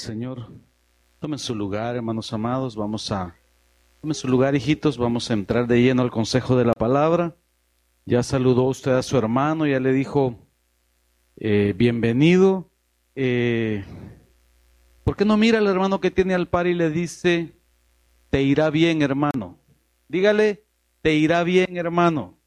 Señor. 0.00 0.48
Tomen 1.18 1.38
su 1.38 1.54
lugar, 1.54 1.94
hermanos 1.94 2.32
amados, 2.32 2.74
vamos 2.74 3.12
a... 3.12 3.36
Tomen 4.00 4.14
su 4.14 4.26
lugar, 4.26 4.54
hijitos, 4.54 4.96
vamos 4.96 5.30
a 5.30 5.34
entrar 5.34 5.66
de 5.66 5.82
lleno 5.82 6.00
al 6.00 6.10
consejo 6.10 6.56
de 6.56 6.64
la 6.64 6.72
palabra. 6.72 7.36
Ya 8.06 8.22
saludó 8.22 8.62
usted 8.64 8.92
a 8.92 9.02
su 9.02 9.18
hermano, 9.18 9.66
ya 9.66 9.78
le 9.78 9.92
dijo 9.92 10.38
eh, 11.36 11.74
bienvenido. 11.76 12.70
Eh, 13.14 13.84
¿Por 15.04 15.16
qué 15.16 15.26
no 15.26 15.36
mira 15.36 15.58
al 15.58 15.66
hermano 15.66 16.00
que 16.00 16.10
tiene 16.10 16.34
al 16.34 16.48
par 16.48 16.66
y 16.66 16.72
le 16.74 16.88
dice, 16.88 17.52
te 18.30 18.42
irá 18.42 18.70
bien, 18.70 19.02
hermano? 19.02 19.58
Dígale, 20.08 20.64
te 21.02 21.14
irá 21.14 21.44
bien, 21.44 21.76
hermano. 21.76 22.38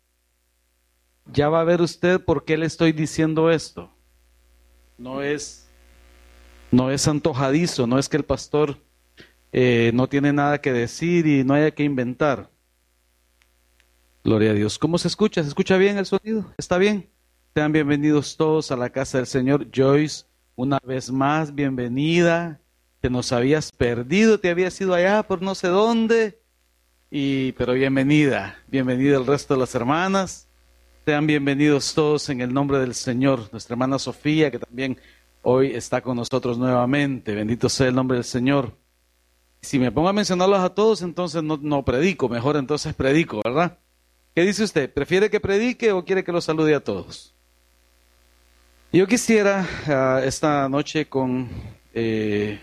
Ya 1.31 1.50
va 1.50 1.62
a 1.62 1.66
ver 1.66 1.81
usted 1.81 2.20
por 2.20 2.45
qué 2.45 2.58
le 2.58 2.66
estoy 2.66 2.94
diciendo 2.94 3.52
esto. 3.52 3.92
No 4.98 5.22
es 5.22 5.62
no 6.73 6.90
es 6.90 7.08
antojadizo, 7.08 7.86
no 7.86 8.00
es 8.00 8.09
que 8.09 8.18
el 8.18 8.23
pastor 8.23 8.77
eh, 9.52 9.91
no 9.94 10.09
tiene 10.09 10.34
nada 10.34 10.59
que 10.59 10.73
decir 10.73 11.27
y 11.27 11.44
no 11.44 11.54
haya 11.54 11.70
que 11.70 11.84
inventar. 11.84 12.50
Gloria 14.23 14.52
a 14.52 14.54
Dios. 14.55 14.80
¿Cómo 14.80 14.98
se 14.98 15.08
escucha? 15.08 15.44
¿Se 15.44 15.50
escucha 15.50 15.78
bien 15.78 16.00
el 16.00 16.08
sonido? 16.08 16.52
¿Está 16.58 16.80
bien? 16.80 17.08
Sean 17.54 17.72
bienvenidos 17.72 18.36
todos 18.38 18.72
a 18.72 18.76
la 18.76 18.90
casa 18.90 19.20
del 19.20 19.28
Señor. 19.28 19.67
Joyce, 19.72 20.26
una 20.55 20.80
vez 20.84 21.12
más, 21.12 21.54
bienvenida. 21.54 22.59
Te 23.02 23.09
nos 23.12 23.31
habías 23.31 23.72
perdido, 23.72 24.39
te 24.39 24.50
habías 24.50 24.80
ido 24.81 24.95
allá 24.95 25.22
por 25.22 25.44
no 25.44 25.53
sé 25.53 25.67
dónde. 25.67 26.39
Y, 27.11 27.52
pero 27.52 27.73
bienvenida, 27.73 28.58
bienvenida 28.67 29.17
el 29.17 29.28
resto 29.28 29.53
de 29.53 29.59
las 29.59 29.76
hermanas. 29.76 30.48
Sean 31.05 31.28
bienvenidos 31.28 31.94
todos 31.94 32.30
en 32.30 32.42
el 32.42 32.52
nombre 32.52 32.80
del 32.80 32.95
Señor. 32.95 33.50
Nuestra 33.52 33.76
hermana 33.76 34.00
Sofía, 34.00 34.50
que 34.50 34.58
también 34.58 34.98
hoy 35.44 35.75
está 35.75 36.02
con 36.02 36.17
nosotros 36.17 36.58
nuevamente. 36.58 37.36
Bendito 37.36 37.69
sea 37.69 37.88
el 37.88 37.95
nombre 37.95 38.17
del 38.17 38.23
Señor. 38.23 38.75
Si 39.61 39.77
me 39.80 39.91
pongo 39.91 40.09
a 40.09 40.13
mencionarlos 40.13 40.59
a 40.59 40.73
todos, 40.73 41.02
entonces 41.03 41.44
no, 41.44 41.86
predico, 41.86 42.27
mejor 42.27 42.58
entonces 42.58 42.94
predico, 42.94 43.41
¿verdad? 43.45 43.77
¿Qué 44.36 44.41
dice 44.41 44.64
usted? 44.64 44.91
¿Prefiere 44.91 45.30
que 45.30 45.39
predique 45.39 45.91
o 45.91 46.03
quiere 46.03 46.23
que 46.23 46.31
los 46.31 46.44
salude 46.44 46.73
a 46.73 46.83
todos? 46.83 47.33
Yo 48.91 49.08
quisiera 49.08 49.67
ah, 49.88 50.21
esta 50.23 50.67
noche 50.67 51.08
con, 51.08 51.49
eh, 51.94 52.59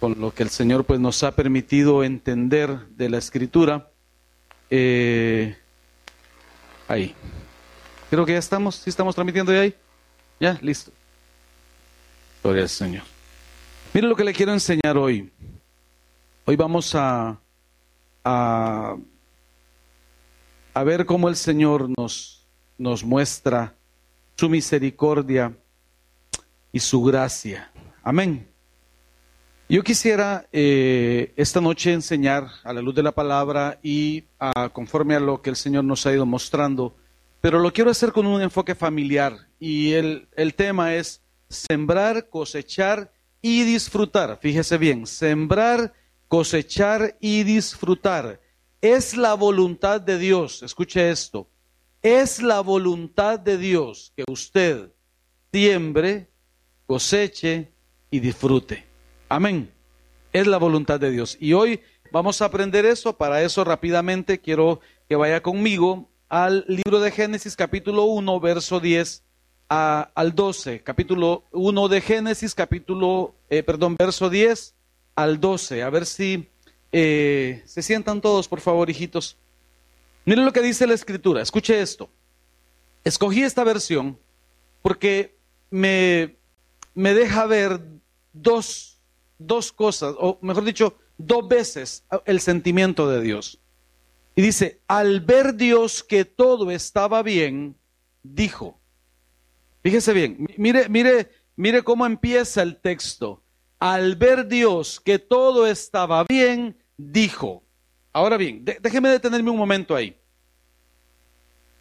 con 0.00 0.18
lo 0.18 0.32
que 0.32 0.42
el 0.42 0.50
Señor 0.50 0.84
pues, 0.84 0.98
nos 0.98 1.22
ha 1.22 1.32
permitido 1.32 2.02
entender 2.02 2.86
de 2.88 3.08
la 3.08 3.18
Escritura. 3.18 3.90
Eh, 4.70 5.56
ahí. 6.88 7.14
Creo 8.10 8.26
que 8.26 8.32
ya 8.32 8.38
estamos, 8.38 8.76
sí 8.76 8.90
estamos 8.90 9.14
transmitiendo 9.14 9.52
ya 9.52 9.60
ahí. 9.60 9.74
Ya, 10.40 10.58
listo. 10.62 10.90
Gloria 12.42 12.62
al 12.62 12.68
Señor. 12.68 13.02
Mire 13.92 14.08
lo 14.08 14.16
que 14.16 14.24
le 14.24 14.32
quiero 14.32 14.52
enseñar 14.52 14.96
hoy. 14.96 15.30
Hoy 16.44 16.56
vamos 16.56 16.94
a, 16.94 17.40
a, 18.24 18.96
ver 20.84 21.06
cómo 21.06 21.28
el 21.28 21.36
Señor 21.36 21.88
nos, 21.96 22.46
nos 22.78 23.02
muestra 23.02 23.74
su 24.36 24.48
misericordia 24.48 25.56
y 26.72 26.78
su 26.78 27.02
gracia. 27.02 27.70
Amén. 28.02 28.46
Yo 29.68 29.82
quisiera 29.82 30.46
eh, 30.52 31.32
esta 31.36 31.60
noche 31.60 31.92
enseñar 31.92 32.48
a 32.62 32.72
la 32.72 32.80
luz 32.80 32.94
de 32.94 33.02
la 33.02 33.10
palabra 33.10 33.80
y 33.82 34.24
conforme 34.72 35.16
a 35.16 35.20
lo 35.20 35.42
que 35.42 35.50
el 35.50 35.56
Señor 35.56 35.82
nos 35.82 36.06
ha 36.06 36.12
ido 36.12 36.24
mostrando, 36.24 36.94
pero 37.40 37.58
lo 37.58 37.72
quiero 37.72 37.90
hacer 37.90 38.12
con 38.12 38.26
un 38.26 38.40
enfoque 38.42 38.76
familiar 38.76 39.48
y 39.58 39.94
el, 39.94 40.28
el 40.36 40.54
tema 40.54 40.94
es 40.94 41.20
sembrar, 41.48 42.28
cosechar 42.28 43.12
y 43.40 43.64
disfrutar. 43.64 44.38
Fíjese 44.40 44.78
bien, 44.78 45.06
sembrar, 45.06 45.94
cosechar 46.28 47.16
y 47.20 47.42
disfrutar. 47.42 48.40
Es 48.80 49.16
la 49.16 49.34
voluntad 49.34 50.00
de 50.00 50.18
Dios, 50.18 50.62
escuche 50.62 51.10
esto, 51.10 51.48
es 52.02 52.42
la 52.42 52.60
voluntad 52.60 53.40
de 53.40 53.58
Dios 53.58 54.12
que 54.16 54.24
usted 54.30 54.92
siembre, 55.52 56.28
coseche 56.86 57.72
y 58.10 58.20
disfrute. 58.20 58.84
Amén. 59.28 59.72
Es 60.32 60.46
la 60.46 60.58
voluntad 60.58 61.00
de 61.00 61.10
Dios. 61.10 61.38
Y 61.40 61.54
hoy 61.54 61.80
vamos 62.12 62.42
a 62.42 62.44
aprender 62.44 62.84
eso. 62.84 63.16
Para 63.16 63.42
eso 63.42 63.64
rápidamente 63.64 64.38
quiero 64.38 64.80
que 65.08 65.16
vaya 65.16 65.42
conmigo 65.42 66.10
al 66.28 66.66
libro 66.68 67.00
de 67.00 67.10
Génesis 67.10 67.56
capítulo 67.56 68.04
1, 68.04 68.38
verso 68.40 68.80
10 68.80 69.24
al 69.68 70.34
12, 70.34 70.82
capítulo 70.82 71.44
1 71.52 71.88
de 71.88 72.00
Génesis, 72.00 72.54
capítulo, 72.54 73.34
eh, 73.50 73.62
perdón, 73.62 73.96
verso 73.98 74.30
10 74.30 74.74
al 75.14 75.40
12. 75.40 75.82
A 75.82 75.90
ver 75.90 76.06
si 76.06 76.48
eh, 76.92 77.62
se 77.66 77.82
sientan 77.82 78.20
todos, 78.20 78.48
por 78.48 78.60
favor, 78.60 78.88
hijitos. 78.88 79.36
Miren 80.24 80.44
lo 80.44 80.52
que 80.52 80.62
dice 80.62 80.86
la 80.86 80.94
escritura, 80.94 81.42
escuche 81.42 81.80
esto. 81.80 82.08
Escogí 83.04 83.42
esta 83.42 83.64
versión 83.64 84.18
porque 84.82 85.36
me, 85.70 86.36
me 86.94 87.14
deja 87.14 87.46
ver 87.46 87.80
dos, 88.32 89.00
dos 89.38 89.72
cosas, 89.72 90.14
o 90.18 90.38
mejor 90.42 90.64
dicho, 90.64 90.96
dos 91.18 91.46
veces 91.48 92.04
el 92.24 92.40
sentimiento 92.40 93.08
de 93.08 93.20
Dios. 93.20 93.60
Y 94.34 94.42
dice, 94.42 94.80
al 94.86 95.20
ver 95.20 95.54
Dios 95.54 96.02
que 96.02 96.24
todo 96.24 96.70
estaba 96.70 97.22
bien, 97.22 97.76
dijo, 98.22 98.75
Fíjese 99.86 100.12
bien, 100.12 100.48
mire, 100.56 100.88
mire, 100.88 101.30
mire 101.54 101.84
cómo 101.84 102.06
empieza 102.06 102.60
el 102.60 102.80
texto. 102.80 103.44
Al 103.78 104.16
ver 104.16 104.48
Dios 104.48 104.98
que 104.98 105.20
todo 105.20 105.64
estaba 105.64 106.24
bien, 106.24 106.76
dijo. 106.96 107.62
Ahora 108.12 108.36
bien, 108.36 108.64
déjeme 108.64 109.10
detenerme 109.10 109.48
un 109.48 109.56
momento 109.56 109.94
ahí. 109.94 110.16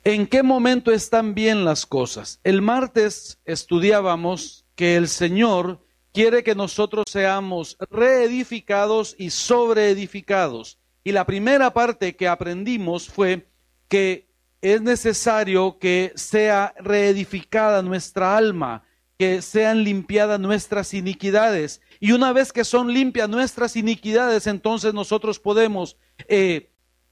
¿En 0.04 0.28
qué 0.28 0.44
momento 0.44 0.92
están 0.92 1.34
bien 1.34 1.66
las 1.66 1.88
cosas? 1.88 2.40
El 2.44 2.62
martes 2.62 3.40
estudiábamos 3.44 4.68
que 4.76 4.98
el 4.98 5.08
Señor 5.08 5.84
quiere 6.14 6.44
que 6.44 6.54
nosotros 6.54 7.06
seamos 7.10 7.76
reedificados 7.90 9.16
y 9.18 9.32
sobreedificados. 9.32 10.78
Y 11.04 11.12
la 11.12 11.26
primera 11.26 11.74
parte 11.74 12.16
que 12.16 12.28
aprendimos 12.28 13.10
fue 13.10 13.50
que 13.88 14.25
es 14.74 14.82
necesario 14.82 15.78
que 15.78 16.12
sea 16.16 16.74
reedificada 16.80 17.84
nuestra 17.84 18.36
alma, 18.36 18.84
que 19.16 19.44
sean 19.44 19.84
limpiadas 19.84 20.40
nuestras 20.40 20.96
iniquidades. 20.96 21.82
Y 22.00 22.14
una 22.14 22.34
vez 22.34 22.52
que 22.52 22.64
son 22.64 22.92
limpias 22.92 23.30
nuestras 23.30 23.76
iniquidades, 23.76 24.48
entonces 24.48 24.96
nosotros 24.96 25.40
podemos 25.40 25.98
eh, 26.28 26.72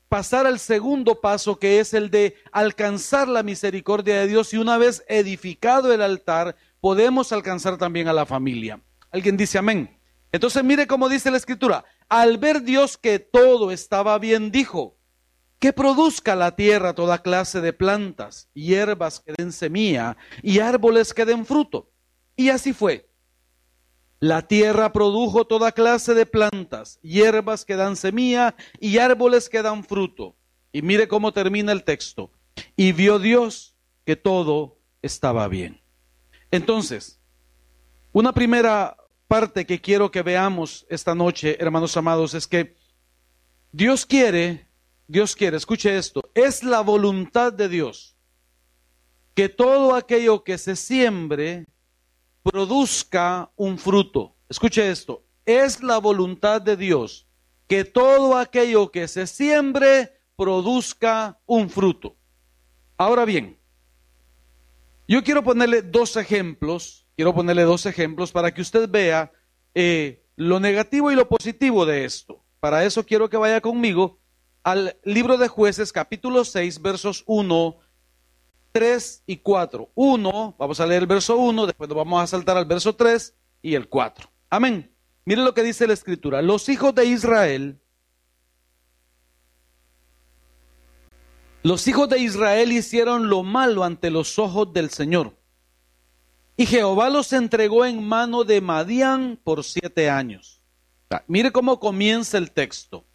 pasar 0.10 0.48
al 0.48 0.58
segundo 0.58 1.22
paso, 1.22 1.60
que 1.60 1.80
es 1.80 1.94
el 1.94 2.10
de 2.10 2.36
alcanzar 2.52 3.28
la 3.28 3.44
misericordia 3.44 4.22
de 4.22 4.28
Dios. 4.28 4.52
Y 4.56 4.58
una 4.58 4.80
vez 4.80 5.04
edificado 5.08 5.94
el 5.94 6.02
altar, 6.02 6.56
podemos 6.82 7.32
alcanzar 7.32 7.78
también 7.78 8.08
a 8.08 8.14
la 8.14 8.26
familia. 8.26 8.82
Alguien 9.12 9.38
dice 9.38 9.60
amén. 9.60 9.96
Entonces 10.32 10.64
mire 10.64 10.88
cómo 10.88 11.08
dice 11.08 11.30
la 11.30 11.38
escritura. 11.38 11.86
Al 12.10 12.40
ver 12.40 12.64
Dios 12.64 12.98
que 12.98 13.20
todo 13.20 13.70
estaba 13.70 14.18
bien, 14.18 14.50
dijo, 14.50 14.93
que 15.64 15.72
produzca 15.72 16.36
la 16.36 16.58
tierra 16.58 16.94
toda 16.94 17.22
clase 17.22 17.62
de 17.62 17.72
plantas, 17.72 18.50
hierbas 18.54 19.22
que 19.22 19.32
den 19.38 19.54
semilla 19.54 20.18
y 20.42 20.60
árboles 20.60 21.14
que 21.14 21.24
den 21.24 21.46
fruto. 21.46 21.90
Y 22.36 22.50
así 22.50 22.74
fue. 22.74 23.10
La 24.20 24.46
tierra 24.46 24.92
produjo 24.92 25.48
toda 25.48 25.72
clase 25.72 26.14
de 26.16 26.26
plantas, 26.26 27.00
hierbas 27.02 27.64
que 27.64 27.78
dan 27.78 27.96
semilla 27.96 28.56
y 28.78 28.98
árboles 28.98 29.48
que 29.48 29.62
dan 29.62 29.86
fruto. 29.86 30.36
Y 30.74 30.82
mire 30.82 31.08
cómo 31.08 31.32
termina 31.32 31.72
el 31.72 31.86
texto. 31.86 32.30
Y 32.76 32.92
vio 32.92 33.18
Dios 33.18 33.74
que 34.06 34.18
todo 34.18 34.82
estaba 35.02 35.48
bien. 35.48 35.80
Entonces, 36.52 37.22
una 38.12 38.34
primera 38.34 38.98
parte 39.30 39.66
que 39.66 39.80
quiero 39.80 40.12
que 40.12 40.24
veamos 40.24 40.86
esta 40.90 41.16
noche, 41.16 41.56
hermanos 41.58 41.96
amados, 41.96 42.34
es 42.34 42.48
que 42.48 42.76
Dios 43.72 44.06
quiere 44.06 44.73
Dios 45.08 45.36
quiere, 45.36 45.58
escuche 45.58 45.98
esto, 45.98 46.22
es 46.34 46.64
la 46.64 46.82
voluntad 46.82 47.52
de 47.54 47.70
Dios 47.70 48.16
que 49.34 49.50
todo 49.50 49.96
aquello 49.96 50.44
que 50.44 50.58
se 50.58 50.76
siembre 50.76 51.66
produzca 52.44 53.52
un 53.56 53.78
fruto. 53.78 54.36
Escuche 54.50 54.90
esto, 54.90 55.24
es 55.46 55.82
la 55.82 55.98
voluntad 55.98 56.62
de 56.62 56.78
Dios 56.78 57.28
que 57.68 57.86
todo 57.86 58.38
aquello 58.38 58.92
que 58.92 59.08
se 59.08 59.26
siembre 59.26 60.20
produzca 60.36 61.40
un 61.46 61.70
fruto. 61.70 62.16
Ahora 62.98 63.26
bien, 63.26 63.58
yo 65.08 65.24
quiero 65.24 65.44
ponerle 65.44 65.82
dos 65.82 66.16
ejemplos, 66.18 67.08
quiero 67.16 67.34
ponerle 67.34 67.64
dos 67.64 67.86
ejemplos 67.86 68.32
para 68.32 68.54
que 68.54 68.62
usted 68.62 68.88
vea 68.90 69.32
eh, 69.74 70.24
lo 70.36 70.60
negativo 70.60 71.12
y 71.12 71.16
lo 71.16 71.28
positivo 71.28 71.86
de 71.86 72.06
esto. 72.06 72.44
Para 72.60 72.86
eso 72.86 73.06
quiero 73.06 73.30
que 73.30 73.38
vaya 73.38 73.60
conmigo 73.60 74.20
al 74.64 74.98
libro 75.04 75.38
de 75.38 75.48
jueces 75.48 75.92
capítulo 75.92 76.46
6 76.46 76.82
versos 76.82 77.24
1, 77.28 77.78
3 78.72 79.24
y 79.28 79.38
4. 79.38 79.92
1, 79.94 80.56
vamos 80.58 80.80
a 80.80 80.86
leer 80.86 81.04
el 81.04 81.08
verso 81.08 81.38
1, 81.38 81.66
después 81.66 81.90
nos 81.90 81.98
vamos 81.98 82.24
a 82.24 82.28
saltar 82.28 82.58
al 82.58 82.66
verso 82.66 82.96
3 82.96 83.36
y 83.62 83.76
el 83.76 83.90
4. 83.90 84.30
Amén. 84.50 84.92
Mire 85.26 85.42
lo 85.42 85.54
que 85.54 85.64
dice 85.64 85.88
la 85.88 85.94
escritura. 85.94 86.42
Los 86.42 86.70
hijos 86.70 86.96
de 86.96 87.06
Israel, 87.06 87.82
los 91.62 91.88
hijos 91.88 92.10
de 92.10 92.20
Israel 92.20 92.72
hicieron 92.72 93.30
lo 93.30 93.44
malo 93.44 93.84
ante 93.84 94.10
los 94.10 94.40
ojos 94.40 94.74
del 94.74 94.90
Señor. 94.90 95.38
Y 96.56 96.66
Jehová 96.68 97.10
los 97.10 97.34
entregó 97.34 97.86
en 97.86 98.04
mano 98.04 98.44
de 98.44 98.62
Madián 98.62 99.40
por 99.44 99.64
siete 99.64 100.10
años. 100.10 100.62
Mire 101.28 101.52
cómo 101.52 101.80
comienza 101.80 102.38
el 102.38 102.52
texto. 102.52 103.06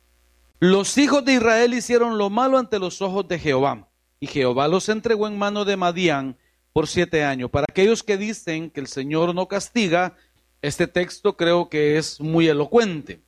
Los 0.61 0.99
hijos 0.99 1.25
de 1.25 1.35
Israel 1.35 1.75
hicieron 1.75 2.19
lo 2.19 2.31
malo 2.31 2.59
ante 2.59 2.79
los 2.79 3.01
ojos 3.01 3.29
de 3.29 3.39
Jehová. 3.39 3.89
Y 4.21 4.27
Jehová 4.27 4.67
los 4.67 4.89
entregó 4.89 5.29
en 5.29 5.39
mano 5.39 5.65
de 5.65 5.77
Madián 5.77 6.37
por 6.73 6.89
siete 6.89 7.25
años. 7.25 7.51
Para 7.51 7.67
aquellos 7.69 8.03
que 8.03 8.17
dicen 8.17 8.71
que 8.71 8.81
el 8.81 8.89
Señor 8.89 9.35
no 9.35 9.47
castiga, 9.47 10.17
este 10.61 10.87
texto 10.87 11.37
creo 11.37 11.69
que 11.69 11.97
es 11.97 12.21
muy 12.21 12.49
elocuente. 12.49 13.23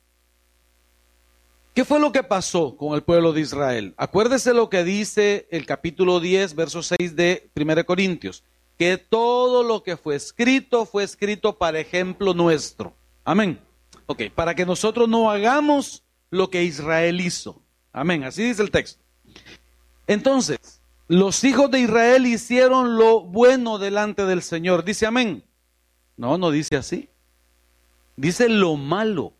¿Qué 1.73 1.85
fue 1.85 2.01
lo 2.01 2.11
que 2.11 2.23
pasó 2.23 2.75
con 2.75 2.95
el 2.95 3.03
pueblo 3.03 3.31
de 3.31 3.41
Israel? 3.41 3.93
Acuérdese 3.95 4.53
lo 4.53 4.69
que 4.69 4.83
dice 4.83 5.47
el 5.51 5.65
capítulo 5.65 6.19
10, 6.19 6.55
verso 6.55 6.83
6 6.83 7.15
de 7.15 7.49
1 7.55 7.85
Corintios 7.85 8.43
que 8.81 8.97
todo 8.97 9.61
lo 9.61 9.83
que 9.83 9.95
fue 9.95 10.15
escrito 10.15 10.87
fue 10.87 11.03
escrito 11.03 11.55
para 11.55 11.79
ejemplo 11.79 12.33
nuestro. 12.33 12.95
Amén. 13.23 13.59
Ok, 14.07 14.23
para 14.33 14.55
que 14.55 14.65
nosotros 14.65 15.07
no 15.07 15.29
hagamos 15.29 16.03
lo 16.31 16.49
que 16.49 16.63
Israel 16.63 17.21
hizo. 17.21 17.61
Amén, 17.93 18.23
así 18.23 18.43
dice 18.43 18.63
el 18.63 18.71
texto. 18.71 19.03
Entonces, 20.07 20.81
los 21.07 21.43
hijos 21.43 21.69
de 21.69 21.81
Israel 21.81 22.25
hicieron 22.25 22.97
lo 22.97 23.21
bueno 23.21 23.77
delante 23.77 24.25
del 24.25 24.41
Señor. 24.41 24.83
Dice 24.83 25.05
amén. 25.05 25.43
No, 26.17 26.37
no 26.37 26.51
dice 26.51 26.77
así. 26.77 27.09
Dice 28.15 28.49
lo 28.49 28.77
malo. 28.77 29.33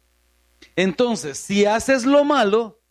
Entonces, 0.75 1.37
si 1.37 1.65
haces 1.65 2.05
lo 2.05 2.23
malo, 2.23 2.81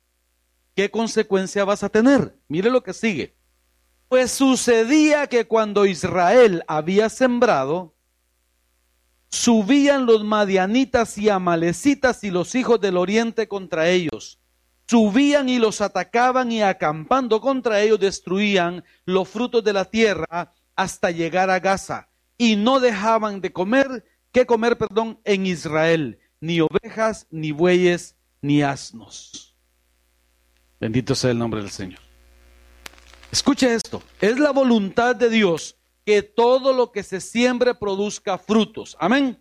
¿qué 0.74 0.90
consecuencia 0.90 1.64
vas 1.64 1.82
a 1.82 1.88
tener? 1.88 2.36
Mire 2.48 2.70
lo 2.70 2.82
que 2.82 2.94
sigue. 2.94 3.36
Pues 4.08 4.32
sucedía 4.32 5.26
que 5.26 5.46
cuando 5.46 5.86
Israel 5.86 6.64
había 6.66 7.08
sembrado, 7.10 7.94
subían 9.30 10.06
los 10.06 10.24
madianitas 10.24 11.16
y 11.16 11.28
amalecitas 11.28 12.24
y 12.24 12.30
los 12.30 12.54
hijos 12.54 12.80
del 12.80 12.96
oriente 12.96 13.48
contra 13.48 13.88
ellos. 13.88 14.38
Subían 14.88 15.48
y 15.48 15.58
los 15.58 15.80
atacaban 15.80 16.50
y 16.50 16.62
acampando 16.62 17.40
contra 17.40 17.80
ellos 17.80 18.00
destruían 18.00 18.84
los 19.04 19.28
frutos 19.28 19.62
de 19.62 19.72
la 19.72 19.84
tierra 19.84 20.52
hasta 20.74 21.12
llegar 21.12 21.48
a 21.48 21.60
Gaza. 21.60 22.08
Y 22.36 22.56
no 22.56 22.80
dejaban 22.80 23.40
de 23.40 23.52
comer, 23.52 24.04
que 24.32 24.46
comer, 24.46 24.76
perdón, 24.76 25.20
en 25.24 25.46
Israel, 25.46 26.18
ni 26.40 26.60
ovejas, 26.60 27.28
ni 27.30 27.52
bueyes, 27.52 28.16
ni 28.42 28.62
asnos. 28.62 29.54
Bendito 30.80 31.14
sea 31.14 31.30
el 31.30 31.38
nombre 31.38 31.60
del 31.60 31.70
Señor. 31.70 32.00
Escuche 33.30 33.72
esto, 33.72 34.02
es 34.20 34.40
la 34.40 34.50
voluntad 34.50 35.14
de 35.14 35.30
Dios 35.30 35.76
que 36.04 36.22
todo 36.22 36.72
lo 36.72 36.92
que 36.92 37.02
se 37.02 37.20
siembre 37.20 37.74
produzca 37.74 38.38
frutos. 38.38 38.96
Amén. 39.00 39.38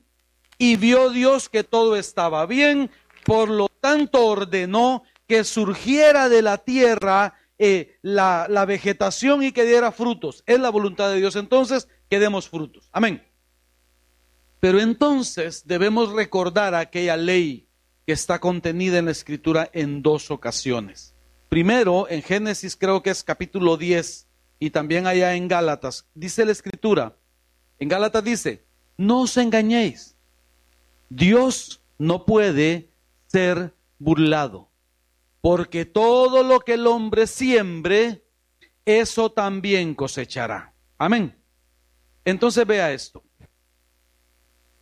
Y 0.57 0.75
vio 0.75 1.09
Dios 1.09 1.49
que 1.49 1.63
todo 1.63 1.95
estaba 1.95 2.45
bien, 2.45 2.91
por 3.23 3.49
lo 3.49 3.69
tanto 3.69 4.25
ordenó 4.25 5.03
que 5.27 5.43
surgiera 5.43 6.27
de 6.27 6.41
la 6.41 6.57
tierra 6.57 7.35
eh, 7.57 7.97
la, 8.01 8.47
la 8.49 8.65
vegetación 8.65 9.43
y 9.43 9.51
que 9.51 9.65
diera 9.65 9.91
frutos. 9.91 10.43
Es 10.45 10.59
la 10.59 10.69
voluntad 10.69 11.09
de 11.09 11.17
Dios 11.17 11.35
entonces 11.35 11.87
que 12.09 12.19
demos 12.19 12.49
frutos. 12.49 12.89
Amén. 12.91 13.23
Pero 14.59 14.79
entonces 14.79 15.65
debemos 15.65 16.11
recordar 16.11 16.75
aquella 16.75 17.15
ley 17.15 17.67
que 18.05 18.13
está 18.13 18.39
contenida 18.39 18.97
en 18.97 19.05
la 19.05 19.11
escritura 19.11 19.69
en 19.71 20.01
dos 20.01 20.31
ocasiones. 20.31 21.15
Primero, 21.47 22.07
en 22.09 22.21
Génesis 22.21 22.75
creo 22.75 23.01
que 23.01 23.09
es 23.09 23.23
capítulo 23.23 23.77
10 23.77 24.28
y 24.59 24.69
también 24.71 25.07
allá 25.07 25.35
en 25.35 25.47
Gálatas, 25.47 26.07
dice 26.13 26.45
la 26.45 26.51
escritura, 26.51 27.15
en 27.77 27.87
Gálatas 27.87 28.23
dice, 28.23 28.65
no 28.97 29.21
os 29.21 29.37
engañéis, 29.37 30.15
Dios 31.09 31.81
no 31.97 32.25
puede 32.25 32.91
ser 33.27 33.73
burlado, 33.97 34.69
porque 35.41 35.85
todo 35.85 36.43
lo 36.43 36.59
que 36.59 36.73
el 36.73 36.87
hombre 36.87 37.25
siembre, 37.25 38.23
eso 38.85 39.31
también 39.31 39.95
cosechará. 39.95 40.73
Amén. 40.97 41.35
Entonces 42.25 42.65
vea 42.65 42.91
esto. 42.91 43.23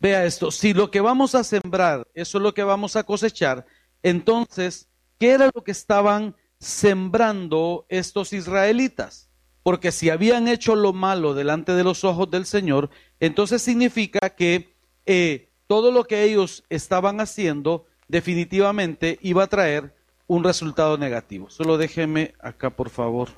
Vea 0.00 0.24
esto, 0.24 0.50
si 0.50 0.74
lo 0.74 0.90
que 0.90 1.00
vamos 1.00 1.34
a 1.34 1.42
sembrar, 1.42 2.06
eso 2.14 2.38
es 2.38 2.42
lo 2.42 2.54
que 2.54 2.62
vamos 2.62 2.94
a 2.94 3.02
cosechar, 3.02 3.66
entonces, 4.02 4.88
¿qué 5.18 5.30
era 5.30 5.50
lo 5.52 5.64
que 5.64 5.72
estaban 5.72 6.36
sembrando 6.58 7.86
estos 7.88 8.32
israelitas. 8.32 9.27
Porque 9.68 9.92
si 9.92 10.08
habían 10.08 10.48
hecho 10.48 10.76
lo 10.76 10.94
malo 10.94 11.34
delante 11.34 11.72
de 11.72 11.84
los 11.84 12.02
ojos 12.02 12.30
del 12.30 12.46
Señor, 12.46 12.88
entonces 13.20 13.60
significa 13.60 14.30
que 14.30 14.74
eh, 15.04 15.50
todo 15.66 15.92
lo 15.92 16.04
que 16.04 16.22
ellos 16.22 16.64
estaban 16.70 17.20
haciendo 17.20 17.84
definitivamente 18.08 19.18
iba 19.20 19.42
a 19.42 19.46
traer 19.46 19.94
un 20.26 20.42
resultado 20.42 20.96
negativo. 20.96 21.50
Solo 21.50 21.76
déjeme 21.76 22.34
acá, 22.40 22.70
por 22.70 22.88
favor. 22.88 23.28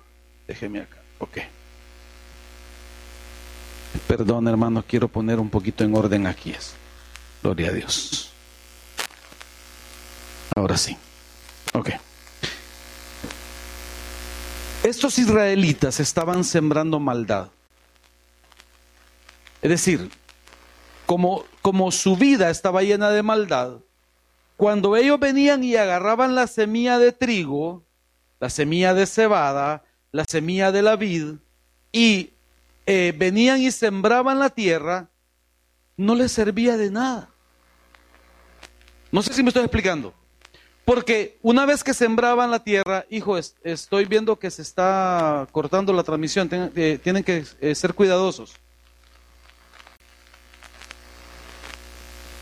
Déjeme 0.46 0.82
acá. 0.82 0.98
Ok. 1.18 1.38
Perdón, 4.06 4.46
hermano, 4.46 4.84
quiero 4.86 5.08
poner 5.08 5.40
un 5.40 5.50
poquito 5.50 5.82
en 5.82 5.96
orden 5.96 6.28
aquí. 6.28 6.54
Gloria 7.42 7.70
a 7.70 7.72
Dios. 7.72 8.30
Ahora 10.54 10.76
sí. 10.76 10.96
Estos 14.82 15.18
israelitas 15.18 16.00
estaban 16.00 16.42
sembrando 16.42 16.98
maldad. 16.98 17.50
Es 19.60 19.68
decir, 19.68 20.10
como, 21.04 21.44
como 21.60 21.92
su 21.92 22.16
vida 22.16 22.48
estaba 22.48 22.82
llena 22.82 23.10
de 23.10 23.22
maldad, 23.22 23.80
cuando 24.56 24.96
ellos 24.96 25.20
venían 25.20 25.62
y 25.64 25.76
agarraban 25.76 26.34
la 26.34 26.46
semilla 26.46 26.98
de 26.98 27.12
trigo, 27.12 27.84
la 28.38 28.48
semilla 28.48 28.94
de 28.94 29.04
cebada, 29.04 29.84
la 30.12 30.24
semilla 30.24 30.72
de 30.72 30.80
la 30.80 30.96
vid, 30.96 31.34
y 31.92 32.32
eh, 32.86 33.12
venían 33.16 33.60
y 33.60 33.70
sembraban 33.72 34.38
la 34.38 34.48
tierra, 34.48 35.10
no 35.98 36.14
les 36.14 36.32
servía 36.32 36.78
de 36.78 36.90
nada. 36.90 37.28
No 39.12 39.22
sé 39.22 39.34
si 39.34 39.42
me 39.42 39.48
estoy 39.50 39.64
explicando. 39.64 40.14
Porque 40.90 41.38
una 41.42 41.66
vez 41.66 41.84
que 41.84 41.94
sembraban 41.94 42.50
la 42.50 42.64
tierra, 42.64 43.06
hijo, 43.10 43.38
estoy 43.38 44.06
viendo 44.06 44.40
que 44.40 44.50
se 44.50 44.62
está 44.62 45.46
cortando 45.52 45.92
la 45.92 46.02
transmisión, 46.02 46.50
eh, 46.74 46.98
tienen 47.00 47.22
que 47.22 47.44
eh, 47.60 47.76
ser 47.76 47.94
cuidadosos. 47.94 48.56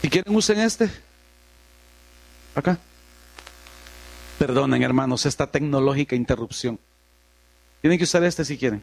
Si 0.00 0.09
quieren, 0.09 0.35
usen 0.35 0.61
este. 0.61 0.90
Acá. 2.55 2.78
Perdonen, 4.38 4.83
hermanos, 4.83 5.26
esta 5.26 5.47
tecnológica 5.47 6.17
interrupción. 6.17 6.81
Tienen 7.83 7.99
que 7.99 8.05
usar 8.05 8.25
este 8.25 8.47
si 8.47 8.57
quieren. 8.57 8.83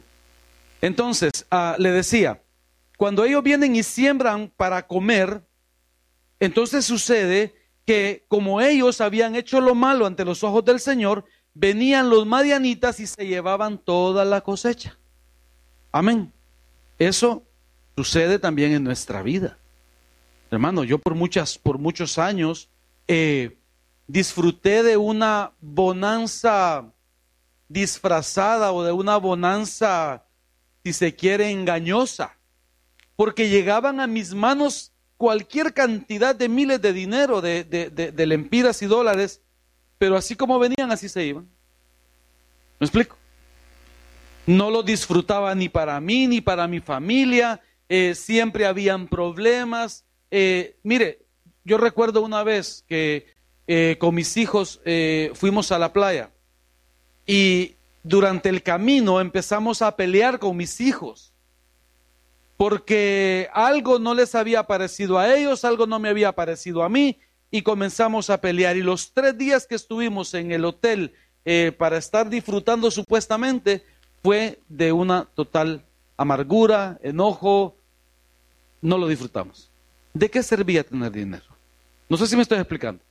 Entonces, 0.80 1.44
ah, 1.50 1.74
le 1.76 1.90
decía, 1.90 2.40
cuando 2.96 3.24
ellos 3.24 3.42
vienen 3.42 3.74
y 3.74 3.82
siembran 3.82 4.48
para 4.56 4.86
comer, 4.86 5.42
entonces 6.38 6.84
sucede 6.84 7.65
que 7.86 8.24
como 8.28 8.60
ellos 8.60 9.00
habían 9.00 9.36
hecho 9.36 9.60
lo 9.60 9.74
malo 9.74 10.06
ante 10.06 10.24
los 10.24 10.42
ojos 10.42 10.64
del 10.64 10.80
Señor, 10.80 11.24
venían 11.54 12.10
los 12.10 12.26
madianitas 12.26 13.00
y 13.00 13.06
se 13.06 13.26
llevaban 13.26 13.78
toda 13.78 14.24
la 14.24 14.42
cosecha. 14.42 14.98
Amén. 15.92 16.32
Eso 16.98 17.44
sucede 17.94 18.38
también 18.38 18.72
en 18.72 18.84
nuestra 18.84 19.22
vida. 19.22 19.56
Hermano, 20.50 20.84
yo 20.84 20.98
por 20.98 21.14
muchas, 21.14 21.56
por 21.58 21.78
muchos 21.78 22.18
años 22.18 22.68
eh, 23.08 23.56
disfruté 24.06 24.82
de 24.82 24.96
una 24.96 25.52
bonanza 25.60 26.92
disfrazada 27.68 28.72
o 28.72 28.84
de 28.84 28.92
una 28.92 29.16
bonanza, 29.16 30.24
si 30.84 30.92
se 30.92 31.14
quiere, 31.14 31.50
engañosa, 31.50 32.36
porque 33.16 33.48
llegaban 33.48 34.00
a 34.00 34.06
mis 34.06 34.34
manos 34.34 34.92
cualquier 35.16 35.72
cantidad 35.72 36.34
de 36.34 36.48
miles 36.48 36.80
de 36.82 36.92
dinero, 36.92 37.40
de, 37.40 37.64
de, 37.64 38.26
lempiras 38.26 38.82
y 38.82 38.86
dólares, 38.86 39.40
pero 39.98 40.16
así 40.16 40.36
como 40.36 40.58
venían, 40.58 40.90
así 40.90 41.08
se 41.08 41.24
iban. 41.24 41.48
¿Me 42.78 42.86
explico? 42.86 43.16
No 44.46 44.70
lo 44.70 44.82
disfrutaba 44.82 45.54
ni 45.54 45.68
para 45.68 45.98
mí, 46.00 46.26
ni 46.26 46.40
para 46.40 46.68
mi 46.68 46.80
familia, 46.80 47.60
eh, 47.88 48.14
siempre 48.14 48.66
habían 48.66 49.08
problemas. 49.08 50.04
Eh, 50.30 50.76
mire, 50.82 51.20
yo 51.64 51.78
recuerdo 51.78 52.20
una 52.22 52.42
vez 52.42 52.84
que 52.86 53.34
eh, 53.66 53.96
con 53.98 54.14
mis 54.14 54.36
hijos 54.36 54.80
fuimos 55.34 55.72
a 55.72 55.78
la 55.78 55.92
playa 55.92 56.30
y 57.26 57.74
durante 58.04 58.48
el 58.48 58.62
camino 58.62 59.20
empezamos 59.20 59.82
a 59.82 59.96
pelear 59.96 60.38
con 60.38 60.56
mis 60.56 60.80
hijos 60.80 61.32
porque 62.56 63.48
algo 63.52 63.98
no 63.98 64.14
les 64.14 64.34
había 64.34 64.62
parecido 64.64 65.18
a 65.18 65.34
ellos, 65.34 65.64
algo 65.64 65.86
no 65.86 65.98
me 65.98 66.08
había 66.08 66.32
parecido 66.32 66.82
a 66.82 66.88
mí, 66.88 67.18
y 67.50 67.62
comenzamos 67.62 68.30
a 68.30 68.40
pelear. 68.40 68.76
Y 68.76 68.82
los 68.82 69.12
tres 69.12 69.36
días 69.36 69.66
que 69.66 69.74
estuvimos 69.74 70.34
en 70.34 70.52
el 70.52 70.64
hotel 70.64 71.14
eh, 71.44 71.72
para 71.76 71.96
estar 71.96 72.28
disfrutando 72.28 72.90
supuestamente 72.90 73.84
fue 74.22 74.60
de 74.68 74.92
una 74.92 75.26
total 75.34 75.84
amargura, 76.16 76.98
enojo, 77.02 77.76
no 78.80 78.98
lo 78.98 79.06
disfrutamos. 79.06 79.70
¿De 80.14 80.30
qué 80.30 80.42
servía 80.42 80.82
tener 80.82 81.12
dinero? 81.12 81.44
No 82.08 82.16
sé 82.16 82.26
si 82.26 82.36
me 82.36 82.42
estoy 82.42 82.58
explicando. 82.58 83.02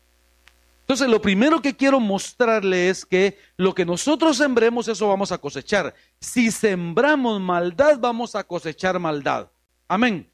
Entonces, 0.86 1.10
lo 1.10 1.20
primero 1.20 1.64
que 1.64 1.76
quiero 1.76 2.00
mostrarle 2.00 2.90
es 2.90 3.08
que 3.08 3.40
lo 3.58 3.74
que 3.74 3.86
nosotros 3.86 4.38
sembremos, 4.38 4.88
eso 4.88 5.08
vamos 5.08 5.32
a 5.32 5.40
cosechar. 5.40 5.96
Si 6.20 6.52
sembramos 6.52 7.42
maldad, 7.42 7.98
vamos 7.98 8.36
a 8.36 8.44
cosechar 8.44 9.00
maldad. 9.00 9.50
Amén. 9.88 10.30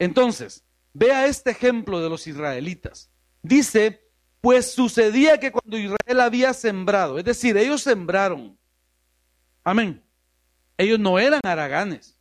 Entonces, 0.00 0.64
vea 0.92 1.26
este 1.26 1.52
ejemplo 1.52 2.00
de 2.00 2.08
los 2.08 2.26
israelitas. 2.26 3.10
Dice, 3.42 4.04
pues 4.40 4.72
sucedía 4.72 5.38
que 5.38 5.52
cuando 5.52 5.78
Israel 5.78 6.20
había 6.20 6.52
sembrado, 6.52 7.16
es 7.16 7.24
decir, 7.24 7.56
ellos 7.56 7.80
sembraron. 7.80 8.58
Amén. 9.62 10.02
Ellos 10.78 10.98
no 10.98 11.20
eran 11.20 11.42
haraganes. 11.44 12.18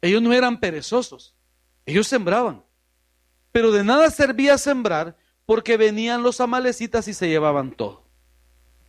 Ellos 0.00 0.22
no 0.22 0.32
eran 0.32 0.58
perezosos. 0.58 1.34
Ellos 1.84 2.06
sembraban. 2.06 2.64
Pero 3.52 3.72
de 3.72 3.84
nada 3.84 4.10
servía 4.10 4.56
sembrar 4.56 5.18
porque 5.48 5.78
venían 5.78 6.22
los 6.22 6.42
amalecitas 6.42 7.08
y 7.08 7.14
se 7.14 7.26
llevaban 7.26 7.70
todo. 7.70 8.04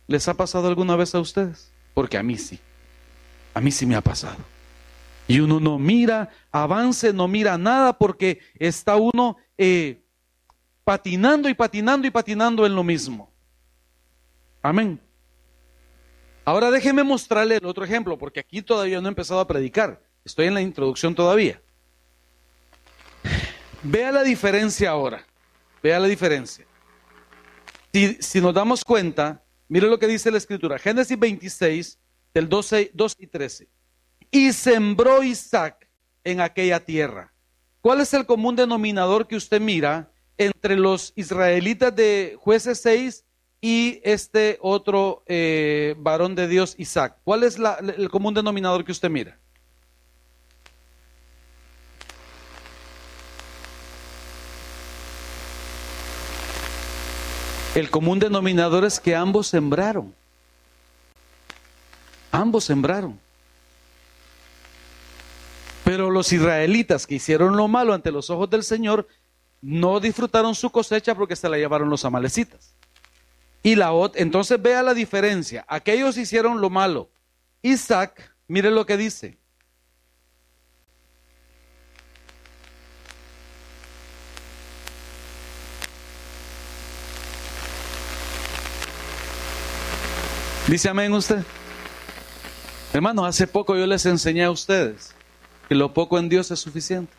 ¿Les 0.06 0.28
ha 0.28 0.34
pasado 0.34 0.68
alguna 0.68 0.94
vez 0.94 1.14
a 1.14 1.18
ustedes? 1.18 1.72
Porque 1.94 2.18
a 2.18 2.22
mí 2.22 2.36
sí. 2.36 2.60
A 3.54 3.62
mí 3.62 3.70
sí 3.70 3.86
me 3.86 3.96
ha 3.96 4.02
pasado. 4.02 4.36
Y 5.26 5.40
uno 5.40 5.58
no 5.58 5.78
mira 5.78 6.28
avance, 6.52 7.14
no 7.14 7.28
mira 7.28 7.56
nada 7.56 7.96
porque 7.96 8.40
está 8.58 8.96
uno 8.96 9.38
eh, 9.56 10.02
patinando 10.84 11.48
y 11.48 11.54
patinando 11.54 12.06
y 12.06 12.10
patinando 12.10 12.66
en 12.66 12.74
lo 12.74 12.84
mismo. 12.84 13.32
Amén. 14.60 15.00
Ahora 16.44 16.70
déjeme 16.70 17.02
mostrarle 17.02 17.56
el 17.56 17.64
otro 17.64 17.86
ejemplo, 17.86 18.18
porque 18.18 18.40
aquí 18.40 18.60
todavía 18.60 19.00
no 19.00 19.08
he 19.08 19.12
empezado 19.12 19.40
a 19.40 19.46
predicar. 19.46 20.02
Estoy 20.26 20.48
en 20.48 20.52
la 20.52 20.60
introducción 20.60 21.14
todavía. 21.14 21.58
Vea 23.82 24.12
la 24.12 24.22
diferencia 24.22 24.90
ahora. 24.90 25.24
Vea 25.82 25.98
la 25.98 26.06
diferencia. 26.06 26.66
Si, 27.92 28.40
nos 28.40 28.54
damos 28.54 28.84
cuenta, 28.84 29.42
mire 29.68 29.88
lo 29.88 29.98
que 29.98 30.06
dice 30.06 30.30
la 30.30 30.38
escritura. 30.38 30.78
Génesis 30.78 31.18
26, 31.18 31.98
del 32.34 32.48
12, 32.48 32.92
12 32.94 33.16
y 33.18 33.26
13. 33.26 33.68
Y 34.30 34.52
sembró 34.52 35.22
Isaac 35.22 35.88
en 36.22 36.40
aquella 36.40 36.80
tierra. 36.80 37.32
¿Cuál 37.80 38.00
es 38.00 38.14
el 38.14 38.26
común 38.26 38.56
denominador 38.56 39.26
que 39.26 39.36
usted 39.36 39.60
mira 39.60 40.12
entre 40.38 40.76
los 40.76 41.12
israelitas 41.16 41.94
de 41.96 42.36
jueces 42.38 42.80
6 42.82 43.24
y 43.60 44.00
este 44.04 44.58
otro 44.60 45.24
eh, 45.26 45.94
varón 45.98 46.34
de 46.34 46.46
Dios, 46.46 46.74
Isaac? 46.78 47.16
¿Cuál 47.24 47.42
es 47.42 47.58
el 47.96 48.10
común 48.10 48.34
denominador 48.34 48.84
que 48.84 48.92
usted 48.92 49.10
mira? 49.10 49.40
El 57.74 57.88
común 57.88 58.18
denominador 58.18 58.84
es 58.84 58.98
que 58.98 59.14
ambos 59.14 59.46
sembraron. 59.46 60.12
Ambos 62.32 62.64
sembraron. 62.64 63.18
Pero 65.84 66.10
los 66.10 66.32
israelitas 66.32 67.06
que 67.06 67.16
hicieron 67.16 67.56
lo 67.56 67.68
malo 67.68 67.94
ante 67.94 68.10
los 68.10 68.28
ojos 68.30 68.50
del 68.50 68.64
Señor 68.64 69.06
no 69.62 70.00
disfrutaron 70.00 70.54
su 70.54 70.70
cosecha 70.70 71.14
porque 71.14 71.36
se 71.36 71.48
la 71.48 71.58
llevaron 71.58 71.90
los 71.90 72.04
amalecitas. 72.04 72.74
Y 73.62 73.76
la 73.76 73.90
entonces 74.14 74.60
vea 74.60 74.82
la 74.82 74.94
diferencia. 74.94 75.64
Aquellos 75.68 76.16
hicieron 76.16 76.60
lo 76.60 76.70
malo. 76.70 77.08
Isaac, 77.62 78.34
mire 78.48 78.70
lo 78.70 78.86
que 78.86 78.96
dice. 78.96 79.39
¿Dice 90.70 90.88
amén 90.88 91.12
usted? 91.12 91.42
Hermano, 92.92 93.24
hace 93.24 93.48
poco 93.48 93.76
yo 93.76 93.88
les 93.88 94.06
enseñé 94.06 94.44
a 94.44 94.52
ustedes 94.52 95.12
que 95.68 95.74
lo 95.74 95.92
poco 95.92 96.16
en 96.16 96.28
Dios 96.28 96.52
es 96.52 96.60
suficiente. 96.60 97.12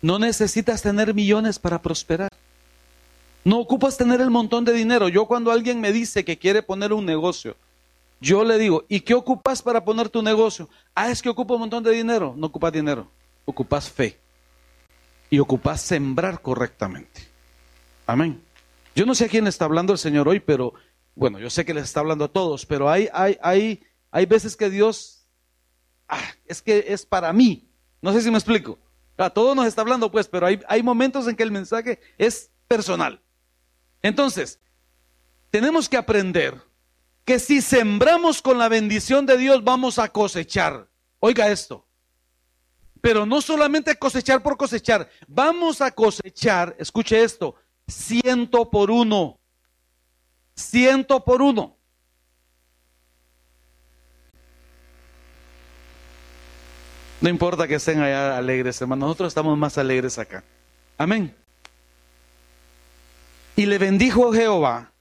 No 0.00 0.18
necesitas 0.18 0.82
tener 0.82 1.14
millones 1.14 1.60
para 1.60 1.80
prosperar. 1.80 2.30
No 3.44 3.60
ocupas 3.60 3.96
tener 3.96 4.20
el 4.20 4.30
montón 4.30 4.64
de 4.64 4.72
dinero. 4.72 5.08
Yo 5.08 5.26
cuando 5.26 5.52
alguien 5.52 5.80
me 5.80 5.92
dice 5.92 6.24
que 6.24 6.36
quiere 6.36 6.64
poner 6.64 6.92
un 6.92 7.06
negocio, 7.06 7.54
yo 8.20 8.42
le 8.42 8.58
digo, 8.58 8.86
¿y 8.88 9.02
qué 9.02 9.14
ocupas 9.14 9.62
para 9.62 9.84
poner 9.84 10.08
tu 10.08 10.20
negocio? 10.20 10.68
Ah, 10.96 11.12
es 11.12 11.22
que 11.22 11.28
ocupa 11.28 11.54
un 11.54 11.60
montón 11.60 11.84
de 11.84 11.92
dinero. 11.92 12.34
No 12.36 12.48
ocupas 12.48 12.72
dinero, 12.72 13.06
ocupas 13.44 13.88
fe. 13.88 14.18
Y 15.30 15.38
ocupas 15.38 15.80
sembrar 15.80 16.42
correctamente. 16.42 17.28
Amén. 18.04 18.42
Yo 18.96 19.06
no 19.06 19.14
sé 19.14 19.26
a 19.26 19.28
quién 19.28 19.46
está 19.46 19.64
hablando 19.64 19.92
el 19.92 19.98
Señor 20.00 20.26
hoy, 20.28 20.40
pero 20.40 20.74
bueno, 21.14 21.38
yo 21.38 21.50
sé 21.50 21.64
que 21.64 21.74
les 21.74 21.84
está 21.84 22.00
hablando 22.00 22.24
a 22.24 22.32
todos, 22.32 22.64
pero 22.66 22.88
hay, 22.88 23.08
hay, 23.12 23.38
hay, 23.42 23.82
hay 24.10 24.26
veces 24.26 24.56
que 24.56 24.70
Dios, 24.70 25.26
ah, 26.08 26.22
es 26.46 26.62
que 26.62 26.86
es 26.88 27.04
para 27.04 27.32
mí. 27.32 27.68
No 28.00 28.12
sé 28.12 28.22
si 28.22 28.30
me 28.30 28.38
explico. 28.38 28.78
A 29.16 29.30
todos 29.30 29.54
nos 29.54 29.66
está 29.66 29.82
hablando, 29.82 30.10
pues, 30.10 30.26
pero 30.26 30.46
hay, 30.46 30.60
hay 30.68 30.82
momentos 30.82 31.28
en 31.28 31.36
que 31.36 31.42
el 31.42 31.52
mensaje 31.52 32.00
es 32.18 32.50
personal. 32.66 33.22
Entonces, 34.00 34.58
tenemos 35.50 35.88
que 35.88 35.98
aprender 35.98 36.60
que 37.24 37.38
si 37.38 37.60
sembramos 37.60 38.42
con 38.42 38.58
la 38.58 38.68
bendición 38.68 39.26
de 39.26 39.36
Dios, 39.36 39.62
vamos 39.62 39.98
a 39.98 40.08
cosechar. 40.08 40.88
Oiga 41.20 41.50
esto. 41.50 41.86
Pero 43.00 43.26
no 43.26 43.40
solamente 43.40 43.96
cosechar 43.96 44.42
por 44.42 44.56
cosechar, 44.56 45.08
vamos 45.28 45.80
a 45.80 45.90
cosechar, 45.90 46.74
escuche 46.78 47.22
esto, 47.22 47.56
ciento 47.86 48.70
por 48.70 48.90
uno 48.90 49.41
ciento 50.54 51.24
por 51.24 51.42
uno. 51.42 51.76
No 57.20 57.28
importa 57.28 57.68
que 57.68 57.76
estén 57.76 58.00
allá 58.00 58.36
alegres, 58.36 58.80
hermanos, 58.80 59.06
nosotros 59.06 59.28
estamos 59.28 59.56
más 59.56 59.78
alegres 59.78 60.18
acá. 60.18 60.42
Amén. 60.98 61.34
Y 63.54 63.66
le 63.66 63.78
bendijo 63.78 64.32
Jehová, 64.32 64.92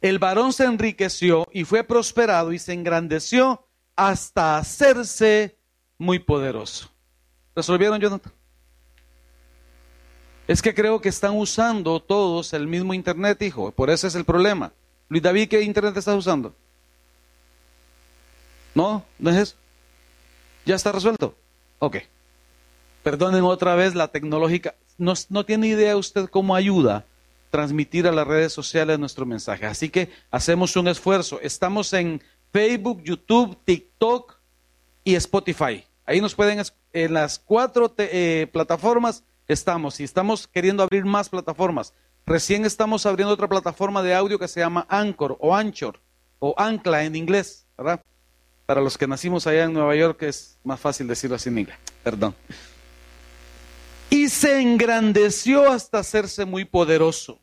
el 0.00 0.18
varón 0.18 0.52
se 0.52 0.64
enriqueció 0.64 1.46
y 1.52 1.64
fue 1.64 1.84
prosperado 1.84 2.52
y 2.52 2.58
se 2.58 2.72
engrandeció 2.72 3.64
hasta 3.94 4.58
hacerse 4.58 5.58
muy 5.98 6.18
poderoso. 6.18 6.90
¿Resolvieron, 7.54 8.00
Jonathan? 8.00 8.32
Es 10.48 10.62
que 10.62 10.74
creo 10.74 11.00
que 11.00 11.10
están 11.10 11.36
usando 11.36 12.00
todos 12.00 12.52
el 12.54 12.66
mismo 12.66 12.94
internet, 12.94 13.42
hijo. 13.42 13.70
Por 13.70 13.90
eso 13.90 14.06
es 14.06 14.14
el 14.14 14.24
problema. 14.24 14.72
Luis 15.08 15.22
David, 15.22 15.48
¿qué 15.48 15.62
internet 15.62 15.96
estás 15.96 16.16
usando? 16.16 16.54
¿No? 18.74 19.04
¿No 19.18 19.30
es 19.30 19.36
eso? 19.36 19.56
¿Ya 20.66 20.74
está 20.74 20.92
resuelto? 20.92 21.34
Ok. 21.78 21.96
Perdonen 23.02 23.42
otra 23.44 23.74
vez 23.74 23.94
la 23.94 24.08
tecnológica. 24.08 24.74
No, 24.98 25.14
no 25.30 25.44
tiene 25.44 25.68
idea 25.68 25.96
usted 25.96 26.28
cómo 26.28 26.54
ayuda 26.54 27.06
transmitir 27.50 28.06
a 28.06 28.12
las 28.12 28.26
redes 28.26 28.52
sociales 28.52 28.98
nuestro 28.98 29.24
mensaje. 29.24 29.66
Así 29.66 29.88
que 29.88 30.10
hacemos 30.30 30.76
un 30.76 30.88
esfuerzo. 30.88 31.40
Estamos 31.40 31.92
en 31.92 32.22
Facebook, 32.52 33.02
YouTube, 33.02 33.56
TikTok 33.64 34.36
y 35.04 35.14
Spotify. 35.14 35.84
Ahí 36.04 36.20
nos 36.20 36.34
pueden, 36.34 36.62
en 36.92 37.14
las 37.14 37.38
cuatro 37.38 37.94
eh, 37.98 38.46
plataformas 38.52 39.24
estamos 39.46 40.00
y 40.00 40.04
estamos 40.04 40.46
queriendo 40.46 40.82
abrir 40.82 41.04
más 41.04 41.28
plataformas. 41.28 41.94
Recién 42.28 42.66
estamos 42.66 43.06
abriendo 43.06 43.32
otra 43.32 43.48
plataforma 43.48 44.02
de 44.02 44.14
audio 44.14 44.38
que 44.38 44.48
se 44.48 44.60
llama 44.60 44.84
Anchor 44.90 45.38
o 45.40 45.56
Anchor 45.56 45.98
o 46.38 46.54
Ancla 46.58 47.04
en 47.04 47.16
inglés, 47.16 47.64
¿verdad? 47.78 48.02
Para 48.66 48.82
los 48.82 48.98
que 48.98 49.06
nacimos 49.06 49.46
allá 49.46 49.64
en 49.64 49.72
Nueva 49.72 49.96
York 49.96 50.24
es 50.24 50.58
más 50.62 50.78
fácil 50.78 51.08
decirlo 51.08 51.36
así 51.36 51.48
en 51.48 51.60
inglés, 51.60 51.78
perdón. 52.04 52.34
Y 54.10 54.28
se 54.28 54.60
engrandeció 54.60 55.72
hasta 55.72 56.00
hacerse 56.00 56.44
muy 56.44 56.66
poderoso. 56.66 57.40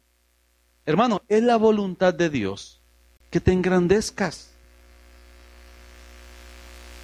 Hermano, 0.85 1.23
es 1.27 1.41
la 1.41 1.55
voluntad 1.55 2.13
de 2.13 2.29
Dios 2.29 2.79
que 3.31 3.39
te 3.39 3.53
engrandezcas. 3.53 4.51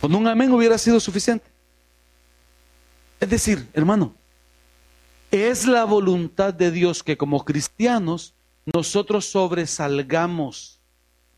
Con 0.01 0.13
un 0.13 0.27
amén 0.27 0.51
hubiera 0.51 0.77
sido 0.77 1.00
suficiente. 1.00 1.47
Es 3.19 3.27
decir, 3.27 3.67
hermano, 3.73 4.13
es 5.31 5.65
la 5.65 5.85
voluntad 5.85 6.53
de 6.53 6.71
Dios 6.71 7.03
que 7.03 7.17
como 7.17 7.45
cristianos 7.45 8.35
nosotros 8.73 9.25
sobresalgamos. 9.25 10.81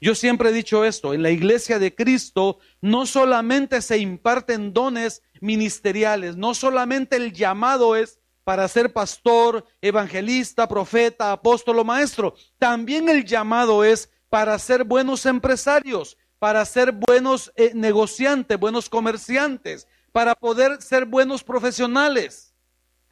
Yo 0.02 0.16
siempre 0.16 0.50
he 0.50 0.54
dicho 0.54 0.84
esto, 0.84 1.14
en 1.14 1.24
la 1.24 1.30
iglesia 1.30 1.80
de 1.80 1.96
Cristo 1.96 2.58
no 2.82 3.06
solamente 3.06 3.82
se 3.82 4.00
imparten 4.00 4.74
dones 4.74 5.22
ministeriales. 5.40 6.36
No 6.36 6.54
solamente 6.54 7.16
el 7.16 7.32
llamado 7.32 7.96
es 7.96 8.20
para 8.44 8.68
ser 8.68 8.92
pastor, 8.92 9.66
evangelista, 9.82 10.68
profeta, 10.68 11.32
apóstol 11.32 11.80
o 11.80 11.86
maestro. 11.86 12.36
También 12.58 13.08
el 13.08 13.24
llamado 13.24 13.86
es 13.86 14.10
para 14.30 14.58
ser 14.60 14.84
buenos 14.84 15.26
empresarios, 15.26 16.18
para 16.40 16.66
ser 16.66 16.92
buenos 16.92 17.54
eh, 17.56 17.72
negociantes, 17.74 18.60
buenos 18.60 18.90
comerciantes, 18.90 19.88
para 20.12 20.36
poder 20.36 20.82
ser 20.82 21.06
buenos 21.06 21.44
profesionales. 21.44 22.53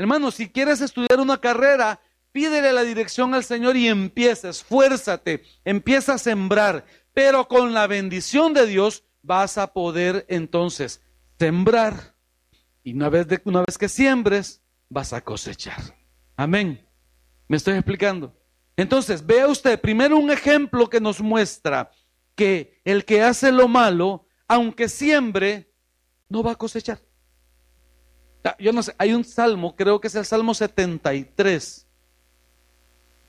Hermano, 0.01 0.31
si 0.31 0.49
quieres 0.49 0.81
estudiar 0.81 1.19
una 1.19 1.39
carrera, 1.39 2.01
pídele 2.31 2.73
la 2.73 2.81
dirección 2.81 3.35
al 3.35 3.43
Señor 3.43 3.77
y 3.77 3.87
empieza, 3.87 4.49
esfuérzate, 4.49 5.43
empieza 5.63 6.15
a 6.15 6.17
sembrar, 6.17 6.87
pero 7.13 7.47
con 7.47 7.75
la 7.75 7.85
bendición 7.85 8.55
de 8.55 8.65
Dios 8.65 9.03
vas 9.21 9.59
a 9.59 9.73
poder 9.73 10.25
entonces 10.27 11.03
sembrar. 11.37 12.15
Y 12.83 12.95
una 12.95 13.09
vez, 13.09 13.27
de, 13.27 13.41
una 13.45 13.59
vez 13.61 13.77
que 13.77 13.87
siembres, 13.87 14.63
vas 14.89 15.13
a 15.13 15.21
cosechar. 15.21 15.95
Amén. 16.35 16.83
¿Me 17.47 17.57
estoy 17.57 17.75
explicando? 17.75 18.35
Entonces, 18.77 19.23
vea 19.23 19.47
usted 19.47 19.79
primero 19.79 20.17
un 20.17 20.31
ejemplo 20.31 20.89
que 20.89 20.99
nos 20.99 21.21
muestra 21.21 21.91
que 22.33 22.81
el 22.85 23.05
que 23.05 23.21
hace 23.21 23.51
lo 23.51 23.67
malo, 23.67 24.25
aunque 24.47 24.89
siembre, 24.89 25.71
no 26.27 26.41
va 26.41 26.53
a 26.53 26.57
cosechar. 26.57 26.99
Ah, 28.43 28.55
yo 28.59 28.73
no 28.73 28.83
sé, 28.83 28.95
hay 28.97 29.13
un 29.13 29.23
salmo, 29.23 29.75
creo 29.75 30.01
que 30.01 30.07
es 30.07 30.15
el 30.15 30.25
Salmo 30.25 30.53
73. 30.53 31.85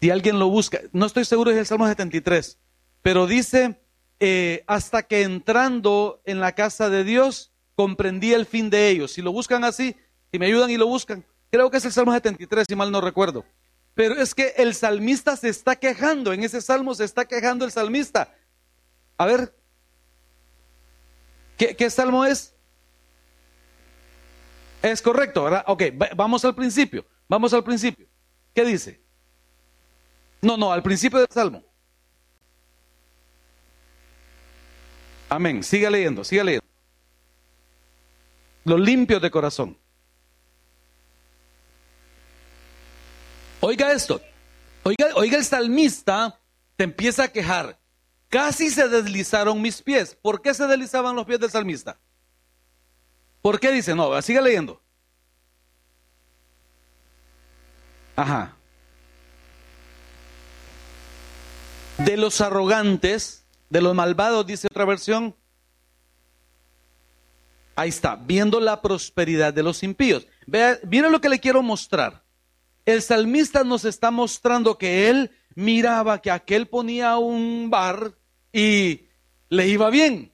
Si 0.01 0.11
alguien 0.11 0.39
lo 0.39 0.49
busca, 0.49 0.81
no 0.93 1.07
estoy 1.07 1.25
seguro 1.25 1.51
si 1.51 1.57
es 1.57 1.61
el 1.61 1.67
Salmo 1.67 1.87
73, 1.87 2.59
pero 3.03 3.27
dice, 3.27 3.81
eh, 4.21 4.65
hasta 4.67 5.03
que 5.03 5.23
entrando 5.23 6.21
en 6.25 6.41
la 6.41 6.53
casa 6.53 6.89
de 6.89 7.05
Dios, 7.05 7.53
comprendí 7.75 8.33
el 8.33 8.47
fin 8.47 8.71
de 8.71 8.89
ellos. 8.89 9.13
Si 9.13 9.23
lo 9.23 9.33
buscan 9.33 9.65
así, 9.65 9.97
si 10.31 10.39
me 10.39 10.47
ayudan 10.47 10.71
y 10.71 10.77
lo 10.77 10.87
buscan, 10.87 11.25
Creo 11.53 11.71
que 11.71 11.77
es 11.77 11.85
el 11.85 11.93
Salmo 11.93 12.13
73, 12.13 12.65
si 12.67 12.75
mal 12.75 12.91
no 12.91 13.03
recuerdo. 13.03 13.45
Pero 13.95 14.15
es 14.15 14.35
que 14.35 14.55
el 14.57 14.75
salmista 14.75 15.37
se 15.37 15.51
está 15.51 15.77
quejando, 15.77 16.33
en 16.33 16.43
ese 16.43 16.63
salmo 16.63 16.95
se 16.95 17.05
está 17.05 17.27
quejando 17.27 17.67
el 17.67 17.71
salmista. 17.71 18.35
A 19.19 19.27
ver, 19.27 19.55
¿qué, 21.59 21.91
salmo 21.91 22.25
es? 22.25 22.52
Es 24.83 25.01
correcto, 25.01 25.45
¿verdad? 25.45 25.65
Ok, 25.69 25.85
vamos 26.17 26.45
al 26.45 26.55
principio, 26.55 27.07
vamos 27.29 27.53
al 27.55 27.63
principio. 27.63 28.07
¿Qué 28.53 28.65
dice? 28.65 29.01
No, 30.41 30.57
no, 30.57 30.73
al 30.73 30.83
principio 30.83 31.21
del 31.21 31.29
salmo. 31.31 31.63
Amén, 35.29 35.63
siga 35.63 35.89
leyendo, 35.89 36.25
siga 36.25 36.45
leyendo. 36.45 36.67
Los 38.65 38.81
limpios 38.81 39.23
de 39.23 39.31
corazón. 39.31 39.79
Oiga 43.61 43.93
esto, 43.93 44.21
oiga, 44.83 45.07
oiga 45.15 45.39
el 45.39 45.45
salmista 45.45 46.41
te 46.77 46.85
empieza 46.85 47.25
a 47.25 47.29
quejar. 47.29 47.79
Casi 48.29 48.71
se 48.71 48.89
deslizaron 48.89 49.63
mis 49.63 49.81
pies. 49.81 50.17
¿Por 50.21 50.43
qué 50.43 50.53
se 50.53 50.67
deslizaban 50.67 51.15
los 51.15 51.25
pies 51.25 51.39
del 51.39 51.51
salmista? 51.51 51.99
¿Por 53.43 53.59
qué 53.59 53.73
dice? 53.73 53.95
No, 53.95 54.23
sigue 54.23 54.41
leyendo. 54.41 54.81
Ajá. 58.15 58.57
De 61.99 62.17
los 62.17 62.41
arrogantes, 62.41 63.45
de 63.69 63.83
los 63.83 63.95
malvados, 63.95 64.47
dice 64.47 64.69
otra 64.71 64.85
versión. 64.85 65.35
Ahí 67.75 67.89
está, 67.89 68.17
viendo 68.17 68.61
la 68.61 68.81
prosperidad 68.81 69.53
de 69.53 69.63
los 69.63 69.83
impíos. 69.83 70.27
Vea, 70.47 70.79
mira 70.89 71.09
lo 71.09 71.21
que 71.21 71.29
le 71.29 71.41
quiero 71.41 71.63
mostrar. 71.63 72.23
El 72.85 73.03
salmista 73.03 73.65
nos 73.65 73.85
está 73.85 74.11
mostrando 74.11 74.79
que 74.79 75.09
él 75.09 75.31
miraba 75.55 76.21
que 76.21 76.31
aquel 76.31 76.69
ponía 76.69 77.17
un 77.17 77.71
bar 77.71 78.15
y 78.53 79.07
le 79.49 79.69
iba 79.69 79.91
bien. 79.91 80.33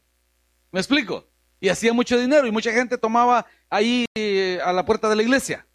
¿Me 0.72 0.80
explico? 0.80 1.27
Y 1.60 1.68
hacía 1.68 1.92
mucho 1.92 2.18
dinero 2.18 2.46
y 2.46 2.52
mucha 2.52 2.72
gente 2.72 2.98
tomaba 2.98 3.46
ahí 3.68 4.06
eh, 4.14 4.60
a 4.64 4.72
la 4.72 4.84
puerta 4.84 5.08
de 5.08 5.16
la 5.16 5.22
iglesia. 5.22 5.66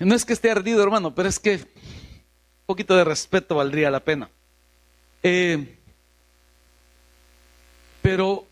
No 0.00 0.14
es 0.14 0.24
que 0.24 0.32
esté 0.32 0.50
ardido, 0.50 0.82
hermano, 0.82 1.14
pero 1.14 1.28
es 1.28 1.38
que 1.38 1.54
un 1.54 2.66
poquito 2.66 2.96
de 2.96 3.04
respeto 3.04 3.56
valdría 3.56 3.90
la 3.90 4.00
pena. 4.00 4.30
Eh, 5.22 5.78
pero 8.02 8.46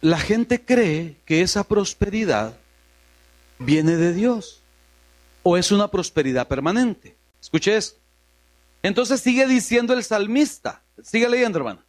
la 0.00 0.18
gente 0.18 0.64
cree 0.64 1.16
que 1.24 1.42
esa 1.42 1.64
prosperidad 1.64 2.56
viene 3.58 3.96
de 3.96 4.12
Dios 4.12 4.62
o 5.42 5.56
es 5.56 5.72
una 5.72 5.88
prosperidad 5.88 6.48
permanente. 6.48 7.16
Escuche 7.40 7.76
esto. 7.76 7.98
Entonces 8.82 9.20
sigue 9.20 9.46
diciendo 9.46 9.94
el 9.94 10.04
salmista. 10.04 10.82
Sigue 11.02 11.28
leyendo, 11.28 11.58
hermano. 11.58 11.83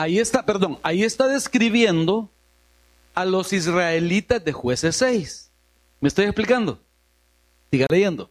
Ahí 0.00 0.18
está, 0.18 0.46
perdón, 0.46 0.78
ahí 0.82 1.04
está 1.04 1.28
describiendo 1.28 2.30
a 3.12 3.26
los 3.26 3.52
israelitas 3.52 4.42
de 4.42 4.50
jueces 4.50 4.96
6. 4.96 5.50
¿Me 6.00 6.08
estoy 6.08 6.24
explicando? 6.24 6.80
Siga 7.70 7.84
leyendo. 7.90 8.30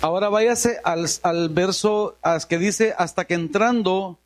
Ahora 0.00 0.28
váyase 0.28 0.80
al, 0.84 1.48
verso 1.48 2.16
que 2.48 2.58
dice, 2.58 2.94
hasta 2.96 3.24
que 3.24 3.34
entrando, 3.34 4.20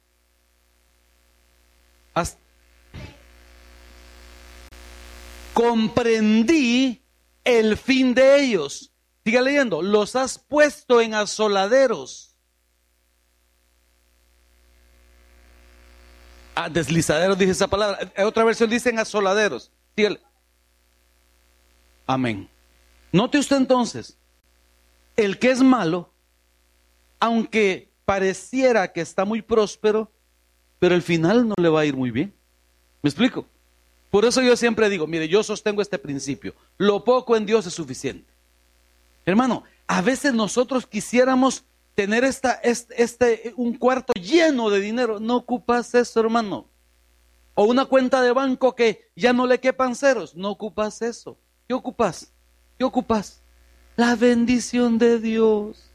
comprendí 5.54 7.02
el 7.44 7.78
fin 7.78 8.12
de 8.14 8.42
ellos. 8.42 8.92
Siga 9.24 9.40
leyendo, 9.40 9.80
los 9.80 10.14
has 10.14 10.38
puesto 10.38 11.00
en 11.00 11.14
asoladeros. 11.14 12.36
Ah, 16.54 16.68
deslizaderos 16.68 17.38
dice 17.38 17.52
esa 17.52 17.68
palabra. 17.68 18.12
En 18.14 18.26
otra 18.26 18.44
versión 18.44 18.68
dice 18.68 18.90
en 18.90 18.98
asoladeros. 18.98 19.70
Sígale. 19.96 20.20
Amén. 22.06 22.50
Note 23.10 23.38
usted 23.38 23.56
entonces 23.56 24.18
el 25.16 25.38
que 25.38 25.50
es 25.50 25.62
malo, 25.62 26.10
aunque 27.20 27.90
pareciera 28.04 28.92
que 28.92 29.00
está 29.00 29.24
muy 29.24 29.42
próspero, 29.42 30.10
pero 30.78 30.94
al 30.94 31.02
final 31.02 31.48
no 31.48 31.54
le 31.58 31.68
va 31.68 31.80
a 31.80 31.84
ir 31.84 31.96
muy 31.96 32.10
bien. 32.10 32.32
¿Me 33.02 33.08
explico? 33.08 33.46
Por 34.10 34.24
eso 34.24 34.42
yo 34.42 34.56
siempre 34.56 34.88
digo, 34.88 35.06
mire, 35.06 35.28
yo 35.28 35.42
sostengo 35.42 35.80
este 35.80 35.98
principio, 35.98 36.54
lo 36.76 37.04
poco 37.04 37.36
en 37.36 37.46
Dios 37.46 37.66
es 37.66 37.74
suficiente. 37.74 38.30
Hermano, 39.24 39.64
a 39.86 40.02
veces 40.02 40.34
nosotros 40.34 40.86
quisiéramos 40.86 41.64
tener 41.94 42.24
esta, 42.24 42.52
este, 42.62 43.02
este, 43.02 43.54
un 43.56 43.76
cuarto 43.76 44.12
lleno 44.14 44.70
de 44.70 44.80
dinero, 44.80 45.20
no 45.20 45.36
ocupas 45.36 45.94
eso, 45.94 46.20
hermano. 46.20 46.66
O 47.54 47.64
una 47.64 47.84
cuenta 47.84 48.22
de 48.22 48.32
banco 48.32 48.74
que 48.74 49.10
ya 49.14 49.32
no 49.32 49.46
le 49.46 49.60
quepan 49.60 49.94
ceros, 49.94 50.34
no 50.34 50.50
ocupas 50.50 51.02
eso. 51.02 51.36
¿Qué 51.68 51.74
ocupas? 51.74 52.32
¿Qué 52.78 52.84
ocupas? 52.84 53.41
La 53.96 54.16
bendición 54.16 54.98
de 54.98 55.18
Dios. 55.18 55.90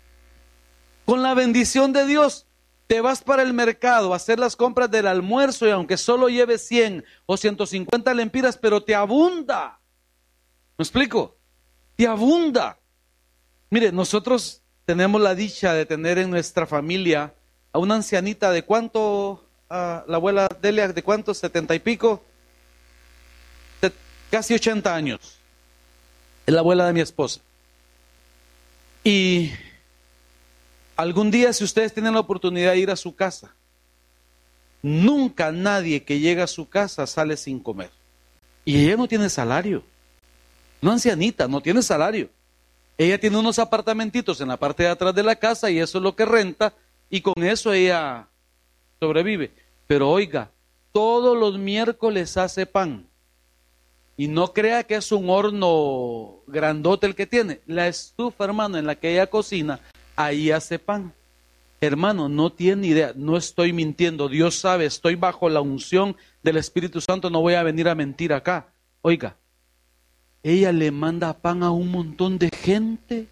Con 1.05 1.23
la 1.23 1.33
bendición 1.33 1.93
de 1.93 2.05
Dios 2.05 2.45
te 2.85 3.01
vas 3.01 3.21
para 3.21 3.41
el 3.41 3.53
mercado 3.53 4.13
a 4.13 4.17
hacer 4.17 4.39
las 4.39 4.55
compras 4.55 4.91
del 4.91 5.07
almuerzo 5.07 5.67
y 5.67 5.71
aunque 5.71 5.97
solo 5.97 6.29
lleves 6.29 6.65
100 6.67 7.03
o 7.25 7.37
150 7.37 8.13
lempiras, 8.13 8.57
pero 8.57 8.83
te 8.83 8.93
abunda. 8.93 9.79
¿Me 10.77 10.83
explico? 10.83 11.35
Te 11.95 12.07
abunda. 12.07 12.77
Mire, 13.69 13.91
nosotros 13.91 14.61
tenemos 14.85 15.19
la 15.19 15.35
dicha 15.35 15.73
de 15.73 15.85
tener 15.85 16.17
en 16.17 16.29
nuestra 16.29 16.65
familia 16.65 17.33
a 17.73 17.79
una 17.79 17.95
ancianita 17.95 18.51
de 18.51 18.63
cuánto, 18.63 19.43
la 19.69 20.03
abuela 20.07 20.47
Delia, 20.61 20.87
de 20.87 21.03
cuánto, 21.03 21.33
setenta 21.33 21.75
y 21.75 21.79
pico, 21.79 22.23
casi 24.29 24.53
80 24.53 24.93
años. 24.93 25.39
Es 26.45 26.53
la 26.53 26.61
abuela 26.61 26.85
de 26.85 26.93
mi 26.93 27.01
esposa. 27.01 27.41
Y 29.09 29.51
algún 30.97 31.31
día, 31.31 31.53
si 31.53 31.63
ustedes 31.63 31.93
tienen 31.93 32.13
la 32.13 32.19
oportunidad 32.19 32.73
de 32.73 32.79
ir 32.79 32.91
a 32.91 32.97
su 32.97 33.15
casa, 33.15 33.55
nunca 34.81 35.53
nadie 35.53 36.03
que 36.03 36.19
llega 36.19 36.43
a 36.43 36.47
su 36.47 36.67
casa 36.67 37.07
sale 37.07 37.37
sin 37.37 37.61
comer. 37.61 37.89
Y 38.65 38.83
ella 38.83 38.97
no 38.97 39.07
tiene 39.07 39.29
salario. 39.29 39.81
No 40.81 40.91
ancianita, 40.91 41.47
no 41.47 41.61
tiene 41.61 41.81
salario. 41.83 42.29
Ella 42.97 43.17
tiene 43.17 43.37
unos 43.37 43.59
apartamentitos 43.59 44.41
en 44.41 44.49
la 44.49 44.57
parte 44.57 44.83
de 44.83 44.89
atrás 44.89 45.15
de 45.15 45.23
la 45.23 45.37
casa 45.37 45.71
y 45.71 45.79
eso 45.79 45.99
es 45.99 46.03
lo 46.03 46.13
que 46.13 46.25
renta 46.25 46.73
y 47.09 47.21
con 47.21 47.41
eso 47.41 47.71
ella 47.71 48.27
sobrevive. 48.99 49.53
Pero 49.87 50.09
oiga, 50.09 50.51
todos 50.91 51.37
los 51.37 51.57
miércoles 51.57 52.35
hace 52.35 52.65
pan. 52.65 53.06
Y 54.17 54.27
no 54.27 54.51
crea 54.51 54.83
que 54.83 54.95
es 54.95 55.11
un 55.11 55.29
horno 55.29 56.39
grandote 56.47 57.05
el 57.05 57.15
que 57.15 57.27
tiene. 57.27 57.61
La 57.67 57.87
estufa, 57.87 58.45
hermano, 58.45 58.77
en 58.77 58.87
la 58.87 58.95
que 58.95 59.11
ella 59.11 59.27
cocina, 59.27 59.79
ahí 60.15 60.49
hace 60.49 60.79
pan. 60.79 61.13
Hermano, 61.79 62.27
no 62.27 62.51
tiene 62.51 62.87
idea, 62.87 63.13
no 63.15 63.37
estoy 63.37 63.71
mintiendo. 63.71 64.27
Dios 64.27 64.55
sabe, 64.55 64.85
estoy 64.85 65.13
bajo 65.13 65.47
la 65.47 65.61
unción 65.61 66.17
del 66.41 66.57
Espíritu 66.57 66.99
Santo, 66.99 67.29
no 67.29 67.41
voy 67.41 67.53
a 67.53 67.61
venir 67.61 67.87
a 67.87 67.93
mentir 67.93 68.33
acá. 68.33 68.67
Oiga, 69.03 69.37
ella 70.41 70.71
le 70.71 70.89
manda 70.89 71.33
pan 71.33 71.61
a 71.61 71.69
un 71.69 71.91
montón 71.91 72.39
de 72.39 72.49
gente. 72.49 73.27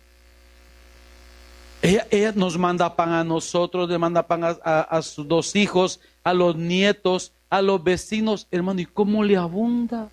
Ella, 1.81 2.31
nos 2.35 2.57
manda 2.57 2.95
pan 2.95 3.11
a 3.11 3.23
nosotros, 3.23 3.89
le 3.89 3.97
manda 3.97 4.27
pan 4.27 4.41
a, 4.43 5.01
sus 5.01 5.27
dos 5.27 5.55
hijos, 5.55 5.99
a 6.23 6.33
los 6.33 6.55
nietos, 6.55 7.31
a 7.49 7.61
los 7.61 7.83
vecinos. 7.83 8.47
Hermano, 8.51 8.81
¿y 8.81 8.85
cómo 8.85 9.23
le 9.23 9.37
abunda? 9.37 10.09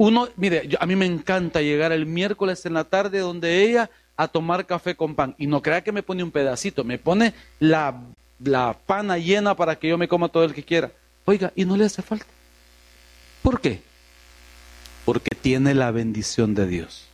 Uno, 0.00 0.28
mire, 0.36 0.68
a 0.78 0.86
mí 0.86 0.96
me 0.96 1.06
encanta 1.06 1.60
llegar 1.60 1.92
el 1.92 2.06
miércoles 2.06 2.64
en 2.64 2.74
la 2.74 2.84
tarde 2.84 3.18
donde 3.18 3.62
ella 3.62 3.90
a 4.16 4.28
tomar 4.28 4.66
café 4.66 4.96
con 4.96 5.14
pan. 5.14 5.34
Y 5.38 5.46
no 5.46 5.62
crea 5.62 5.84
que 5.84 5.92
me 5.92 6.02
pone 6.02 6.22
un 6.22 6.30
pedacito, 6.30 6.84
me 6.84 6.98
pone 6.98 7.34
la, 7.58 8.00
la 8.42 8.76
pana 8.86 9.18
llena 9.18 9.54
para 9.54 9.76
que 9.76 9.88
yo 9.88 9.98
me 9.98 10.08
coma 10.08 10.28
todo 10.28 10.44
el 10.44 10.54
que 10.54 10.62
quiera. 10.62 10.90
Oiga, 11.24 11.52
y 11.54 11.64
no 11.64 11.76
le 11.76 11.84
hace 11.84 12.02
falta. 12.02 12.26
¿Por 13.42 13.60
qué? 13.60 13.82
porque 15.04 15.34
tiene 15.34 15.74
la 15.74 15.90
bendición 15.90 16.54
de 16.54 16.68
Dios. 16.68 17.08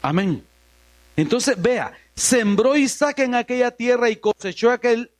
Amén. 0.00 0.42
Entonces, 1.16 1.60
vea, 1.60 1.92
sembró 2.14 2.76
Isaac 2.76 3.18
en 3.18 3.34
aquella 3.34 3.70
tierra 3.72 4.08
y 4.08 4.16
cosechó 4.16 4.70
aquel, 4.70 5.10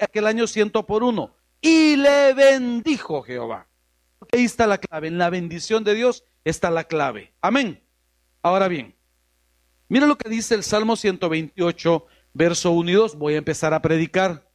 aquel 0.00 0.26
año 0.26 0.48
ciento 0.48 0.84
por 0.84 1.04
uno. 1.04 1.30
Y 1.60 1.94
le 1.94 2.34
bendijo 2.34 3.22
Jehová. 3.22 3.68
Ahí 4.32 4.44
está 4.44 4.66
la 4.66 4.78
clave. 4.78 5.08
En 5.08 5.18
la 5.18 5.30
bendición 5.30 5.84
de 5.84 5.94
Dios 5.94 6.24
está 6.44 6.70
la 6.70 6.84
clave. 6.84 7.32
Amén. 7.40 7.82
Ahora 8.42 8.68
bien, 8.68 8.94
mira 9.88 10.06
lo 10.06 10.18
que 10.18 10.28
dice 10.28 10.54
el 10.54 10.64
Salmo 10.64 10.96
128, 10.96 12.06
verso 12.34 12.70
1 12.72 12.90
y 12.90 12.94
2. 12.94 13.16
Voy 13.16 13.34
a 13.34 13.38
empezar 13.38 13.72
a 13.72 13.80
predicar. 13.80 14.48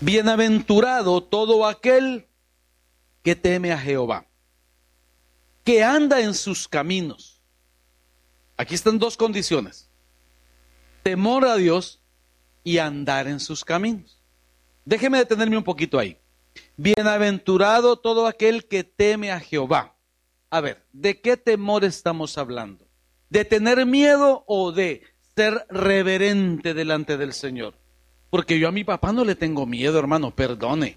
Bienaventurado 0.00 1.24
todo 1.24 1.66
aquel 1.66 2.28
que 3.24 3.34
teme 3.34 3.72
a 3.72 3.78
Jehová, 3.78 4.26
que 5.64 5.82
anda 5.82 6.20
en 6.20 6.34
sus 6.34 6.68
caminos. 6.68 7.42
Aquí 8.56 8.74
están 8.74 8.98
dos 8.98 9.16
condiciones. 9.16 9.88
Temor 11.02 11.44
a 11.46 11.56
Dios 11.56 12.00
y 12.62 12.78
andar 12.78 13.26
en 13.26 13.40
sus 13.40 13.64
caminos. 13.64 14.17
Déjeme 14.88 15.18
detenerme 15.18 15.58
un 15.58 15.64
poquito 15.64 15.98
ahí. 15.98 16.16
Bienaventurado 16.78 17.98
todo 17.98 18.26
aquel 18.26 18.64
que 18.64 18.84
teme 18.84 19.30
a 19.30 19.38
Jehová. 19.38 19.94
A 20.48 20.62
ver, 20.62 20.82
¿de 20.94 21.20
qué 21.20 21.36
temor 21.36 21.84
estamos 21.84 22.38
hablando? 22.38 22.86
¿De 23.28 23.44
tener 23.44 23.84
miedo 23.84 24.44
o 24.46 24.72
de 24.72 25.02
ser 25.36 25.66
reverente 25.68 26.72
delante 26.72 27.18
del 27.18 27.34
Señor? 27.34 27.74
Porque 28.30 28.58
yo 28.58 28.66
a 28.66 28.72
mi 28.72 28.82
papá 28.82 29.12
no 29.12 29.26
le 29.26 29.34
tengo 29.34 29.66
miedo, 29.66 29.98
hermano, 29.98 30.34
perdone. 30.34 30.96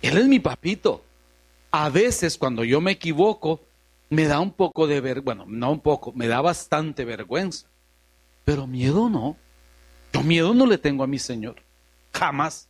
Él 0.00 0.16
es 0.16 0.28
mi 0.28 0.38
papito. 0.38 1.02
A 1.72 1.88
veces 1.88 2.38
cuando 2.38 2.62
yo 2.62 2.80
me 2.80 2.92
equivoco, 2.92 3.60
me 4.08 4.26
da 4.26 4.38
un 4.38 4.52
poco 4.52 4.86
de 4.86 5.00
vergüenza, 5.00 5.24
bueno, 5.24 5.46
no 5.48 5.72
un 5.72 5.80
poco, 5.80 6.12
me 6.12 6.28
da 6.28 6.40
bastante 6.40 7.04
vergüenza. 7.04 7.66
Pero 8.44 8.68
miedo 8.68 9.10
no. 9.10 9.36
Yo 10.12 10.22
miedo 10.22 10.54
no 10.54 10.64
le 10.64 10.78
tengo 10.78 11.02
a 11.02 11.08
mi 11.08 11.18
Señor. 11.18 11.56
Jamás. 12.12 12.68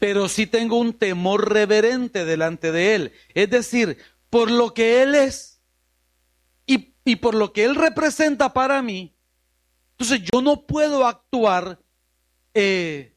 Pero 0.00 0.28
sí 0.28 0.48
tengo 0.48 0.76
un 0.80 0.92
temor 0.92 1.52
reverente 1.52 2.24
delante 2.24 2.72
de 2.72 2.96
Él. 2.96 3.12
Es 3.34 3.48
decir, 3.48 3.98
por 4.28 4.50
lo 4.50 4.74
que 4.74 5.02
Él 5.02 5.14
es 5.14 5.62
y, 6.66 7.16
por 7.16 7.34
lo 7.34 7.52
que 7.52 7.64
Él 7.64 7.76
representa 7.76 8.52
para 8.52 8.82
mí. 8.82 9.14
Entonces 9.92 10.28
yo 10.32 10.42
no 10.42 10.66
puedo 10.66 11.06
actuar 11.06 11.78
eh, 12.54 13.16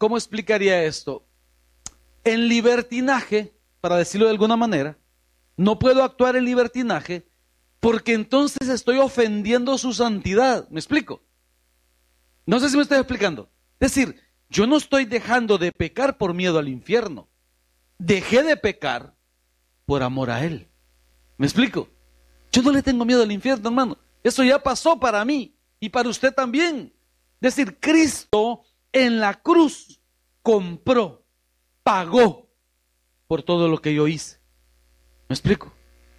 ¿cómo 0.00 0.16
explicaría 0.16 0.82
esto? 0.84 1.26
En 2.24 2.48
libertinaje, 2.48 3.54
para 3.82 3.98
decirlo 3.98 4.26
de 4.26 4.32
alguna 4.32 4.56
manera, 4.56 4.96
no 5.58 5.78
puedo 5.78 6.02
actuar 6.02 6.36
en 6.36 6.46
libertinaje 6.46 7.28
porque 7.80 8.14
entonces 8.14 8.70
estoy 8.70 8.96
ofendiendo 8.96 9.76
su 9.76 9.92
santidad. 9.92 10.66
¿Me 10.70 10.80
explico? 10.80 11.22
No 12.46 12.60
sé 12.60 12.70
si 12.70 12.76
me 12.76 12.82
estoy 12.82 12.96
explicando. 12.96 13.50
Es 13.78 13.94
decir, 13.94 14.18
yo 14.50 14.66
no 14.66 14.76
estoy 14.76 15.04
dejando 15.04 15.56
de 15.58 15.70
pecar 15.70 16.18
por 16.18 16.34
miedo 16.34 16.58
al 16.58 16.68
infierno. 16.68 17.28
Dejé 17.98 18.42
de 18.42 18.56
pecar 18.56 19.14
por 19.86 20.02
amor 20.02 20.30
a 20.30 20.44
Él. 20.44 20.68
¿Me 21.38 21.46
explico? 21.46 21.88
Yo 22.52 22.62
no 22.62 22.72
le 22.72 22.82
tengo 22.82 23.04
miedo 23.04 23.22
al 23.22 23.30
infierno, 23.30 23.68
hermano. 23.68 23.96
Eso 24.24 24.42
ya 24.42 24.60
pasó 24.60 24.98
para 24.98 25.24
mí 25.24 25.54
y 25.78 25.88
para 25.88 26.08
usted 26.08 26.34
también. 26.34 26.92
Es 27.40 27.54
decir, 27.54 27.78
Cristo 27.78 28.62
en 28.92 29.20
la 29.20 29.34
cruz 29.40 30.00
compró, 30.42 31.24
pagó 31.84 32.50
por 33.28 33.42
todo 33.42 33.68
lo 33.68 33.78
que 33.78 33.94
yo 33.94 34.08
hice. 34.08 34.40
¿Me 35.28 35.34
explico? 35.34 35.72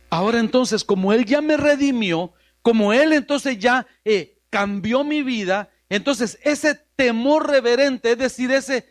Ahora 0.09 0.39
entonces, 0.39 0.85
como 0.85 1.11
Él 1.11 1.25
ya 1.25 1.41
me 1.41 1.57
redimió, 1.57 2.33
como 2.61 2.93
Él 2.93 3.11
entonces 3.11 3.59
ya 3.59 3.85
eh, 4.05 4.41
cambió 4.49 5.03
mi 5.03 5.21
vida, 5.21 5.69
entonces 5.89 6.39
ese 6.43 6.85
temor 7.01 7.49
reverente, 7.49 8.11
es 8.11 8.17
decir, 8.19 8.51
ese, 8.51 8.85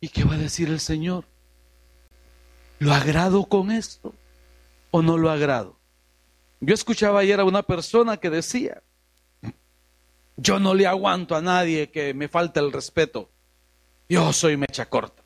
¿y 0.00 0.10
qué 0.10 0.22
va 0.22 0.34
a 0.34 0.38
decir 0.38 0.68
el 0.68 0.78
Señor? 0.78 1.24
¿Lo 2.78 2.94
agrado 2.94 3.46
con 3.46 3.72
esto 3.72 4.14
o 4.92 5.02
no 5.02 5.18
lo 5.18 5.28
agrado? 5.28 5.76
Yo 6.60 6.72
escuchaba 6.72 7.18
ayer 7.18 7.40
a 7.40 7.44
una 7.44 7.64
persona 7.64 8.18
que 8.18 8.30
decía, 8.30 8.80
yo 10.36 10.60
no 10.60 10.72
le 10.72 10.86
aguanto 10.86 11.34
a 11.34 11.42
nadie 11.42 11.90
que 11.90 12.14
me 12.14 12.28
falte 12.28 12.60
el 12.60 12.70
respeto. 12.70 13.28
Yo 14.08 14.32
soy 14.32 14.56
mecha 14.56 14.88
corta. 14.88 15.24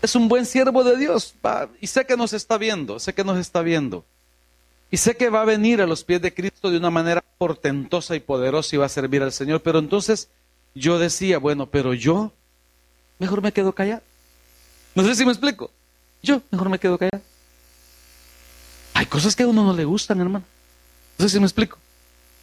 Es 0.00 0.14
un 0.14 0.28
buen 0.28 0.46
siervo 0.46 0.84
de 0.84 0.96
Dios 0.96 1.34
y 1.80 1.88
sé 1.88 2.06
que 2.06 2.16
nos 2.16 2.32
está 2.34 2.56
viendo, 2.56 3.00
sé 3.00 3.14
que 3.14 3.24
nos 3.24 3.36
está 3.36 3.62
viendo. 3.62 4.04
Y 4.90 4.96
sé 4.96 5.16
que 5.16 5.28
va 5.28 5.42
a 5.42 5.44
venir 5.44 5.82
a 5.82 5.86
los 5.86 6.04
pies 6.04 6.22
de 6.22 6.32
Cristo 6.32 6.70
de 6.70 6.78
una 6.78 6.90
manera 6.90 7.22
portentosa 7.36 8.16
y 8.16 8.20
poderosa 8.20 8.74
y 8.74 8.78
va 8.78 8.86
a 8.86 8.90
servir 8.90 9.22
al 9.22 9.32
Señor. 9.32 9.62
Pero 9.62 9.78
entonces 9.78 10.28
yo 10.74 10.98
decía, 10.98 11.38
bueno, 11.38 11.66
pero 11.66 11.92
yo 11.92 12.32
mejor 13.18 13.42
me 13.42 13.52
quedo 13.52 13.72
callado. 13.72 14.02
No 14.94 15.04
sé 15.04 15.14
si 15.14 15.24
me 15.24 15.32
explico. 15.32 15.70
Yo 16.22 16.40
mejor 16.50 16.68
me 16.70 16.78
quedo 16.78 16.96
callado. 16.96 17.22
Hay 18.94 19.06
cosas 19.06 19.36
que 19.36 19.42
a 19.42 19.46
uno 19.46 19.64
no 19.64 19.74
le 19.74 19.84
gustan, 19.84 20.20
hermano. 20.20 20.44
No 21.18 21.24
sé 21.24 21.34
si 21.34 21.38
me 21.38 21.46
explico. 21.46 21.78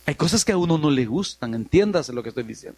Hay 0.06 0.16
cosas 0.16 0.46
que 0.46 0.52
a 0.52 0.58
uno 0.58 0.78
no 0.78 0.92
le 0.92 1.06
gustan, 1.06 1.56
entiéndase 1.56 2.14
lo 2.14 2.22
que 2.22 2.30
estoy 2.30 2.44
diciendo. 2.44 2.78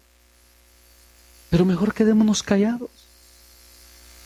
Pero 1.50 1.64
mejor 1.64 1.92
quedémonos 1.92 2.42
callados. 2.42 2.90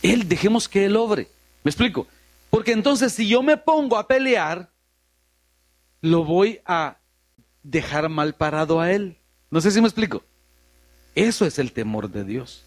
Él, 0.03 0.29
dejemos 0.29 0.69
que 0.69 0.85
Él 0.85 0.97
obre. 0.97 1.29
¿Me 1.65 1.71
explico? 1.71 2.07
Porque 2.51 2.73
entonces 2.73 3.13
si 3.13 3.29
yo 3.29 3.43
me 3.43 3.57
pongo 3.57 3.97
a 3.97 4.07
pelear, 4.07 4.69
lo 6.03 6.25
voy 6.25 6.61
a 6.67 6.99
dejar 7.63 8.11
mal 8.11 8.35
parado 8.35 8.81
a 8.81 8.93
Él. 8.93 9.17
No 9.51 9.61
sé 9.61 9.71
si 9.71 9.81
me 9.81 9.87
explico. 9.87 10.23
Eso 11.15 11.47
es 11.47 11.59
el 11.59 11.73
temor 11.73 12.11
de 12.11 12.25
Dios. 12.25 12.65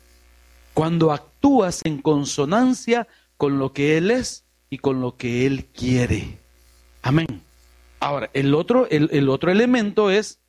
Cuando 0.74 1.12
actúas 1.12 1.82
en 1.84 2.02
consonancia 2.02 3.08
con 3.38 3.60
lo 3.60 3.74
que 3.74 3.98
Él 3.98 4.10
es 4.10 4.45
y 4.69 4.78
con 4.78 5.02
lo 5.02 5.17
que 5.17 5.45
Él 5.45 5.65
quiere. 5.65 6.39
Amén. 7.02 7.41
Ahora, 8.00 8.30
el 8.34 8.54
otro, 8.54 8.88
el, 8.89 9.30
otro 9.30 9.52
elemento 9.52 10.12
es 10.12 10.39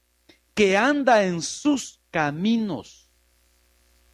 que 0.55 0.77
anda 0.77 1.25
en 1.25 1.43
sus 1.43 2.01
caminos. 2.11 3.11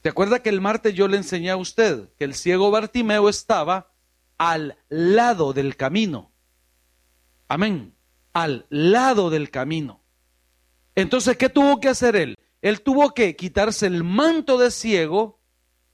¿Se 0.02 0.08
acuerda 0.08 0.42
que 0.42 0.48
el 0.48 0.60
martes 0.60 0.94
yo 0.94 1.08
le 1.08 1.16
enseñé 1.16 1.50
a 1.50 1.56
usted 1.56 2.08
que 2.18 2.24
el 2.24 2.34
ciego 2.34 2.70
Bartimeo 2.70 3.28
estaba 3.28 3.92
al 4.38 4.76
lado 4.88 5.52
del 5.52 5.76
camino? 5.76 6.32
Amén. 7.48 7.94
Al 8.32 8.66
lado 8.70 9.30
del 9.30 9.50
camino. 9.50 10.02
Entonces, 10.94 11.36
¿qué 11.36 11.48
tuvo 11.48 11.80
que 11.80 11.88
hacer 11.88 12.16
él? 12.16 12.38
Él 12.60 12.82
tuvo 12.82 13.12
que 13.12 13.36
quitarse 13.36 13.86
el 13.86 14.04
manto 14.04 14.58
de 14.58 14.70
ciego 14.70 15.40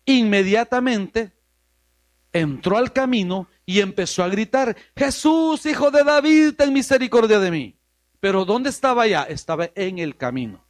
inmediatamente 0.05 1.39
entró 2.33 2.77
al 2.77 2.93
camino 2.93 3.49
y 3.67 3.81
empezó 3.81 4.23
a 4.23 4.29
gritar, 4.29 4.77
Jesús, 4.97 5.65
hijo 5.67 5.91
de 5.91 6.05
David, 6.05 6.55
ten 6.57 6.73
misericordia 6.73 7.39
de 7.39 7.51
mí. 7.51 7.79
Pero 8.21 8.45
¿dónde 8.45 8.71
estaba 8.71 9.07
ya? 9.07 9.23
Estaba 9.23 9.71
en 9.75 9.99
el 9.99 10.17
camino. 10.17 10.65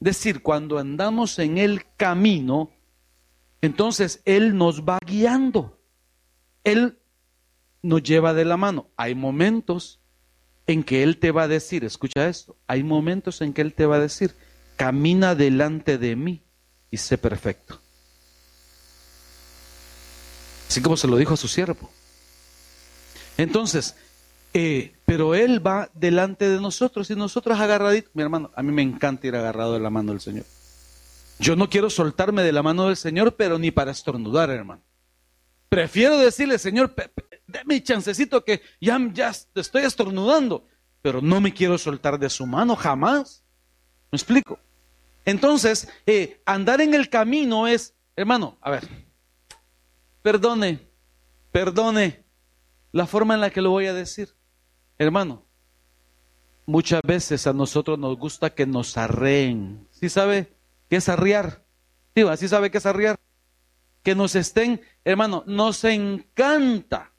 Es 0.00 0.04
decir, 0.06 0.42
cuando 0.42 0.78
andamos 0.78 1.38
en 1.38 1.58
el 1.58 1.84
camino, 1.96 2.70
entonces 3.60 4.22
Él 4.24 4.56
nos 4.56 4.82
va 4.82 4.98
guiando. 5.04 5.80
Él 6.62 6.98
nos 7.82 8.02
lleva 8.02 8.32
de 8.32 8.44
la 8.44 8.56
mano. 8.56 8.88
Hay 8.96 9.14
momentos 9.14 10.00
en 10.66 10.82
que 10.82 11.02
Él 11.02 11.18
te 11.18 11.30
va 11.30 11.44
a 11.44 11.48
decir, 11.48 11.84
escucha 11.84 12.28
esto, 12.28 12.56
hay 12.66 12.82
momentos 12.82 13.40
en 13.40 13.52
que 13.52 13.62
Él 13.62 13.74
te 13.74 13.86
va 13.86 13.96
a 13.96 14.00
decir, 14.00 14.34
camina 14.76 15.34
delante 15.34 15.98
de 15.98 16.16
mí 16.16 16.42
y 16.90 16.96
sé 16.96 17.18
perfecto. 17.18 17.80
Así 20.68 20.80
como 20.80 20.96
se 20.96 21.06
lo 21.06 21.16
dijo 21.16 21.34
a 21.34 21.36
su 21.36 21.48
siervo. 21.48 21.90
Entonces, 23.36 23.94
eh, 24.54 24.94
pero 25.04 25.34
Él 25.34 25.64
va 25.64 25.90
delante 25.94 26.48
de 26.48 26.60
nosotros 26.60 27.10
y 27.10 27.14
nosotros 27.14 27.58
agarraditos. 27.58 28.10
Mi 28.14 28.22
hermano, 28.22 28.50
a 28.54 28.62
mí 28.62 28.72
me 28.72 28.82
encanta 28.82 29.26
ir 29.26 29.36
agarrado 29.36 29.74
de 29.74 29.80
la 29.80 29.90
mano 29.90 30.12
del 30.12 30.20
Señor. 30.20 30.46
Yo 31.38 31.56
no 31.56 31.68
quiero 31.68 31.90
soltarme 31.90 32.42
de 32.42 32.52
la 32.52 32.62
mano 32.62 32.86
del 32.86 32.96
Señor, 32.96 33.34
pero 33.34 33.58
ni 33.58 33.70
para 33.70 33.90
estornudar, 33.90 34.50
hermano. 34.50 34.82
Prefiero 35.68 36.16
decirle, 36.18 36.58
Señor, 36.58 36.94
déme 37.46 37.82
chancecito 37.82 38.44
que 38.44 38.62
ya, 38.80 38.98
estoy 39.54 39.82
estornudando, 39.82 40.66
pero 41.02 41.20
no 41.20 41.40
me 41.40 41.52
quiero 41.52 41.78
soltar 41.78 42.18
de 42.18 42.30
su 42.30 42.46
mano 42.46 42.76
jamás. 42.76 43.44
¿Me 44.10 44.16
explico? 44.16 44.58
Entonces, 45.24 45.88
eh, 46.06 46.40
andar 46.46 46.80
en 46.80 46.94
el 46.94 47.08
camino 47.08 47.66
es, 47.66 47.94
hermano, 48.16 48.58
a 48.60 48.70
ver, 48.70 48.88
perdone, 50.22 50.88
perdone 51.50 52.24
la 52.92 53.06
forma 53.06 53.34
en 53.34 53.40
la 53.40 53.50
que 53.50 53.62
lo 53.62 53.70
voy 53.70 53.86
a 53.86 53.94
decir. 53.94 54.34
Hermano, 54.98 55.44
muchas 56.66 57.00
veces 57.04 57.46
a 57.46 57.52
nosotros 57.52 57.98
nos 57.98 58.16
gusta 58.18 58.50
que 58.50 58.66
nos 58.66 58.96
arreen. 58.96 59.88
¿Sí 59.90 60.08
sabe 60.08 60.54
qué 60.88 60.96
es 60.96 61.08
arriar? 61.08 61.64
¿Sí 62.36 62.48
sabe 62.48 62.70
qué 62.70 62.78
es 62.78 62.86
arriar? 62.86 63.18
Que 64.02 64.14
nos 64.14 64.36
estén, 64.36 64.82
hermano, 65.04 65.42
nos 65.46 65.82
encanta 65.84 67.13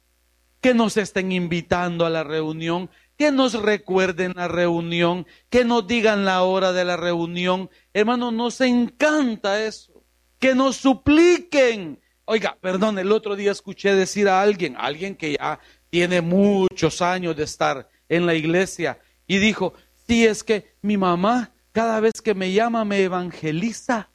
que 0.65 0.73
nos 0.73 0.97
estén 0.97 1.31
invitando 1.31 2.07
a 2.07 2.09
la 2.09 2.23
reunión, 2.23 2.89
que 3.19 3.31
nos 3.31 3.53
recuerden 3.53 4.33
la 4.35 4.47
reunión, 4.47 5.27
que 5.51 5.63
nos 5.63 5.85
digan 5.85 6.25
la 6.25 6.41
hora 6.41 6.73
de 6.73 6.83
la 6.83 6.97
reunión. 6.97 7.69
Hermano, 7.93 8.31
nos 8.31 8.59
encanta 8.61 9.63
eso. 9.63 10.03
Que 10.39 10.55
nos 10.55 10.77
supliquen. 10.77 11.99
Oiga, 12.25 12.57
perdón, 12.59 12.97
el 12.97 13.11
otro 13.11 13.35
día 13.35 13.51
escuché 13.51 13.93
decir 13.93 14.27
a 14.27 14.41
alguien, 14.41 14.75
alguien 14.75 15.15
que 15.15 15.37
ya 15.37 15.59
tiene 15.91 16.21
muchos 16.21 16.99
años 17.03 17.35
de 17.35 17.43
estar 17.43 17.87
en 18.09 18.25
la 18.25 18.33
iglesia, 18.33 18.97
y 19.27 19.37
dijo, 19.37 19.75
sí, 20.07 20.25
es 20.25 20.43
que 20.43 20.73
mi 20.81 20.97
mamá 20.97 21.51
cada 21.73 21.99
vez 21.99 22.23
que 22.23 22.33
me 22.33 22.51
llama 22.53 22.83
me 22.85 23.03
evangeliza. 23.03 24.09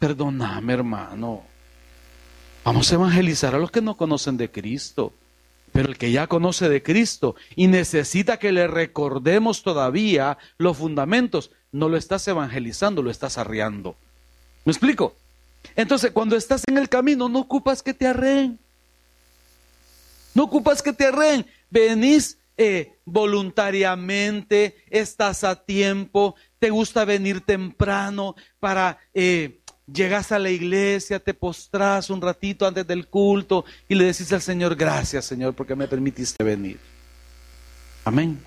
Perdóname, 0.00 0.72
hermano. 0.72 1.44
Vamos 2.64 2.90
a 2.90 2.96
evangelizar 2.96 3.54
a 3.54 3.58
los 3.58 3.70
que 3.70 3.80
no 3.80 3.96
conocen 3.96 4.36
de 4.36 4.50
Cristo. 4.50 5.12
Pero 5.76 5.90
el 5.90 5.98
que 5.98 6.10
ya 6.10 6.26
conoce 6.26 6.70
de 6.70 6.82
Cristo 6.82 7.36
y 7.54 7.66
necesita 7.66 8.38
que 8.38 8.50
le 8.50 8.66
recordemos 8.66 9.62
todavía 9.62 10.38
los 10.56 10.78
fundamentos, 10.78 11.50
no 11.70 11.90
lo 11.90 11.98
estás 11.98 12.26
evangelizando, 12.28 13.02
lo 13.02 13.10
estás 13.10 13.36
arreando. 13.36 13.94
¿Me 14.64 14.72
explico? 14.72 15.14
Entonces, 15.74 16.12
cuando 16.12 16.34
estás 16.34 16.62
en 16.66 16.78
el 16.78 16.88
camino, 16.88 17.28
no 17.28 17.40
ocupas 17.40 17.82
que 17.82 17.92
te 17.92 18.06
arreen. 18.06 18.58
No 20.32 20.44
ocupas 20.44 20.80
que 20.80 20.94
te 20.94 21.08
arreen. 21.08 21.44
Venís 21.68 22.38
eh, 22.56 22.94
voluntariamente, 23.04 24.82
estás 24.88 25.44
a 25.44 25.56
tiempo, 25.56 26.36
te 26.58 26.70
gusta 26.70 27.04
venir 27.04 27.42
temprano 27.42 28.34
para 28.60 28.98
eh, 29.12 29.60
llegas 29.92 30.32
a 30.32 30.38
la 30.38 30.50
iglesia, 30.50 31.18
te 31.18 31.34
postras 31.34 32.10
un 32.10 32.20
ratito 32.20 32.66
antes 32.66 32.86
del 32.86 33.06
culto 33.06 33.64
y 33.88 33.94
le 33.94 34.04
decís 34.04 34.32
al 34.32 34.42
Señor, 34.42 34.76
gracias 34.76 35.24
Señor 35.24 35.54
porque 35.54 35.74
me 35.74 35.88
permitiste 35.88 36.42
venir. 36.42 36.78
Amén. 38.04 38.40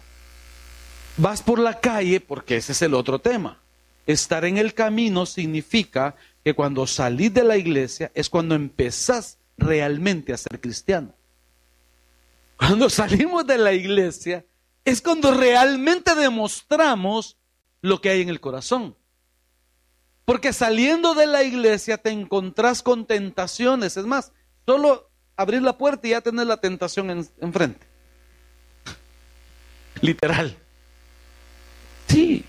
Vas 1.17 1.41
por 1.41 1.59
la 1.59 1.79
calle 1.79 2.19
porque 2.19 2.57
ese 2.57 2.71
es 2.71 2.81
el 2.81 2.93
otro 2.93 3.19
tema. 3.19 3.59
Estar 4.05 4.45
en 4.45 4.57
el 4.57 4.73
camino 4.73 5.25
significa 5.25 6.15
que 6.43 6.53
cuando 6.53 6.87
salís 6.87 7.33
de 7.33 7.43
la 7.43 7.57
iglesia 7.57 8.11
es 8.13 8.29
cuando 8.29 8.55
empezás 8.55 9.37
realmente 9.57 10.33
a 10.33 10.37
ser 10.37 10.59
cristiano. 10.59 11.13
Cuando 12.57 12.89
salimos 12.89 13.45
de 13.45 13.57
la 13.57 13.73
iglesia 13.73 14.45
es 14.85 15.01
cuando 15.01 15.33
realmente 15.33 16.15
demostramos 16.15 17.37
lo 17.81 18.01
que 18.01 18.09
hay 18.09 18.21
en 18.21 18.29
el 18.29 18.39
corazón. 18.39 18.95
Porque 20.29 20.53
saliendo 20.53 21.15
de 21.15 21.25
la 21.25 21.41
iglesia 21.41 21.97
te 21.97 22.11
encontrás 22.11 22.83
con 22.83 23.07
tentaciones. 23.07 23.97
Es 23.97 24.05
más, 24.05 24.31
solo 24.63 25.09
abrir 25.35 25.63
la 25.63 25.75
puerta 25.75 26.05
y 26.05 26.11
ya 26.11 26.21
tener 26.21 26.45
la 26.45 26.57
tentación 26.57 27.27
enfrente. 27.41 27.87
Literal. 30.01 30.55
Sí. 32.07 32.45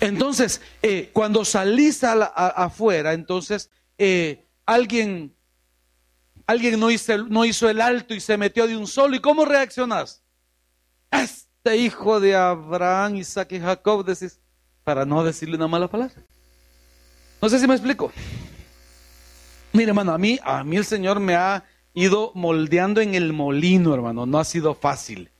Entonces, 0.00 0.62
eh, 0.80 1.10
cuando 1.12 1.44
salís 1.44 2.02
afuera, 2.02 3.12
entonces 3.12 3.68
eh, 3.98 4.46
alguien, 4.64 5.36
alguien 6.46 6.80
no 6.80 6.90
hizo, 6.90 7.18
no 7.24 7.44
hizo 7.44 7.68
el 7.68 7.82
alto 7.82 8.14
y 8.14 8.20
se 8.20 8.38
metió 8.38 8.66
de 8.66 8.74
un 8.74 8.86
solo. 8.86 9.14
¿Y 9.14 9.20
cómo 9.20 9.44
reaccionás? 9.44 10.22
Este 11.10 11.76
hijo 11.76 12.20
de 12.20 12.34
Abraham, 12.34 13.16
Isaac 13.16 13.52
y 13.52 13.60
Jacob, 13.60 14.06
decís, 14.06 14.40
para 14.82 15.04
no 15.04 15.22
decirle 15.24 15.56
una 15.56 15.68
mala 15.68 15.88
palabra. 15.88 16.24
No 17.44 17.50
sé 17.50 17.58
si 17.58 17.68
me 17.68 17.74
explico. 17.74 18.10
Mire, 19.74 19.90
hermano, 19.90 20.14
a 20.14 20.18
mí, 20.18 20.40
a 20.42 20.64
mí 20.64 20.78
el 20.78 20.86
Señor 20.86 21.20
me 21.20 21.34
ha 21.34 21.64
ido 21.92 22.32
moldeando 22.34 23.02
en 23.02 23.14
el 23.14 23.34
molino, 23.34 23.92
hermano. 23.92 24.24
No 24.24 24.38
ha 24.38 24.44
sido 24.44 24.74
fácil. 24.74 25.30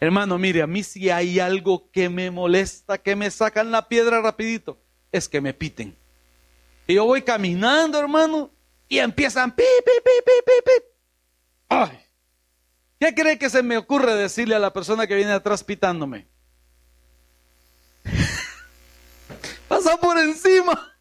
Hermano, 0.00 0.38
mire, 0.38 0.62
a 0.62 0.66
mí 0.66 0.82
si 0.82 1.08
hay 1.10 1.38
algo 1.38 1.88
que 1.92 2.08
me 2.08 2.32
molesta, 2.32 2.98
que 2.98 3.14
me 3.14 3.30
sacan 3.30 3.70
la 3.70 3.86
piedra 3.86 4.20
rapidito, 4.20 4.82
es 5.12 5.28
que 5.28 5.40
me 5.40 5.54
piten. 5.54 5.96
Y 6.88 6.94
yo 6.94 7.04
voy 7.04 7.22
caminando, 7.22 7.96
hermano, 7.96 8.50
y 8.88 8.98
empiezan 8.98 9.54
pi, 9.54 9.62
pi, 9.62 9.92
pi, 10.04 10.10
pi, 10.26 10.32
pi, 10.44 10.52
pi. 10.64 10.72
Ay. 11.68 11.96
¿Qué 12.98 13.14
cree 13.14 13.38
que 13.38 13.50
se 13.50 13.62
me 13.62 13.76
ocurre 13.76 14.16
decirle 14.16 14.56
a 14.56 14.58
la 14.58 14.72
persona 14.72 15.06
que 15.06 15.14
viene 15.14 15.30
atrás 15.30 15.62
pitándome? 15.62 16.26
Pasa 19.68 19.96
por 19.98 20.18
encima. 20.18 20.91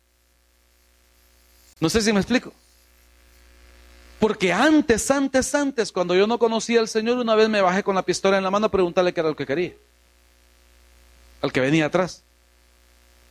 No 1.82 1.89
sé 1.89 2.00
si 2.00 2.13
me 2.13 2.20
explico. 2.20 2.54
Porque 4.20 4.54
antes, 4.54 5.10
antes, 5.10 5.54
antes, 5.56 5.91
cuando 5.91 6.15
yo 6.15 6.28
no 6.28 6.38
conocía 6.38 6.80
al 6.80 6.88
Señor, 6.88 7.17
una 7.17 7.34
vez 7.34 7.50
me 7.50 7.60
bajé 7.60 7.82
con 7.82 7.96
la 7.96 8.04
pistola 8.04 8.38
en 8.38 8.44
la 8.44 8.52
mano 8.52 8.67
a 8.67 8.72
preguntarle 8.72 9.13
qué 9.13 9.20
era 9.20 9.30
lo 9.30 9.36
que 9.36 9.48
quería. 9.48 9.74
Al 11.41 11.52
que 11.52 11.60
venía 11.60 11.88
atrás. 11.88 12.24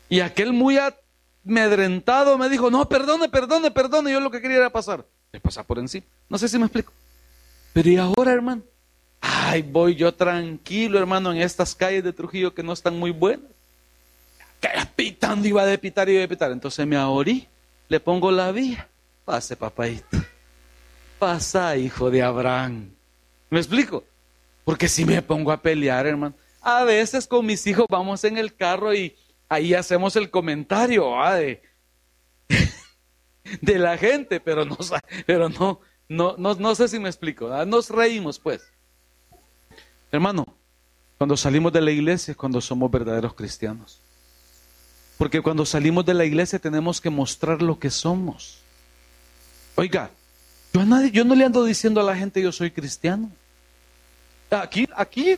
Y 0.09 0.19
aquel 0.19 0.53
muy 0.53 0.79
amedrentado 1.45 2.37
me 2.37 2.49
dijo, 2.49 2.73
no, 2.73 2.89
perdone, 2.89 3.29
perdone, 3.29 3.71
perdone. 3.71 4.11
Yo 4.11 4.19
lo 4.19 4.33
que 4.33 4.41
quería 4.41 4.57
era 4.57 4.71
pasar. 4.71 5.07
Le 5.31 5.39
pasa 5.39 5.63
por 5.63 5.79
encima. 5.79 6.07
No 6.29 6.37
sé 6.37 6.49
si 6.49 6.59
me 6.59 6.65
explico. 6.65 6.93
Pero 7.73 7.89
¿y 7.89 7.97
ahora, 7.99 8.33
hermano? 8.33 8.63
Ay, 9.21 9.63
voy 9.63 9.95
yo 9.95 10.13
tranquilo, 10.13 10.99
hermano, 10.99 11.31
en 11.31 11.41
estas 11.41 11.73
calles 11.77 12.03
de 12.03 12.13
Trujillo 12.13 12.53
que 12.53 12.65
no 12.65 12.73
están 12.73 12.99
muy 12.99 13.13
buenas. 13.13 13.47
Que 14.61 14.71
pitando, 14.97 15.47
iba 15.47 15.73
a 15.73 15.77
pitar, 15.77 16.09
iba 16.09 16.25
a 16.25 16.29
pitar. 16.29 16.51
Entonces 16.51 16.85
me 16.85 16.97
ahorí 16.97 17.47
le 17.91 18.01
pongo 18.01 18.31
la 18.31 18.53
vía. 18.53 18.89
Pase, 19.25 19.57
papaito. 19.57 20.17
Pasa, 21.19 21.77
hijo 21.77 22.11
de 22.11 22.23
Abraham. 22.23 22.95
¿Me 23.51 23.59
explico? 23.59 24.05
Porque 24.65 24.89
si 24.89 25.05
me 25.05 25.21
pongo 25.21 25.51
a 25.53 25.61
pelear, 25.61 26.07
hermano, 26.07 26.35
a 26.63 26.85
veces 26.85 27.27
con 27.27 27.45
mis 27.45 27.67
hijos 27.67 27.87
vamos 27.91 28.23
en 28.25 28.39
el 28.39 28.55
carro 28.55 28.95
y 28.95 29.17
ahí 29.49 29.75
hacemos 29.75 30.15
el 30.15 30.31
comentario 30.31 31.13
de, 33.61 33.79
la 33.79 33.99
gente, 33.99 34.39
pero 34.39 34.65
no, 34.65 34.79
pero 35.27 35.49
no, 35.49 35.81
no, 36.09 36.37
no, 36.37 36.75
sé 36.77 36.87
si 36.87 37.01
me 37.01 37.09
explico. 37.09 37.49
Nos 37.67 37.91
reímos, 37.91 38.39
pues. 38.39 38.73
Hermano, 40.13 40.47
cuando 41.19 41.37
salimos 41.37 41.73
de 41.73 41.81
la 41.81 41.91
iglesia 41.91 42.31
es 42.33 42.37
cuando 42.37 42.61
somos 42.61 42.89
verdaderos 42.89 43.35
cristianos. 43.35 44.01
Porque 45.21 45.43
cuando 45.43 45.67
salimos 45.67 46.07
de 46.07 46.15
la 46.15 46.25
iglesia 46.25 46.59
tenemos 46.59 46.99
que 46.99 47.11
mostrar 47.11 47.61
lo 47.61 47.79
que 47.79 47.91
somos. 47.91 48.63
Oiga, 49.75 50.11
yo, 50.73 50.81
a 50.81 50.87
nadie, 50.87 51.11
yo 51.11 51.27
no 51.27 51.35
le 51.35 51.45
ando 51.45 51.63
diciendo 51.63 52.01
a 52.01 52.05
la 52.05 52.17
gente 52.17 52.41
yo 52.41 52.51
soy 52.53 52.71
cristiano. 52.71 53.31
Aquí, 54.49 54.89
aquí, 54.97 55.37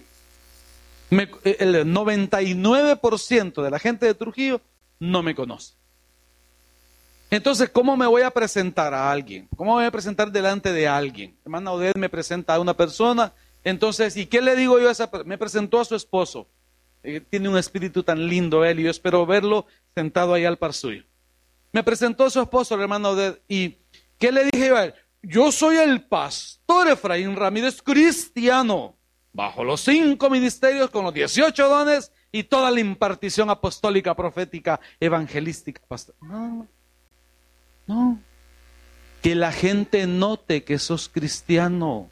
el 1.10 1.84
99% 1.92 3.60
de 3.60 3.70
la 3.72 3.80
gente 3.80 4.06
de 4.06 4.14
Trujillo 4.14 4.60
no 5.00 5.20
me 5.20 5.34
conoce. 5.34 5.72
Entonces, 7.28 7.68
¿cómo 7.68 7.96
me 7.96 8.06
voy 8.06 8.22
a 8.22 8.30
presentar 8.30 8.94
a 8.94 9.10
alguien? 9.10 9.48
¿Cómo 9.56 9.72
me 9.72 9.78
voy 9.78 9.86
a 9.86 9.90
presentar 9.90 10.30
delante 10.30 10.72
de 10.72 10.86
alguien? 10.86 11.34
Hermana 11.44 11.72
Odette 11.72 11.98
me 11.98 12.08
presenta 12.08 12.54
a 12.54 12.60
una 12.60 12.76
persona, 12.76 13.32
entonces, 13.64 14.16
¿y 14.16 14.26
qué 14.26 14.42
le 14.42 14.54
digo 14.54 14.78
yo 14.78 14.88
a 14.88 14.92
esa 14.92 15.10
persona? 15.10 15.28
Me 15.28 15.38
presentó 15.38 15.80
a 15.80 15.84
su 15.84 15.96
esposo. 15.96 16.46
Eh, 17.02 17.20
tiene 17.20 17.48
un 17.48 17.56
espíritu 17.56 18.02
tan 18.02 18.26
lindo 18.26 18.64
él 18.64 18.80
y 18.80 18.84
yo 18.84 18.90
espero 18.90 19.26
verlo 19.26 19.66
sentado 19.94 20.34
ahí 20.34 20.44
al 20.44 20.58
par 20.58 20.72
suyo. 20.72 21.04
Me 21.72 21.82
presentó 21.82 22.28
su 22.30 22.40
esposo, 22.40 22.74
el 22.74 22.82
hermano 22.82 23.16
y 23.48 23.76
¿qué 24.18 24.30
le 24.30 24.44
dije 24.44 24.68
yo 24.68 24.76
a 24.76 24.84
él? 24.84 24.94
Yo 25.22 25.50
soy 25.50 25.76
el 25.76 26.02
pastor 26.02 26.88
Efraín 26.88 27.34
Ramírez 27.34 27.82
cristiano, 27.82 28.96
bajo 29.32 29.64
los 29.64 29.80
cinco 29.80 30.28
ministerios, 30.28 30.90
con 30.90 31.04
los 31.04 31.14
18 31.14 31.68
dones 31.68 32.12
y 32.30 32.44
toda 32.44 32.70
la 32.70 32.80
impartición 32.80 33.50
apostólica, 33.50 34.14
profética, 34.14 34.80
evangelística. 35.00 35.80
Pastor. 35.88 36.14
No, 36.20 36.66
no. 37.86 38.18
Que 39.22 39.34
la 39.34 39.52
gente 39.52 40.06
note 40.06 40.64
que 40.64 40.78
sos 40.78 41.08
cristiano 41.08 42.10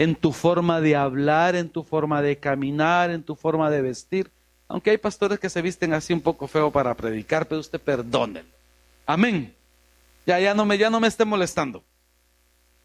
en 0.00 0.16
tu 0.16 0.32
forma 0.32 0.80
de 0.80 0.96
hablar, 0.96 1.54
en 1.54 1.68
tu 1.68 1.84
forma 1.84 2.22
de 2.22 2.38
caminar, 2.38 3.10
en 3.10 3.22
tu 3.22 3.36
forma 3.36 3.70
de 3.70 3.82
vestir. 3.82 4.32
Aunque 4.66 4.90
hay 4.90 4.98
pastores 4.98 5.38
que 5.38 5.50
se 5.50 5.60
visten 5.60 5.92
así 5.92 6.12
un 6.12 6.22
poco 6.22 6.48
feo 6.48 6.72
para 6.72 6.96
predicar, 6.96 7.46
pero 7.46 7.60
usted 7.60 7.78
perdónenlo. 7.78 8.50
Amén. 9.04 9.54
Ya, 10.26 10.40
ya 10.40 10.54
no 10.54 10.64
me, 10.64 10.78
ya 10.78 10.88
no 10.88 10.98
me 11.00 11.06
esté 11.06 11.24
molestando. 11.24 11.84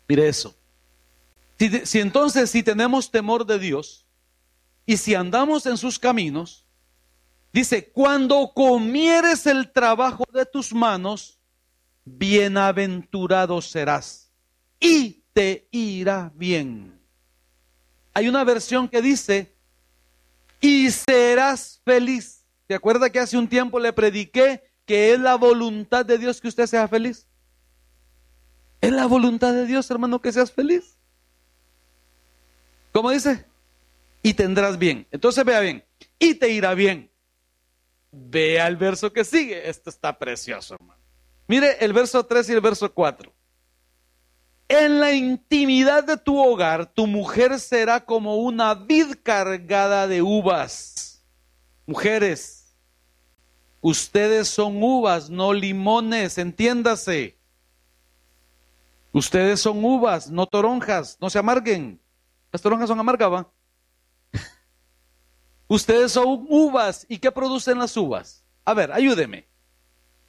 Mire 0.07 0.27
eso. 0.27 0.53
Si, 1.57 1.69
si 1.85 2.01
entonces, 2.01 2.51
si 2.51 2.61
tenemos 2.61 3.09
temor 3.09 3.45
de 3.45 3.57
Dios 3.57 4.05
y 4.85 4.97
si 4.97 5.15
andamos 5.15 5.65
en 5.65 5.77
sus 5.77 5.97
caminos, 5.97 6.65
Dice, 7.55 7.89
cuando 7.89 8.51
comieres 8.53 9.47
el 9.47 9.71
trabajo 9.71 10.25
de 10.33 10.45
tus 10.45 10.73
manos, 10.73 11.39
bienaventurado 12.03 13.61
serás 13.61 14.29
y 14.77 15.23
te 15.31 15.65
irá 15.71 16.33
bien. 16.35 16.94
Hay 18.15 18.29
una 18.29 18.45
versión 18.45 18.87
que 18.87 19.01
dice, 19.01 19.53
y 20.61 20.89
serás 20.89 21.81
feliz. 21.83 22.45
¿Se 22.65 22.73
acuerda 22.73 23.09
que 23.09 23.19
hace 23.19 23.37
un 23.37 23.49
tiempo 23.49 23.77
le 23.77 23.91
prediqué 23.91 24.63
que 24.85 25.13
es 25.13 25.19
la 25.19 25.35
voluntad 25.35 26.05
de 26.05 26.17
Dios 26.17 26.39
que 26.39 26.47
usted 26.47 26.65
sea 26.65 26.87
feliz? 26.87 27.27
Es 28.79 28.93
la 28.93 29.05
voluntad 29.05 29.53
de 29.53 29.65
Dios, 29.65 29.91
hermano, 29.91 30.21
que 30.21 30.31
seas 30.31 30.49
feliz. 30.49 30.95
¿Cómo 32.93 33.11
dice? 33.11 33.45
Y 34.23 34.33
tendrás 34.33 34.77
bien. 34.77 35.05
Entonces 35.11 35.43
vea 35.43 35.59
bien, 35.59 35.83
y 36.17 36.35
te 36.35 36.49
irá 36.49 36.73
bien. 36.73 37.11
Vea 38.13 38.65
el 38.67 38.77
verso 38.77 39.11
que 39.11 39.25
sigue. 39.25 39.67
Esto 39.69 39.89
está 39.89 40.17
precioso, 40.17 40.75
hermano. 40.75 41.01
Mire 41.47 41.83
el 41.83 41.91
verso 41.91 42.25
3 42.25 42.47
y 42.47 42.53
el 42.53 42.61
verso 42.61 42.93
4. 42.93 43.34
En 44.67 44.99
la 44.99 45.13
intimidad 45.13 46.03
de 46.03 46.17
tu 46.17 46.39
hogar, 46.39 46.87
tu 46.87 47.05
mujer 47.05 47.59
será 47.59 48.03
como 48.03 48.37
una 48.37 48.73
vid 48.73 49.15
cargada 49.21 50.07
de 50.07 50.23
uvas. 50.23 51.23
Mujeres, 51.85 52.75
ustedes 53.79 54.47
son 54.47 54.81
uvas, 54.81 55.29
no 55.29 55.53
limones, 55.53 56.39
entiéndase. 56.39 57.37
Ustedes 59.11 59.59
son 59.59 59.85
uvas, 59.85 60.31
no 60.31 60.47
toronjas, 60.47 61.17
no 61.21 61.29
se 61.29 61.37
amarguen. 61.37 62.01
Las 62.51 62.61
toronjas 62.61 62.87
son 62.89 62.99
amargas, 62.99 63.31
¿va? 63.31 63.51
Ustedes 65.67 66.11
son 66.11 66.47
uvas. 66.49 67.05
¿Y 67.07 67.19
qué 67.19 67.31
producen 67.31 67.77
las 67.77 67.95
uvas? 67.95 68.43
A 68.65 68.73
ver, 68.73 68.91
ayúdeme. 68.91 69.47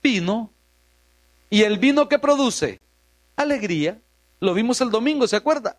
Vino. 0.02 0.52
¿Y 1.48 1.62
el 1.62 1.78
vino 1.78 2.08
qué 2.08 2.18
produce? 2.18 2.78
Alegría. 3.34 4.02
Lo 4.40 4.54
vimos 4.54 4.80
el 4.80 4.90
domingo, 4.90 5.26
¿se 5.26 5.36
acuerda? 5.36 5.78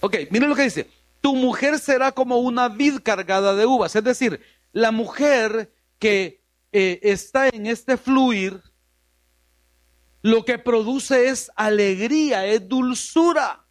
Ok, 0.00 0.16
miren 0.30 0.48
lo 0.48 0.56
que 0.56 0.62
dice. 0.62 0.90
Tu 1.20 1.34
mujer 1.34 1.78
será 1.78 2.12
como 2.12 2.38
una 2.38 2.68
vid 2.68 3.00
cargada 3.02 3.54
de 3.54 3.66
uvas. 3.66 3.94
Es 3.96 4.04
decir, 4.04 4.40
la 4.72 4.92
mujer 4.92 5.72
que 5.98 6.42
eh, 6.72 7.00
está 7.02 7.48
en 7.48 7.66
este 7.66 7.96
fluir, 7.96 8.60
lo 10.22 10.44
que 10.44 10.58
produce 10.58 11.28
es 11.28 11.50
alegría, 11.56 12.46
es 12.46 12.68
dulzura. 12.68 13.64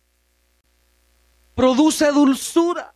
Produce 1.55 2.11
dulzura. 2.11 2.93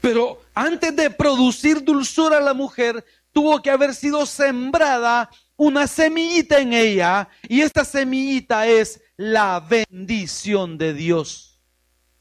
Pero 0.00 0.40
antes 0.54 0.96
de 0.96 1.10
producir 1.10 1.84
dulzura 1.84 2.40
la 2.40 2.54
mujer, 2.54 3.04
tuvo 3.32 3.60
que 3.60 3.70
haber 3.70 3.94
sido 3.94 4.24
sembrada 4.24 5.30
una 5.60 5.86
semillita 5.86 6.58
en 6.58 6.72
ella. 6.72 7.28
Y 7.46 7.60
esta 7.60 7.84
semillita 7.84 8.66
es 8.66 9.02
la 9.18 9.60
bendición 9.60 10.78
de 10.78 10.94
Dios. 10.94 11.60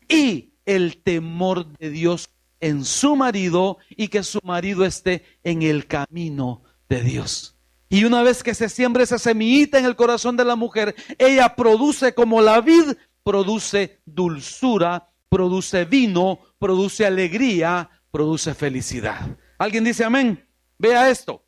Y 0.10 0.56
el 0.66 1.02
temor 1.02 1.66
de 1.78 1.90
Dios 1.90 2.30
en 2.60 2.84
su 2.84 3.16
marido 3.16 3.78
y 3.92 4.10
que 4.10 4.24
su 4.24 4.42
marido 4.44 4.84
esté 4.84 5.24
en 5.46 5.62
el 5.62 5.88
camino 5.88 6.64
de 6.90 7.02
Dios. 7.02 7.56
Y 7.88 8.04
una 8.04 8.24
vez 8.24 8.44
que 8.44 8.54
se 8.54 8.68
siembra 8.68 9.04
esa 9.04 9.18
semillita 9.18 9.80
en 9.80 9.86
el 9.86 9.96
corazón 9.96 10.36
de 10.36 10.44
la 10.44 10.58
mujer, 10.58 10.94
ella 11.18 11.56
produce 11.56 12.14
como 12.14 12.42
la 12.42 12.60
vid, 12.60 12.98
produce 13.24 14.02
dulzura, 14.06 15.12
produce 15.30 15.86
vino, 15.86 16.40
produce 16.60 17.06
alegría, 17.06 17.90
produce 18.12 18.54
felicidad. 18.54 19.38
¿Alguien 19.58 19.86
dice 19.86 20.04
amén? 20.04 20.46
Vea 20.78 21.10
esto. 21.10 21.46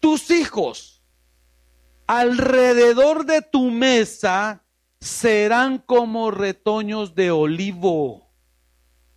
Tus 0.00 0.30
hijos 0.30 1.02
alrededor 2.06 3.26
de 3.26 3.42
tu 3.42 3.70
mesa 3.70 4.64
serán 5.00 5.78
como 5.78 6.30
retoños 6.30 7.14
de 7.14 7.30
olivo. 7.30 8.30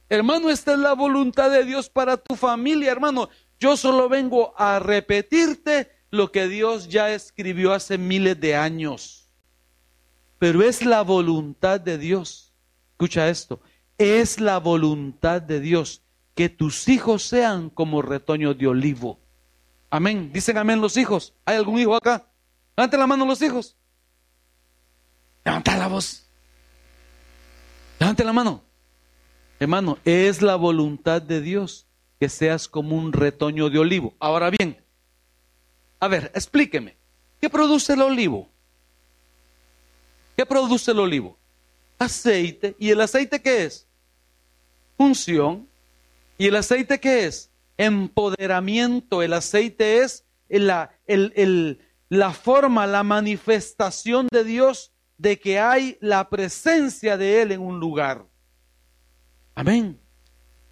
Hermano, 0.09 0.49
esta 0.49 0.73
es 0.73 0.79
la 0.79 0.93
voluntad 0.93 1.49
de 1.49 1.63
Dios 1.63 1.89
para 1.89 2.17
tu 2.17 2.35
familia, 2.35 2.91
hermano. 2.91 3.29
Yo 3.59 3.77
solo 3.77 4.09
vengo 4.09 4.53
a 4.57 4.79
repetirte 4.79 5.89
lo 6.09 6.31
que 6.31 6.47
Dios 6.47 6.89
ya 6.89 7.11
escribió 7.11 7.73
hace 7.73 7.97
miles 7.97 8.39
de 8.39 8.55
años. 8.55 9.29
Pero 10.39 10.63
es 10.63 10.83
la 10.83 11.01
voluntad 11.01 11.79
de 11.79 11.97
Dios. 11.97 12.53
Escucha 12.91 13.29
esto 13.29 13.61
es 14.01 14.39
la 14.39 14.57
voluntad 14.57 15.43
de 15.43 15.59
Dios 15.59 16.01
que 16.33 16.49
tus 16.49 16.87
hijos 16.87 17.21
sean 17.21 17.69
como 17.69 18.01
retoño 18.01 18.55
de 18.55 18.65
olivo. 18.65 19.19
Amén. 19.91 20.31
Dicen 20.33 20.57
amén 20.57 20.81
los 20.81 20.97
hijos. 20.97 21.33
¿Hay 21.45 21.57
algún 21.57 21.77
hijo 21.77 21.95
acá? 21.95 22.25
Levante 22.75 22.97
la 22.97 23.05
mano 23.05 23.25
los 23.25 23.41
hijos. 23.43 23.75
Levanta 25.45 25.77
la 25.77 25.87
voz. 25.87 26.25
Levante 27.99 28.23
la 28.23 28.33
mano. 28.33 28.63
Hermano, 29.59 29.99
es 30.03 30.41
la 30.41 30.55
voluntad 30.55 31.21
de 31.21 31.41
Dios 31.41 31.85
que 32.19 32.29
seas 32.29 32.67
como 32.67 32.95
un 32.95 33.13
retoño 33.13 33.69
de 33.69 33.77
olivo. 33.77 34.15
Ahora 34.19 34.49
bien, 34.49 34.83
a 35.99 36.07
ver, 36.07 36.31
explíqueme. 36.33 36.95
¿Qué 37.39 37.49
produce 37.49 37.93
el 37.93 38.01
olivo? 38.01 38.49
¿Qué 40.35 40.45
produce 40.47 40.89
el 40.89 40.99
olivo? 40.99 41.37
Aceite. 41.99 42.75
¿Y 42.79 42.89
el 42.89 43.01
aceite 43.01 43.39
qué 43.39 43.65
es? 43.65 43.87
función. 45.01 45.67
¿Y 46.37 46.47
el 46.47 46.55
aceite 46.55 46.99
qué 46.99 47.25
es? 47.25 47.49
Empoderamiento. 47.85 49.21
El 49.21 49.33
aceite 49.33 50.03
es 50.03 50.25
la, 50.47 50.91
la 52.09 52.33
forma, 52.33 52.85
la 52.87 53.03
manifestación 53.03 54.27
de 54.31 54.43
Dios 54.43 54.91
de 55.17 55.39
que 55.39 55.59
hay 55.59 55.97
la 56.01 56.29
presencia 56.29 57.17
de 57.17 57.41
Él 57.41 57.51
en 57.51 57.61
un 57.61 57.79
lugar. 57.79 58.25
Amén. 59.55 59.99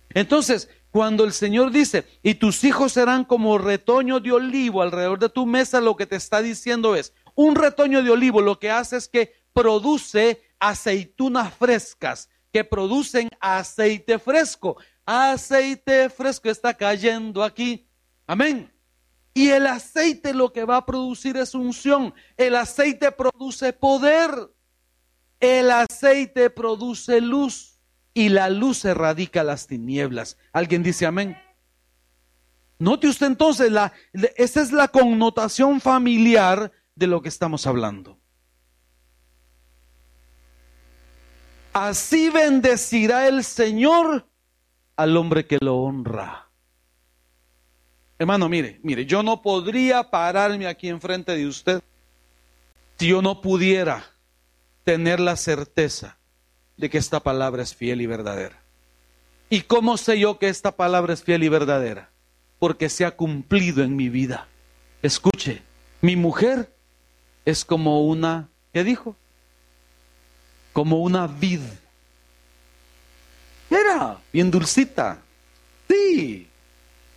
Entonces, 0.09 0.69
cuando 0.91 1.23
el 1.23 1.33
Señor 1.33 1.71
dice, 1.71 2.05
y 2.23 2.35
tus 2.35 2.63
hijos 2.63 2.93
serán 2.93 3.23
como 3.23 3.57
retoño 3.57 4.19
de 4.19 4.31
olivo 4.31 4.81
alrededor 4.81 5.19
de 5.19 5.29
tu 5.29 5.45
mesa, 5.45 5.81
lo 5.81 5.95
que 5.95 6.07
te 6.07 6.15
está 6.15 6.41
diciendo 6.41 6.95
es, 6.95 7.13
un 7.35 7.55
retoño 7.55 8.01
de 8.03 8.09
olivo 8.09 8.41
lo 8.41 8.59
que 8.59 8.71
hace 8.71 8.97
es 8.97 9.07
que 9.07 9.33
produce 9.53 10.41
aceitunas 10.59 11.53
frescas, 11.53 12.29
que 12.51 12.63
producen 12.63 13.29
aceite 13.39 14.17
fresco. 14.17 14.77
Aceite 15.11 16.07
fresco 16.11 16.51
está 16.51 16.71
cayendo 16.71 17.43
aquí. 17.43 17.89
Amén. 18.27 18.71
Y 19.33 19.49
el 19.49 19.65
aceite 19.65 20.35
lo 20.35 20.53
que 20.53 20.65
va 20.65 20.77
a 20.77 20.85
producir 20.85 21.35
es 21.37 21.55
unción. 21.55 22.13
El 22.37 22.55
aceite 22.55 23.11
produce 23.11 23.73
poder. 23.73 24.29
El 25.39 25.71
aceite 25.71 26.51
produce 26.51 27.21
luz. 27.21 27.79
Y 28.13 28.29
la 28.29 28.51
luz 28.51 28.85
erradica 28.85 29.43
las 29.43 29.65
tinieblas. 29.65 30.37
¿Alguien 30.53 30.83
dice 30.83 31.07
amén? 31.07 31.35
Note 32.77 33.07
usted 33.07 33.25
entonces, 33.25 33.71
la, 33.71 33.91
esa 34.35 34.61
es 34.61 34.71
la 34.71 34.89
connotación 34.89 35.81
familiar 35.81 36.71
de 36.93 37.07
lo 37.07 37.23
que 37.23 37.29
estamos 37.29 37.65
hablando. 37.65 38.19
Así 41.73 42.29
bendecirá 42.29 43.27
el 43.27 43.43
Señor 43.43 44.28
al 44.99 45.15
hombre 45.15 45.45
que 45.45 45.57
lo 45.61 45.77
honra. 45.77 46.49
Hermano, 48.17 48.49
mire, 48.49 48.81
mire, 48.83 49.05
yo 49.05 49.23
no 49.23 49.41
podría 49.41 50.03
pararme 50.11 50.67
aquí 50.67 50.89
enfrente 50.89 51.37
de 51.37 51.47
usted 51.47 51.81
si 52.97 53.07
yo 53.07 53.21
no 53.21 53.39
pudiera 53.39 54.03
tener 54.83 55.21
la 55.21 55.37
certeza 55.37 56.17
de 56.75 56.89
que 56.89 56.97
esta 56.97 57.21
palabra 57.21 57.63
es 57.63 57.73
fiel 57.73 58.01
y 58.01 58.07
verdadera. 58.07 58.61
¿Y 59.49 59.61
cómo 59.61 59.95
sé 59.95 60.19
yo 60.19 60.37
que 60.37 60.49
esta 60.49 60.75
palabra 60.75 61.13
es 61.13 61.23
fiel 61.23 61.43
y 61.43 61.47
verdadera? 61.47 62.09
Porque 62.59 62.89
se 62.89 63.05
ha 63.05 63.15
cumplido 63.15 63.85
en 63.85 63.95
mi 63.95 64.09
vida. 64.09 64.49
Escuche, 65.01 65.61
mi 66.01 66.17
mujer 66.17 66.75
es 67.45 67.63
como 67.63 68.05
una, 68.05 68.49
¿qué 68.73 68.83
dijo? 68.83 69.15
Como 70.73 70.97
una 70.97 71.25
vid. 71.25 71.61
Bien 74.31 74.49
dulcita. 74.51 75.21
Sí, 75.89 76.47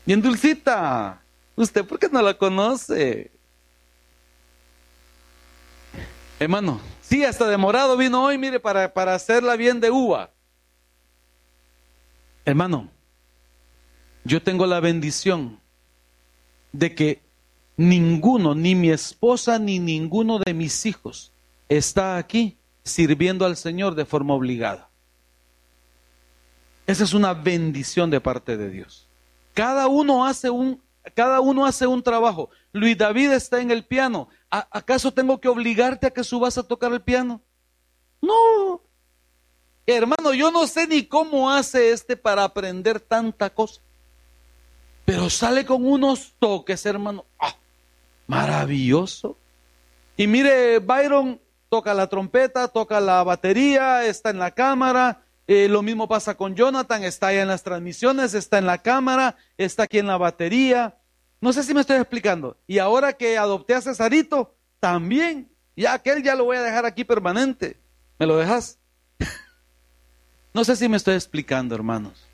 bien 0.04 0.22
dulcita. 0.22 1.20
¿Usted 1.56 1.84
por 1.84 1.98
qué 1.98 2.08
no 2.08 2.22
la 2.22 2.34
conoce? 2.34 3.30
Hermano, 6.38 6.80
sí, 7.00 7.24
hasta 7.24 7.46
demorado 7.46 7.96
vino 7.96 8.24
hoy, 8.24 8.38
mire, 8.38 8.58
para, 8.58 8.92
para 8.92 9.14
hacerla 9.14 9.54
bien 9.56 9.80
de 9.80 9.90
uva. 9.90 10.30
Hermano, 12.44 12.88
yo 14.24 14.42
tengo 14.42 14.66
la 14.66 14.80
bendición 14.80 15.60
de 16.72 16.94
que 16.94 17.20
ninguno, 17.76 18.54
ni 18.54 18.74
mi 18.74 18.90
esposa, 18.90 19.58
ni 19.58 19.78
ninguno 19.78 20.38
de 20.38 20.54
mis 20.54 20.84
hijos 20.86 21.32
está 21.68 22.16
aquí 22.16 22.56
sirviendo 22.82 23.46
al 23.46 23.56
Señor 23.56 23.94
de 23.94 24.04
forma 24.04 24.34
obligada. 24.34 24.88
Esa 26.86 27.04
es 27.04 27.14
una 27.14 27.34
bendición 27.34 28.10
de 28.10 28.20
parte 28.20 28.56
de 28.56 28.70
Dios. 28.70 29.08
Cada 29.54 29.86
uno 29.86 30.26
hace 30.26 30.50
un, 30.50 30.80
cada 31.14 31.40
uno 31.40 31.66
hace 31.66 31.86
un 31.86 32.02
trabajo. 32.02 32.50
Luis 32.72 32.96
David 32.96 33.32
está 33.32 33.60
en 33.60 33.70
el 33.70 33.84
piano. 33.84 34.28
¿Acaso 34.50 35.12
tengo 35.12 35.40
que 35.40 35.48
obligarte 35.48 36.06
a 36.06 36.10
que 36.10 36.24
subas 36.24 36.58
a 36.58 36.62
tocar 36.62 36.92
el 36.92 37.00
piano? 37.00 37.40
No. 38.20 38.82
Hermano, 39.86 40.32
yo 40.32 40.50
no 40.50 40.66
sé 40.66 40.86
ni 40.86 41.04
cómo 41.04 41.50
hace 41.50 41.90
este 41.90 42.16
para 42.16 42.44
aprender 42.44 43.00
tanta 43.00 43.50
cosa. 43.50 43.80
Pero 45.04 45.28
sale 45.28 45.64
con 45.64 45.84
unos 45.84 46.34
toques, 46.38 46.86
hermano. 46.86 47.24
¡Ah! 47.40 47.56
Maravilloso. 48.26 49.36
Y 50.16 50.26
mire, 50.26 50.78
Byron 50.78 51.40
toca 51.68 51.94
la 51.94 52.06
trompeta, 52.06 52.68
toca 52.68 53.00
la 53.00 53.24
batería, 53.24 54.04
está 54.04 54.30
en 54.30 54.38
la 54.38 54.52
cámara, 54.52 55.22
eh, 55.52 55.68
lo 55.68 55.82
mismo 55.82 56.08
pasa 56.08 56.34
con 56.34 56.54
Jonathan, 56.54 57.04
está 57.04 57.26
allá 57.26 57.42
en 57.42 57.48
las 57.48 57.62
transmisiones, 57.62 58.32
está 58.32 58.56
en 58.56 58.64
la 58.64 58.78
cámara, 58.78 59.36
está 59.58 59.82
aquí 59.82 59.98
en 59.98 60.06
la 60.06 60.16
batería. 60.16 60.96
No 61.42 61.52
sé 61.52 61.62
si 61.62 61.74
me 61.74 61.82
estoy 61.82 61.98
explicando. 61.98 62.56
Y 62.66 62.78
ahora 62.78 63.12
que 63.12 63.36
adopté 63.36 63.74
a 63.74 63.82
Cesarito, 63.82 64.54
también. 64.80 65.50
Ya 65.76 65.92
aquel 65.92 66.22
ya 66.22 66.34
lo 66.34 66.44
voy 66.44 66.56
a 66.56 66.62
dejar 66.62 66.86
aquí 66.86 67.04
permanente. 67.04 67.76
¿Me 68.18 68.26
lo 68.26 68.36
dejas? 68.36 68.78
no 70.54 70.64
sé 70.64 70.74
si 70.74 70.88
me 70.88 70.96
estoy 70.96 71.16
explicando, 71.16 71.74
hermanos. 71.74 72.24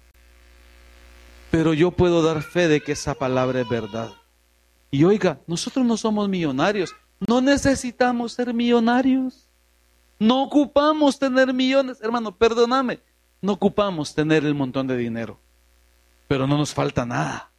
Pero 1.51 1.75
yo 1.75 1.91
puedo 1.91 2.23
dar 2.23 2.43
fe 2.43 2.69
de 2.69 2.81
que 2.81 2.93
esa 2.93 3.15
palabra 3.15 3.61
es 3.61 3.69
verdad. 3.69 4.11
Y 4.93 5.03
oiga, 5.05 5.41
nosotros 5.47 5.85
no 5.85 5.97
somos 5.97 6.29
millonarios. 6.29 6.95
No 7.27 7.41
necesitamos 7.41 8.33
ser 8.33 8.55
millonarios. 8.55 9.49
No 10.21 10.43
ocupamos 10.43 11.19
tener 11.19 11.53
millones, 11.53 11.99
hermano, 12.01 12.37
perdóname. 12.37 13.01
No 13.41 13.53
ocupamos 13.53 14.15
tener 14.15 14.45
el 14.45 14.55
montón 14.55 14.87
de 14.87 14.97
dinero. 14.97 15.41
Pero 16.27 16.47
no 16.47 16.59
nos 16.59 16.75
falta 16.75 17.07
nada. 17.07 17.51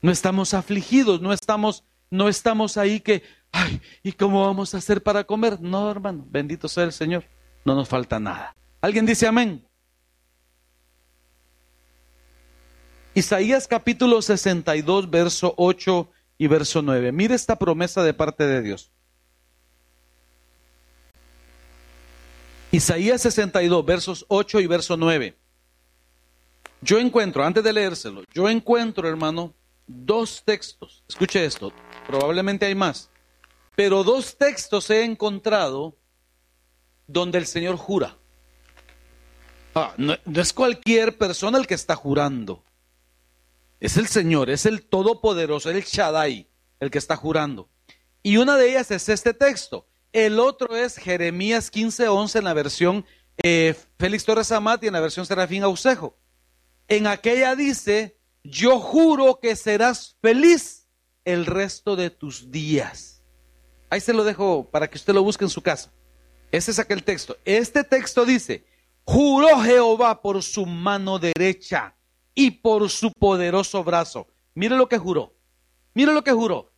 No 0.00 0.10
estamos 0.10 0.54
afligidos, 0.54 1.20
no 1.20 1.32
estamos 1.32 1.84
no 2.14 2.28
estamos 2.28 2.76
ahí 2.76 3.00
que, 3.00 3.22
ay, 3.50 3.80
¿y 4.02 4.12
cómo 4.12 4.46
vamos 4.46 4.72
a 4.74 4.78
hacer 4.78 5.02
para 5.02 5.24
comer? 5.24 5.60
No, 5.60 5.90
hermano, 5.90 6.24
bendito 6.30 6.68
sea 6.68 6.84
el 6.84 6.92
Señor. 6.92 7.24
No 7.64 7.74
nos 7.74 7.88
falta 7.88 8.20
nada. 8.20 8.54
¿Alguien 8.80 9.04
dice 9.04 9.26
amén? 9.26 9.66
Isaías 13.14 13.66
capítulo 13.66 14.22
62, 14.22 15.10
verso 15.10 15.54
8 15.56 16.08
y 16.38 16.46
verso 16.46 16.82
9. 16.82 17.10
Mire 17.10 17.34
esta 17.34 17.56
promesa 17.56 18.02
de 18.04 18.14
parte 18.14 18.46
de 18.46 18.62
Dios. 18.62 18.92
Isaías 22.74 23.22
62, 23.22 23.86
versos 23.86 24.26
8 24.26 24.58
y 24.58 24.66
verso 24.66 24.96
9. 24.96 25.36
Yo 26.80 26.98
encuentro, 26.98 27.44
antes 27.44 27.62
de 27.62 27.72
leérselo, 27.72 28.24
yo 28.34 28.48
encuentro, 28.48 29.08
hermano, 29.08 29.54
dos 29.86 30.42
textos. 30.44 31.04
Escuche 31.08 31.44
esto, 31.44 31.72
probablemente 32.04 32.66
hay 32.66 32.74
más, 32.74 33.10
pero 33.76 34.02
dos 34.02 34.36
textos 34.36 34.90
he 34.90 35.04
encontrado 35.04 35.94
donde 37.06 37.38
el 37.38 37.46
Señor 37.46 37.76
jura. 37.76 38.16
Ah, 39.76 39.94
no, 39.96 40.16
no, 40.24 40.40
es 40.40 40.52
cualquier 40.52 41.16
persona 41.16 41.58
el 41.58 41.68
que 41.68 41.74
está 41.74 41.94
jurando. 41.94 42.64
Es 43.78 43.96
el 43.96 44.08
Señor, 44.08 44.50
es 44.50 44.66
el 44.66 44.82
Todopoderoso, 44.82 45.70
el 45.70 45.80
Shaddai, 45.80 46.48
el 46.80 46.90
que 46.90 46.98
está 46.98 47.14
jurando. 47.14 47.68
Y 48.20 48.36
una 48.38 48.56
de 48.56 48.70
ellas 48.70 48.90
es 48.90 49.08
este 49.08 49.32
texto. 49.32 49.86
El 50.14 50.38
otro 50.38 50.76
es 50.76 50.96
Jeremías 50.96 51.72
15:11 51.72 52.38
en 52.38 52.44
la 52.44 52.54
versión 52.54 53.04
eh, 53.42 53.74
Félix 53.98 54.24
Torres 54.24 54.52
Amat 54.52 54.84
y 54.84 54.86
en 54.86 54.92
la 54.92 55.00
versión 55.00 55.26
Serafín 55.26 55.64
Ausejo. 55.64 56.16
En 56.86 57.08
aquella 57.08 57.56
dice, 57.56 58.16
yo 58.44 58.78
juro 58.78 59.40
que 59.42 59.56
serás 59.56 60.16
feliz 60.22 60.88
el 61.24 61.46
resto 61.46 61.96
de 61.96 62.10
tus 62.10 62.52
días. 62.52 63.24
Ahí 63.90 64.00
se 64.00 64.12
lo 64.12 64.22
dejo 64.22 64.70
para 64.70 64.88
que 64.88 64.98
usted 64.98 65.12
lo 65.12 65.24
busque 65.24 65.46
en 65.46 65.50
su 65.50 65.62
casa. 65.62 65.92
Ese 66.52 66.70
es 66.70 66.78
aquel 66.78 67.02
texto. 67.02 67.36
Este 67.44 67.82
texto 67.82 68.24
dice, 68.24 68.64
juró 69.02 69.62
Jehová 69.62 70.22
por 70.22 70.44
su 70.44 70.64
mano 70.64 71.18
derecha 71.18 71.96
y 72.36 72.52
por 72.52 72.88
su 72.88 73.10
poderoso 73.10 73.82
brazo. 73.82 74.28
Mire 74.54 74.76
lo 74.76 74.88
que 74.88 74.96
juró. 74.96 75.34
Mire 75.92 76.12
lo 76.12 76.22
que 76.22 76.30
juró. 76.30 76.70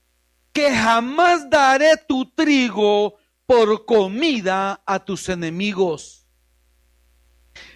Que 0.55 0.74
jamás 0.74 1.51
daré 1.51 1.99
tu 2.09 2.30
trigo 2.30 3.18
por 3.47 3.86
comida 3.86 4.82
a 4.84 5.05
tus 5.05 5.28
enemigos, 5.28 6.26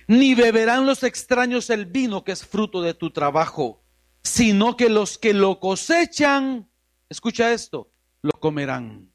ni 0.07 0.35
beberán 0.35 0.85
los 0.85 1.03
extraños 1.05 1.71
el 1.71 1.87
vino 1.87 2.25
que 2.25 2.33
es 2.33 2.45
fruto 2.45 2.83
de 2.83 2.95
tu 2.95 3.11
trabajo, 3.11 3.83
sino 4.23 4.77
que 4.77 4.89
los 4.89 5.17
que 5.17 5.33
lo 5.33 5.61
cosechan, 5.61 6.69
escucha 7.09 7.53
esto, 7.53 7.91
lo 8.23 8.33
comerán 8.33 9.11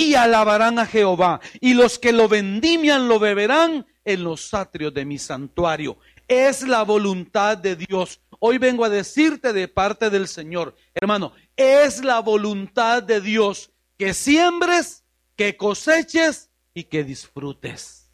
y 0.00 0.14
alabarán 0.14 0.78
a 0.78 0.86
Jehová, 0.86 1.40
y 1.60 1.74
los 1.74 1.98
que 1.98 2.12
lo 2.12 2.26
vendimian 2.26 3.06
lo 3.06 3.18
beberán 3.18 3.86
en 4.04 4.24
los 4.24 4.54
atrios 4.54 4.94
de 4.94 5.04
mi 5.04 5.18
santuario. 5.18 5.98
Es 6.26 6.62
la 6.62 6.84
voluntad 6.84 7.58
de 7.58 7.76
Dios. 7.76 8.22
Hoy 8.38 8.56
vengo 8.56 8.86
a 8.86 8.88
decirte 8.88 9.52
de 9.52 9.68
parte 9.68 10.08
del 10.08 10.26
Señor, 10.26 10.74
hermano, 10.94 11.34
es 11.54 12.02
la 12.02 12.20
voluntad 12.20 13.02
de 13.02 13.20
Dios 13.20 13.72
que 13.98 14.14
siembres 14.14 15.04
que 15.40 15.56
coseches 15.56 16.50
y 16.74 16.84
que 16.84 17.02
disfrutes. 17.02 18.12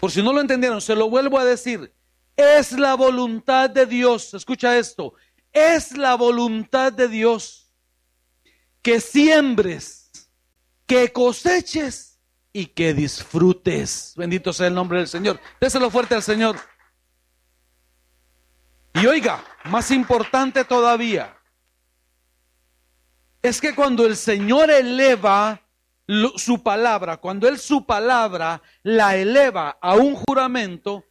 Por 0.00 0.10
si 0.10 0.20
no 0.20 0.32
lo 0.32 0.40
entendieron, 0.40 0.80
se 0.80 0.96
lo 0.96 1.08
vuelvo 1.08 1.38
a 1.38 1.44
decir. 1.44 1.94
Es 2.34 2.72
la 2.72 2.96
voluntad 2.96 3.70
de 3.70 3.86
Dios, 3.86 4.34
escucha 4.34 4.76
esto, 4.76 5.14
es 5.52 5.96
la 5.96 6.16
voluntad 6.16 6.92
de 6.92 7.06
Dios 7.06 7.70
que 8.82 8.98
siembres, 8.98 10.10
que 10.88 11.12
coseches 11.12 12.18
y 12.52 12.66
que 12.66 12.92
disfrutes. 12.92 14.14
Bendito 14.16 14.52
sea 14.52 14.66
el 14.66 14.74
nombre 14.74 14.98
del 14.98 15.06
Señor. 15.06 15.38
Déselo 15.60 15.88
fuerte 15.88 16.16
al 16.16 16.24
Señor. 16.24 16.56
Y 18.94 19.06
oiga, 19.06 19.44
más 19.66 19.92
importante 19.92 20.64
todavía, 20.64 21.38
es 23.42 23.60
que 23.60 23.74
cuando 23.74 24.06
el 24.06 24.16
Señor 24.16 24.70
eleva 24.70 25.60
su 26.36 26.62
palabra, 26.62 27.16
cuando 27.16 27.48
Él 27.48 27.58
su 27.58 27.84
palabra 27.84 28.62
la 28.82 29.16
eleva 29.16 29.78
a 29.80 29.94
un 29.94 30.14
juramento, 30.14 31.04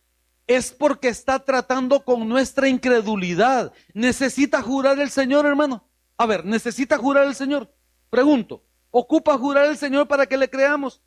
es 0.48 0.72
porque 0.72 1.10
está 1.10 1.40
tratando 1.40 2.04
con 2.04 2.28
nuestra 2.28 2.68
incredulidad. 2.68 3.74
¿Necesita 3.94 4.62
jurar 4.62 5.00
el 5.00 5.10
Señor, 5.10 5.46
hermano? 5.46 5.88
A 6.18 6.26
ver, 6.26 6.46
¿necesita 6.46 6.98
jurar 6.98 7.26
el 7.26 7.36
Señor? 7.36 7.74
Pregunto, 8.10 8.64
¿ocupa 8.90 9.38
jurar 9.38 9.66
el 9.66 9.78
Señor 9.78 10.08
para 10.08 10.26
que 10.26 10.38
le 10.38 10.50
creamos? 10.50 11.02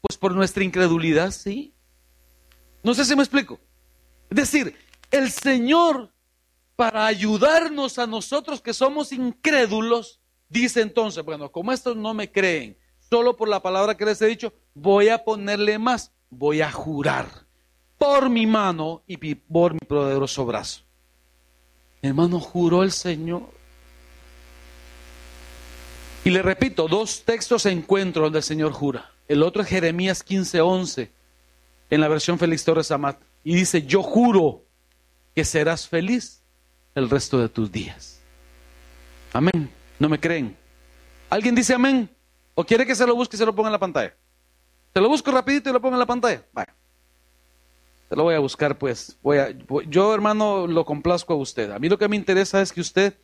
Pues 0.00 0.16
por 0.16 0.34
nuestra 0.34 0.64
incredulidad, 0.64 1.30
sí. 1.30 1.74
No 2.82 2.94
sé 2.94 3.04
si 3.04 3.16
me 3.16 3.22
explico. 3.22 3.58
Es 4.30 4.36
decir, 4.36 4.76
el 5.10 5.30
Señor, 5.30 6.12
para 6.76 7.06
ayudarnos 7.06 7.98
a 7.98 8.06
nosotros 8.06 8.60
que 8.60 8.72
somos 8.72 9.12
incrédulos, 9.12 10.20
Dice 10.48 10.80
entonces, 10.80 11.24
bueno, 11.24 11.50
como 11.50 11.72
estos 11.72 11.96
no 11.96 12.14
me 12.14 12.30
creen, 12.30 12.76
solo 13.10 13.36
por 13.36 13.48
la 13.48 13.60
palabra 13.60 13.96
que 13.96 14.04
les 14.04 14.20
he 14.22 14.26
dicho, 14.26 14.52
voy 14.74 15.08
a 15.08 15.24
ponerle 15.24 15.78
más, 15.78 16.12
voy 16.30 16.60
a 16.60 16.70
jurar 16.70 17.46
por 17.98 18.28
mi 18.30 18.46
mano 18.46 19.02
y 19.06 19.16
por 19.34 19.72
mi 19.72 19.80
poderoso 19.80 20.44
brazo. 20.44 20.82
Hermano, 22.02 22.40
juró 22.40 22.82
el 22.82 22.92
Señor. 22.92 23.50
Y 26.24 26.30
le 26.30 26.42
repito, 26.42 26.88
dos 26.88 27.24
textos 27.24 27.66
encuentro 27.66 28.24
donde 28.24 28.38
el 28.38 28.44
Señor 28.44 28.72
jura. 28.72 29.12
El 29.28 29.42
otro 29.42 29.62
es 29.62 29.68
Jeremías 29.68 30.24
15:11, 30.24 31.10
en 31.90 32.00
la 32.00 32.08
versión 32.08 32.38
Félix 32.38 32.64
Torres 32.64 32.90
Amat. 32.90 33.18
Y 33.44 33.54
dice, 33.54 33.82
yo 33.82 34.02
juro 34.02 34.64
que 35.34 35.44
serás 35.44 35.88
feliz 35.88 36.42
el 36.94 37.08
resto 37.10 37.38
de 37.38 37.48
tus 37.48 37.70
días. 37.70 38.20
Amén. 39.32 39.70
¿No 39.98 40.08
me 40.08 40.20
creen? 40.20 40.56
¿Alguien 41.30 41.54
dice 41.54 41.74
amén? 41.74 42.10
¿O 42.54 42.64
quiere 42.64 42.86
que 42.86 42.94
se 42.94 43.06
lo 43.06 43.14
busque 43.14 43.36
y 43.36 43.38
se 43.38 43.46
lo 43.46 43.54
ponga 43.54 43.68
en 43.68 43.72
la 43.72 43.78
pantalla? 43.78 44.14
Se 44.94 45.00
lo 45.00 45.08
busco 45.08 45.30
rapidito 45.30 45.68
y 45.68 45.72
lo 45.72 45.80
pongo 45.80 45.94
en 45.94 46.00
la 46.00 46.06
pantalla. 46.06 46.42
Vaya. 46.52 46.74
Se 48.08 48.16
lo 48.16 48.22
voy 48.22 48.34
a 48.34 48.38
buscar, 48.38 48.78
pues. 48.78 49.16
Voy 49.22 49.38
a, 49.38 49.54
yo, 49.88 50.14
hermano, 50.14 50.66
lo 50.66 50.84
complazco 50.84 51.34
a 51.34 51.36
usted. 51.36 51.70
A 51.70 51.78
mí 51.78 51.88
lo 51.88 51.98
que 51.98 52.08
me 52.08 52.16
interesa 52.16 52.62
es 52.62 52.72
que 52.72 52.80
usted 52.80 53.14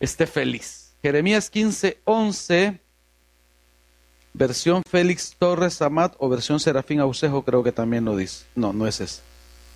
esté 0.00 0.26
feliz. 0.26 0.94
Jeremías 1.02 1.50
15, 1.50 2.00
11, 2.04 2.80
versión 4.32 4.82
Félix 4.88 5.34
Torres 5.38 5.82
Amat 5.82 6.14
o 6.18 6.28
versión 6.28 6.60
Serafín 6.60 7.00
Ausejo, 7.00 7.44
creo 7.44 7.62
que 7.62 7.72
también 7.72 8.04
lo 8.04 8.16
dice. 8.16 8.46
No, 8.54 8.72
no 8.72 8.86
es 8.86 9.00
esa. 9.00 9.22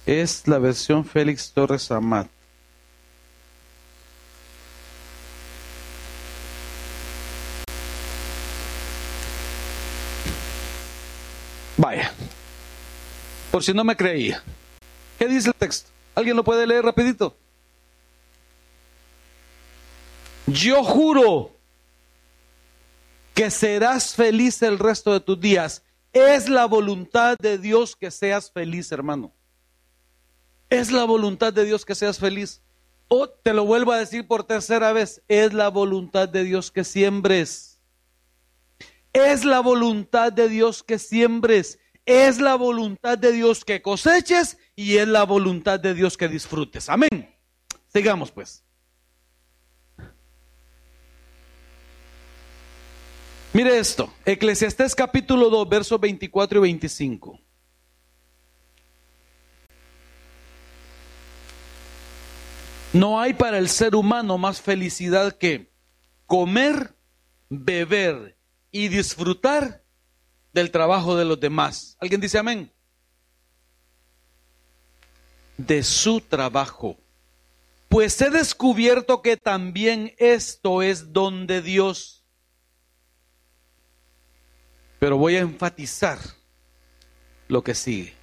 Es 0.06 0.46
la 0.46 0.58
versión 0.58 1.04
Félix 1.04 1.52
Torres 1.52 1.90
Amat. 1.90 2.28
Por 13.50 13.64
si 13.64 13.72
no 13.72 13.84
me 13.84 13.96
creía. 13.96 14.42
¿Qué 15.18 15.26
dice 15.26 15.48
el 15.48 15.54
texto? 15.54 15.90
¿Alguien 16.14 16.36
lo 16.36 16.44
puede 16.44 16.66
leer 16.66 16.84
rapidito? 16.84 17.36
Yo 20.46 20.82
juro 20.82 21.52
que 23.34 23.50
serás 23.50 24.14
feliz 24.14 24.62
el 24.62 24.78
resto 24.78 25.12
de 25.12 25.20
tus 25.20 25.40
días. 25.40 25.82
Es 26.12 26.48
la 26.48 26.66
voluntad 26.66 27.36
de 27.38 27.58
Dios 27.58 27.94
que 27.94 28.10
seas 28.10 28.50
feliz, 28.50 28.90
hermano. 28.92 29.32
Es 30.68 30.90
la 30.90 31.04
voluntad 31.04 31.52
de 31.52 31.64
Dios 31.64 31.84
que 31.84 31.94
seas 31.94 32.18
feliz. 32.18 32.60
O 33.08 33.28
te 33.28 33.52
lo 33.52 33.64
vuelvo 33.64 33.92
a 33.92 33.98
decir 33.98 34.26
por 34.26 34.44
tercera 34.44 34.92
vez, 34.92 35.22
es 35.28 35.52
la 35.52 35.68
voluntad 35.68 36.28
de 36.28 36.44
Dios 36.44 36.70
que 36.70 36.84
siembres. 36.84 37.69
Es 39.12 39.44
la 39.44 39.60
voluntad 39.60 40.32
de 40.32 40.48
Dios 40.48 40.82
que 40.82 40.98
siembres. 40.98 41.78
Es 42.06 42.40
la 42.40 42.54
voluntad 42.54 43.18
de 43.18 43.32
Dios 43.32 43.64
que 43.64 43.82
coseches 43.82 44.58
y 44.74 44.96
es 44.96 45.08
la 45.08 45.24
voluntad 45.24 45.78
de 45.78 45.94
Dios 45.94 46.16
que 46.16 46.28
disfrutes. 46.28 46.88
Amén. 46.88 47.34
Sigamos 47.92 48.30
pues. 48.30 48.64
Mire 53.52 53.78
esto, 53.78 54.12
Eclesiastés 54.24 54.94
capítulo 54.94 55.50
2, 55.50 55.68
versos 55.68 56.00
24 56.00 56.58
y 56.58 56.62
25. 56.62 57.40
No 62.92 63.20
hay 63.20 63.34
para 63.34 63.58
el 63.58 63.68
ser 63.68 63.94
humano 63.94 64.38
más 64.38 64.60
felicidad 64.60 65.36
que 65.36 65.72
comer, 66.26 66.94
beber 67.48 68.39
y 68.70 68.88
disfrutar 68.88 69.82
del 70.52 70.70
trabajo 70.70 71.16
de 71.16 71.24
los 71.24 71.38
demás. 71.38 71.96
¿Alguien 72.00 72.20
dice 72.20 72.38
amén? 72.38 72.72
De 75.56 75.82
su 75.82 76.20
trabajo. 76.20 76.96
Pues 77.88 78.20
he 78.20 78.30
descubierto 78.30 79.20
que 79.20 79.36
también 79.36 80.14
esto 80.18 80.82
es 80.82 81.12
don 81.12 81.46
de 81.46 81.60
Dios. 81.60 82.24
Pero 84.98 85.16
voy 85.16 85.36
a 85.36 85.40
enfatizar 85.40 86.18
lo 87.48 87.64
que 87.64 87.74
sigue. 87.74 88.14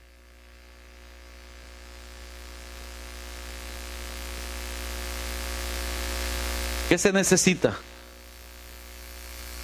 ¿Qué 6.87 6.97
se 6.97 7.11
necesita? 7.11 7.77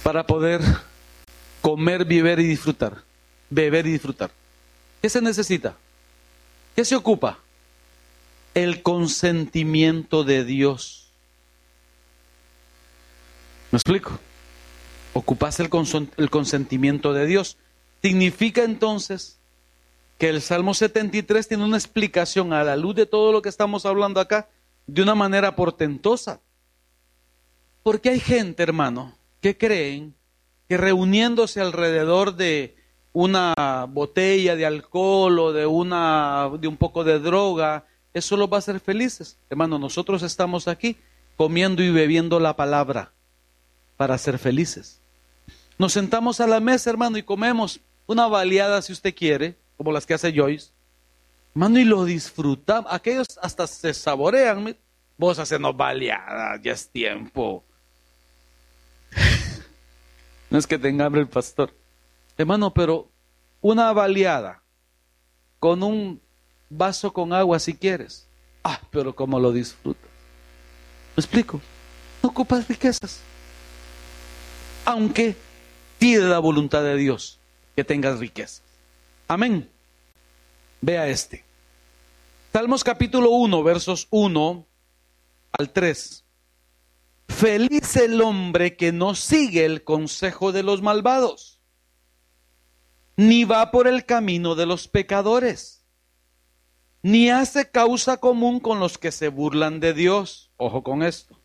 Para 0.04 0.26
poder 0.26 0.60
comer, 1.62 2.04
beber 2.04 2.38
y 2.38 2.46
disfrutar. 2.46 3.02
Beber 3.48 3.86
y 3.86 3.92
disfrutar. 3.92 4.30
¿Qué 5.00 5.08
se 5.08 5.22
necesita? 5.22 5.74
¿Qué 6.76 6.84
se 6.84 6.94
ocupa? 6.94 7.38
El 8.52 8.82
consentimiento 8.82 10.22
de 10.22 10.44
Dios. 10.44 11.08
¿Me 13.70 13.78
explico? 13.78 14.20
Ocupas 15.14 15.58
el, 15.58 15.70
el 16.18 16.30
consentimiento 16.30 17.14
de 17.14 17.26
Dios. 17.26 17.56
Significa 18.02 18.62
entonces 18.62 19.38
que 20.18 20.28
el 20.28 20.42
Salmo 20.42 20.74
73 20.74 21.48
tiene 21.48 21.64
una 21.64 21.78
explicación 21.78 22.52
a 22.52 22.62
la 22.62 22.76
luz 22.76 22.94
de 22.94 23.06
todo 23.06 23.32
lo 23.32 23.40
que 23.40 23.48
estamos 23.48 23.86
hablando 23.86 24.20
acá 24.20 24.50
de 24.86 25.00
una 25.00 25.14
manera 25.14 25.56
portentosa. 25.56 26.40
Porque 27.82 28.10
hay 28.10 28.20
gente, 28.20 28.62
hermano, 28.62 29.14
que 29.44 29.58
creen 29.58 30.14
que 30.70 30.78
reuniéndose 30.78 31.60
alrededor 31.60 32.34
de 32.34 32.76
una 33.12 33.52
botella 33.90 34.56
de 34.56 34.64
alcohol 34.64 35.38
o 35.38 35.52
de, 35.52 35.66
una, 35.66 36.50
de 36.58 36.66
un 36.66 36.78
poco 36.78 37.04
de 37.04 37.18
droga, 37.18 37.84
eso 38.14 38.38
los 38.38 38.50
va 38.50 38.56
a 38.56 38.58
hacer 38.60 38.80
felices. 38.80 39.36
Hermano, 39.50 39.78
nosotros 39.78 40.22
estamos 40.22 40.66
aquí 40.66 40.96
comiendo 41.36 41.82
y 41.82 41.90
bebiendo 41.90 42.40
la 42.40 42.56
palabra 42.56 43.12
para 43.98 44.16
ser 44.16 44.38
felices. 44.38 44.98
Nos 45.76 45.92
sentamos 45.92 46.40
a 46.40 46.46
la 46.46 46.60
mesa, 46.60 46.88
hermano, 46.88 47.18
y 47.18 47.22
comemos 47.22 47.80
una 48.06 48.26
baleada 48.28 48.80
si 48.80 48.94
usted 48.94 49.14
quiere, 49.14 49.56
como 49.76 49.92
las 49.92 50.06
que 50.06 50.14
hace 50.14 50.32
Joyce. 50.34 50.70
Hermano, 51.54 51.78
y 51.80 51.84
lo 51.84 52.06
disfrutamos. 52.06 52.90
Aquellos 52.90 53.38
hasta 53.42 53.66
se 53.66 53.92
saborean. 53.92 54.74
Vos 55.18 55.38
hacernos 55.38 55.76
baleadas, 55.76 56.62
ya 56.62 56.72
es 56.72 56.88
tiempo. 56.88 57.62
No 60.54 60.60
es 60.60 60.68
que 60.68 60.78
tenga 60.78 61.04
hambre 61.04 61.20
el 61.20 61.26
pastor. 61.26 61.74
Hermano, 62.38 62.72
pero 62.72 63.10
una 63.60 63.92
baleada 63.92 64.62
con 65.58 65.82
un 65.82 66.20
vaso 66.70 67.12
con 67.12 67.32
agua 67.32 67.58
si 67.58 67.74
quieres. 67.74 68.28
Ah, 68.62 68.80
pero 68.92 69.16
cómo 69.16 69.40
lo 69.40 69.50
disfrutas. 69.50 70.08
¿Me 71.16 71.20
explico? 71.20 71.60
No 72.22 72.28
ocupas 72.28 72.68
riquezas. 72.68 73.18
Aunque 74.84 75.34
pide 75.98 76.22
la 76.22 76.38
voluntad 76.38 76.84
de 76.84 76.94
Dios 76.98 77.40
que 77.74 77.82
tengas 77.82 78.20
riquezas. 78.20 78.62
Amén. 79.26 79.68
Vea 80.80 81.08
este. 81.08 81.42
Salmos 82.52 82.84
capítulo 82.84 83.30
1, 83.30 83.60
versos 83.64 84.06
1 84.10 84.64
al 85.50 85.70
3. 85.70 86.23
Feliz 87.28 87.96
el 87.96 88.20
hombre 88.20 88.76
que 88.76 88.92
no 88.92 89.14
sigue 89.14 89.64
el 89.64 89.84
consejo 89.84 90.52
de 90.52 90.62
los 90.62 90.82
malvados, 90.82 91.60
ni 93.16 93.44
va 93.44 93.70
por 93.70 93.86
el 93.86 94.04
camino 94.04 94.54
de 94.54 94.66
los 94.66 94.88
pecadores, 94.88 95.84
ni 97.02 97.30
hace 97.30 97.70
causa 97.70 98.18
común 98.18 98.60
con 98.60 98.80
los 98.80 98.98
que 98.98 99.12
se 99.12 99.28
burlan 99.28 99.80
de 99.80 99.94
Dios. 99.94 100.50
Ojo 100.56 100.82
con 100.82 101.02
esto. 101.02 101.38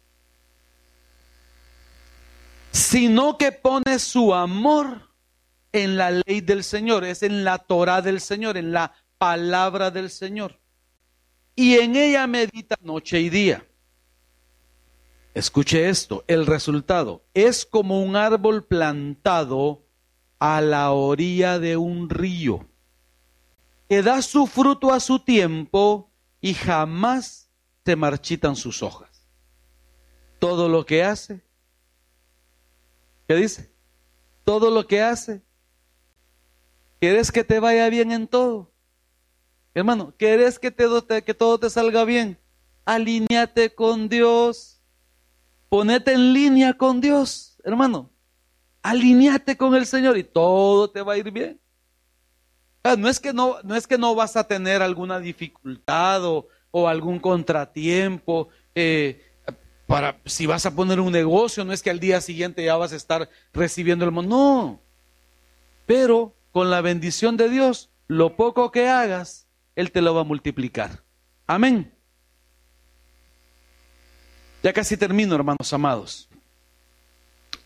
Sino 2.71 3.37
que 3.37 3.51
pone 3.51 3.99
su 3.99 4.33
amor 4.33 5.09
en 5.71 5.97
la 5.97 6.11
ley 6.11 6.41
del 6.41 6.63
Señor, 6.63 7.03
es 7.03 7.23
en 7.23 7.43
la 7.43 7.57
Torah 7.57 8.01
del 8.01 8.21
Señor, 8.21 8.57
en 8.57 8.71
la 8.71 8.93
palabra 9.17 9.91
del 9.91 10.09
Señor. 10.09 10.59
Y 11.55 11.75
en 11.75 11.95
ella 11.95 12.25
medita 12.25 12.77
noche 12.81 13.19
y 13.19 13.29
día. 13.29 13.68
Escuche 15.33 15.89
esto, 15.89 16.23
el 16.27 16.45
resultado 16.45 17.23
es 17.33 17.65
como 17.65 18.01
un 18.01 18.15
árbol 18.15 18.65
plantado 18.65 19.85
a 20.39 20.59
la 20.61 20.91
orilla 20.91 21.59
de 21.59 21.77
un 21.77 22.09
río, 22.09 22.67
que 23.87 24.01
da 24.01 24.21
su 24.21 24.47
fruto 24.47 24.91
a 24.91 24.99
su 24.99 25.19
tiempo 25.19 26.09
y 26.41 26.53
jamás 26.53 27.49
se 27.85 27.95
marchitan 27.95 28.55
sus 28.55 28.81
hojas. 28.81 29.27
Todo 30.39 30.67
lo 30.67 30.85
que 30.85 31.03
hace, 31.03 31.41
¿qué 33.27 33.35
dice? 33.35 33.71
Todo 34.45 34.71
lo 34.71 34.87
que 34.87 35.01
hace, 35.01 35.43
¿quieres 36.99 37.31
que 37.31 37.43
te 37.43 37.59
vaya 37.59 37.87
bien 37.89 38.11
en 38.11 38.27
todo? 38.27 38.71
Hermano, 39.75 40.13
¿quieres 40.17 40.57
que, 40.57 40.71
te, 40.71 41.23
que 41.23 41.33
todo 41.35 41.59
te 41.59 41.69
salga 41.69 42.03
bien? 42.03 42.39
Alíñate 42.85 43.75
con 43.75 44.09
Dios 44.09 44.78
Ponete 45.69 46.13
en 46.13 46.33
línea 46.33 46.73
con 46.73 46.99
Dios, 46.99 47.57
hermano. 47.63 48.09
Alineate 48.81 49.55
con 49.55 49.75
el 49.75 49.85
Señor 49.85 50.17
y 50.17 50.23
todo 50.23 50.89
te 50.89 51.01
va 51.01 51.13
a 51.13 51.17
ir 51.17 51.31
bien. 51.31 51.59
No 52.97 53.07
es 53.07 53.19
que 53.19 53.33
no, 53.33 53.57
no 53.63 53.75
es 53.75 53.85
que 53.85 53.97
no 53.97 54.15
vas 54.15 54.35
a 54.35 54.47
tener 54.47 54.81
alguna 54.81 55.19
dificultad 55.19 56.23
o 56.25 56.87
algún 56.87 57.19
contratiempo. 57.19 58.49
Eh, 58.73 59.21
para 59.89 60.19
si 60.25 60.45
vas 60.45 60.67
a 60.67 60.75
poner 60.75 60.99
un 60.99 61.11
negocio, 61.11 61.65
no 61.65 61.73
es 61.73 61.81
que 61.81 61.89
al 61.89 61.99
día 61.99 62.21
siguiente 62.21 62.63
ya 62.63 62.77
vas 62.77 62.93
a 62.93 62.95
estar 62.95 63.27
recibiendo 63.51 64.05
el 64.05 64.11
mundo, 64.11 64.37
no. 64.37 64.81
Pero 65.87 66.35
con 66.51 66.69
la 66.69 66.81
bendición 66.81 67.37
de 67.37 67.49
Dios, 67.49 67.89
lo 68.07 68.35
poco 68.35 68.71
que 68.71 68.87
hagas, 68.87 69.47
Él 69.75 69.91
te 69.91 70.01
lo 70.01 70.13
va 70.13 70.21
a 70.21 70.25
multiplicar. 70.25 71.03
Amén. 71.47 71.91
Ya 74.61 74.73
casi 74.73 74.97
termino, 74.97 75.35
hermanos 75.35 75.71
amados. 75.71 76.27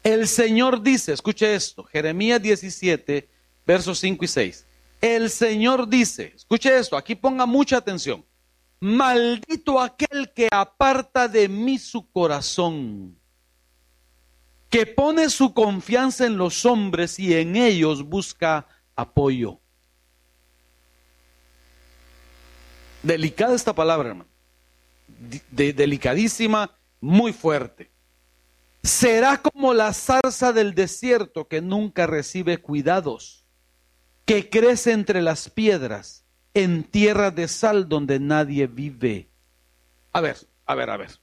El 0.03 0.27
Señor 0.27 0.81
dice, 0.81 1.13
escuche 1.13 1.55
esto, 1.55 1.83
Jeremías 1.85 2.41
17, 2.41 3.29
versos 3.65 3.99
5 3.99 4.25
y 4.25 4.27
6. 4.27 4.65
El 5.01 5.29
Señor 5.29 5.87
dice, 5.87 6.33
escuche 6.35 6.77
esto, 6.77 6.97
aquí 6.97 7.15
ponga 7.15 7.45
mucha 7.45 7.77
atención. 7.77 8.23
Maldito 8.79 9.79
aquel 9.79 10.31
que 10.33 10.49
aparta 10.51 11.27
de 11.27 11.47
mí 11.47 11.79
su 11.79 12.09
corazón, 12.11 13.17
que 14.69 14.85
pone 14.85 15.29
su 15.29 15.53
confianza 15.53 16.25
en 16.25 16.37
los 16.37 16.65
hombres 16.65 17.17
y 17.17 17.33
en 17.33 17.55
ellos 17.55 18.03
busca 18.03 18.67
apoyo. 18.95 19.59
Delicada 23.01 23.55
esta 23.55 23.73
palabra, 23.73 24.09
hermano. 24.09 24.29
delicadísima, 25.49 26.71
muy 27.03 27.33
fuerte. 27.33 27.91
Será 28.81 29.41
como 29.41 29.73
la 29.73 29.93
zarza 29.93 30.53
del 30.53 30.73
desierto 30.73 31.47
que 31.47 31.61
nunca 31.61 32.07
recibe 32.07 32.57
cuidados, 32.59 33.45
que 34.25 34.49
crece 34.49 34.93
entre 34.93 35.21
las 35.21 35.49
piedras 35.49 36.23
en 36.53 36.83
tierra 36.83 37.29
de 37.29 37.47
sal 37.47 37.89
donde 37.89 38.19
nadie 38.19 38.67
vive. 38.67 39.27
A 40.13 40.21
ver, 40.21 40.37
a 40.65 40.75
ver, 40.75 40.89
a 40.89 40.97
ver. 40.97 41.19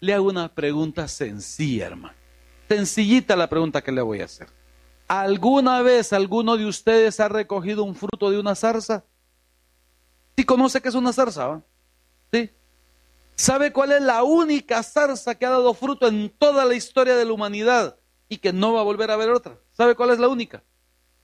Le 0.00 0.14
hago 0.14 0.28
una 0.28 0.54
pregunta 0.54 1.06
sencilla, 1.06 1.86
hermano. 1.86 2.14
Sencillita 2.68 3.36
la 3.36 3.48
pregunta 3.48 3.82
que 3.82 3.92
le 3.92 4.00
voy 4.00 4.22
a 4.22 4.24
hacer. 4.24 4.48
¿Alguna 5.06 5.82
vez 5.82 6.12
alguno 6.12 6.56
de 6.56 6.64
ustedes 6.64 7.20
ha 7.20 7.28
recogido 7.28 7.84
un 7.84 7.94
fruto 7.94 8.30
de 8.30 8.38
una 8.38 8.54
zarza? 8.54 9.04
¿Sí 10.36 10.44
conoce 10.44 10.80
que 10.80 10.88
es 10.88 10.94
una 10.94 11.12
zarza? 11.12 11.60
¿Sí? 12.32 12.50
¿Sabe 13.40 13.72
cuál 13.72 13.92
es 13.92 14.02
la 14.02 14.22
única 14.22 14.82
zarza 14.82 15.34
que 15.34 15.46
ha 15.46 15.50
dado 15.50 15.72
fruto 15.72 16.06
en 16.06 16.28
toda 16.28 16.66
la 16.66 16.74
historia 16.74 17.16
de 17.16 17.24
la 17.24 17.32
humanidad 17.32 17.96
y 18.28 18.36
que 18.36 18.52
no 18.52 18.74
va 18.74 18.80
a 18.80 18.82
volver 18.82 19.10
a 19.10 19.16
ver 19.16 19.30
otra? 19.30 19.56
¿Sabe 19.70 19.94
cuál 19.94 20.10
es 20.10 20.18
la 20.18 20.28
única? 20.28 20.62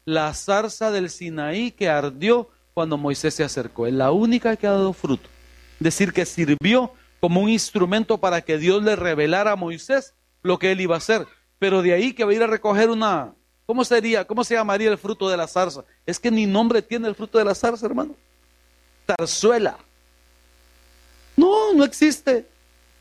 La 0.07 0.33
zarza 0.33 0.91
del 0.91 1.11
Sinaí 1.11 1.73
que 1.73 1.91
ardió 1.91 2.49
cuando 2.73 2.97
Moisés 2.97 3.35
se 3.35 3.45
acercó. 3.45 3.87
Es 3.87 3.93
la 3.93 4.13
única 4.13 4.57
que 4.57 4.67
ha 4.67 4.71
dado 4.71 4.95
fruto. 4.95 5.29
Decir 5.79 6.15
que 6.15 6.25
sirvió 6.25 6.91
como 7.21 7.43
un 7.43 7.51
instrumento 7.51 8.17
para 8.17 8.41
que 8.41 8.57
Dios 8.57 8.83
le 8.83 8.97
revelara 8.97 9.53
a 9.53 9.57
Moisés 9.57 10.15
lo 10.43 10.59
que 10.59 10.73
él 10.73 10.81
iba 10.81 10.95
a 10.95 10.99
hacer. 10.99 11.27
Pero 11.59 11.83
de 11.83 11.93
ahí 11.93 12.15
que 12.15 12.25
va 12.25 12.31
a 12.31 12.35
ir 12.35 12.43
a 12.43 12.47
recoger 12.47 12.89
una... 12.89 13.35
¿Cómo 13.67 13.85
sería? 13.85 14.27
¿Cómo 14.27 14.43
se 14.43 14.55
llamaría 14.55 14.89
el 14.89 14.97
fruto 14.97 15.29
de 15.29 15.37
la 15.37 15.47
zarza? 15.47 15.85
Es 16.07 16.19
que 16.19 16.31
ni 16.31 16.47
nombre 16.47 16.81
tiene 16.81 17.09
el 17.09 17.15
fruto 17.15 17.37
de 17.37 17.45
la 17.45 17.55
zarza, 17.55 17.85
hermano. 17.85 18.15
Tarzuela. 19.05 19.77
No, 21.77 21.85
existe. 21.85 22.47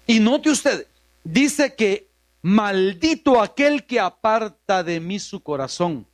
Y 0.06 0.20
note 0.20 0.50
usted, 0.50 0.88
dice 1.24 1.74
que 1.76 2.08
maldito 2.42 3.42
aquel 3.42 3.86
que 3.86 4.00
aparta 4.00 4.84
de 4.84 5.00
mí 5.00 5.20
su 5.20 5.42
corazón 5.42 6.06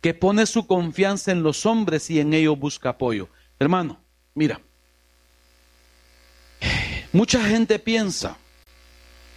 que 0.00 0.14
pone 0.14 0.46
su 0.46 0.66
confianza 0.66 1.30
en 1.30 1.44
los 1.44 1.64
hombres 1.64 2.10
y 2.10 2.18
en 2.18 2.34
ellos 2.34 2.58
busca 2.58 2.88
apoyo. 2.88 3.28
Hermano, 3.60 4.00
mira, 4.34 4.60
mucha 7.12 7.40
gente 7.44 7.78
piensa 7.78 8.36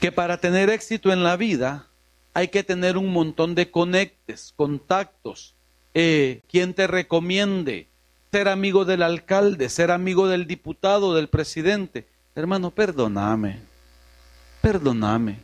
que 0.01 0.11
para 0.11 0.39
tener 0.39 0.71
éxito 0.71 1.13
en 1.13 1.23
la 1.23 1.37
vida 1.37 1.87
hay 2.33 2.47
que 2.47 2.63
tener 2.63 2.97
un 2.97 3.13
montón 3.13 3.53
de 3.53 3.69
conectes, 3.69 4.53
contactos, 4.55 5.53
eh, 5.93 6.41
quien 6.49 6.73
te 6.73 6.87
recomiende, 6.87 7.87
ser 8.35 8.49
amigo 8.49 8.83
del 8.83 9.01
alcalde, 9.01 9.69
ser 9.69 9.91
amigo 9.91 10.27
del 10.27 10.45
diputado, 10.45 11.15
del 11.15 11.29
presidente. 11.29 12.05
Hermano, 12.35 12.69
perdóname, 12.69 13.59
perdóname. 14.61 15.39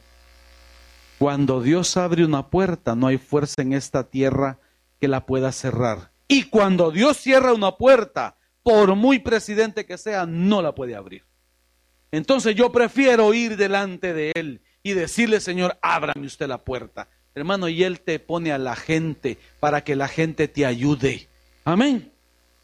Cuando 1.17 1.61
Dios 1.61 1.95
abre 1.95 2.25
una 2.25 2.47
puerta, 2.47 2.93
no 2.93 3.07
hay 3.07 3.17
fuerza 3.17 3.61
en 3.61 3.71
esta 3.71 4.03
tierra 4.03 4.57
que 4.99 5.07
la 5.07 5.25
pueda 5.25 5.53
cerrar. 5.53 6.11
Y 6.27 6.49
cuando 6.49 6.91
Dios 6.91 7.15
cierra 7.15 7.53
una 7.53 7.77
puerta, 7.77 8.35
por 8.61 8.93
muy 8.95 9.19
presidente 9.19 9.85
que 9.85 9.97
sea, 9.97 10.25
no 10.25 10.61
la 10.61 10.75
puede 10.75 10.93
abrir. 10.93 11.23
Entonces 12.11 12.55
yo 12.55 12.73
prefiero 12.73 13.33
ir 13.33 13.55
delante 13.55 14.13
de 14.13 14.33
Él 14.35 14.59
y 14.83 14.91
decirle, 14.91 15.39
Señor, 15.39 15.77
ábrame 15.81 16.27
usted 16.27 16.49
la 16.49 16.57
puerta. 16.57 17.07
Hermano, 17.35 17.69
y 17.69 17.85
Él 17.85 18.01
te 18.01 18.19
pone 18.19 18.51
a 18.51 18.57
la 18.57 18.75
gente 18.75 19.37
para 19.61 19.81
que 19.81 19.95
la 19.95 20.09
gente 20.09 20.49
te 20.49 20.65
ayude. 20.65 21.29
Amén. 21.63 22.11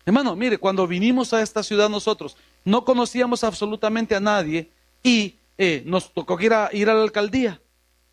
Hermano, 0.07 0.37
mire, 0.37 0.57
cuando 0.57 0.87
vinimos 0.87 1.33
a 1.33 1.41
esta 1.41 1.61
ciudad 1.61 1.89
nosotros, 1.89 2.37
no 2.63 2.85
conocíamos 2.85 3.43
absolutamente 3.43 4.15
a 4.15 4.21
nadie 4.21 4.71
y 5.03 5.35
eh, 5.57 5.83
nos 5.85 6.13
tocó 6.13 6.39
ir 6.39 6.53
a, 6.53 6.69
ir 6.71 6.89
a 6.89 6.93
la 6.93 7.03
alcaldía. 7.03 7.59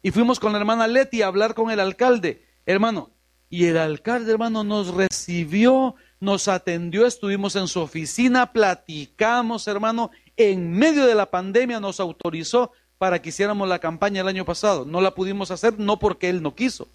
Y 0.03 0.11
fuimos 0.11 0.40
con 0.40 0.51
la 0.51 0.59
hermana 0.59 0.88
Leti 0.88 1.22
a 1.22 1.28
hablar 1.28 1.55
con 1.55 1.70
el 1.70 1.78
alcalde. 1.78 2.45
Hermano, 2.66 3.11
y 3.49 3.66
el 3.66 3.78
alcalde, 3.78 4.32
hermano, 4.32 4.64
nos 4.64 4.92
recibió, 4.92 5.95
nos 6.18 6.49
atendió, 6.49 7.07
estuvimos 7.07 7.55
en 7.55 7.68
su 7.68 7.78
oficina, 7.80 8.53
platicamos, 8.53 9.68
hermano, 9.68 10.11
en 10.36 10.72
medio 10.72 11.07
de 11.07 11.14
la 11.14 11.30
pandemia 11.30 11.78
nos 11.78 12.01
autorizó 12.01 12.72
para 12.99 13.22
que 13.22 13.28
hiciéramos 13.28 13.68
la 13.68 13.78
campaña 13.78 14.22
el 14.22 14.26
año 14.26 14.45
pasado. 14.45 14.84
No 14.84 15.01
la 15.01 15.14
pudimos 15.14 15.53
hacer 15.53 15.78
no 15.78 16.01
porque 16.01 16.28
él 16.28 16.42
no 16.42 16.57
quiso, 16.57 16.88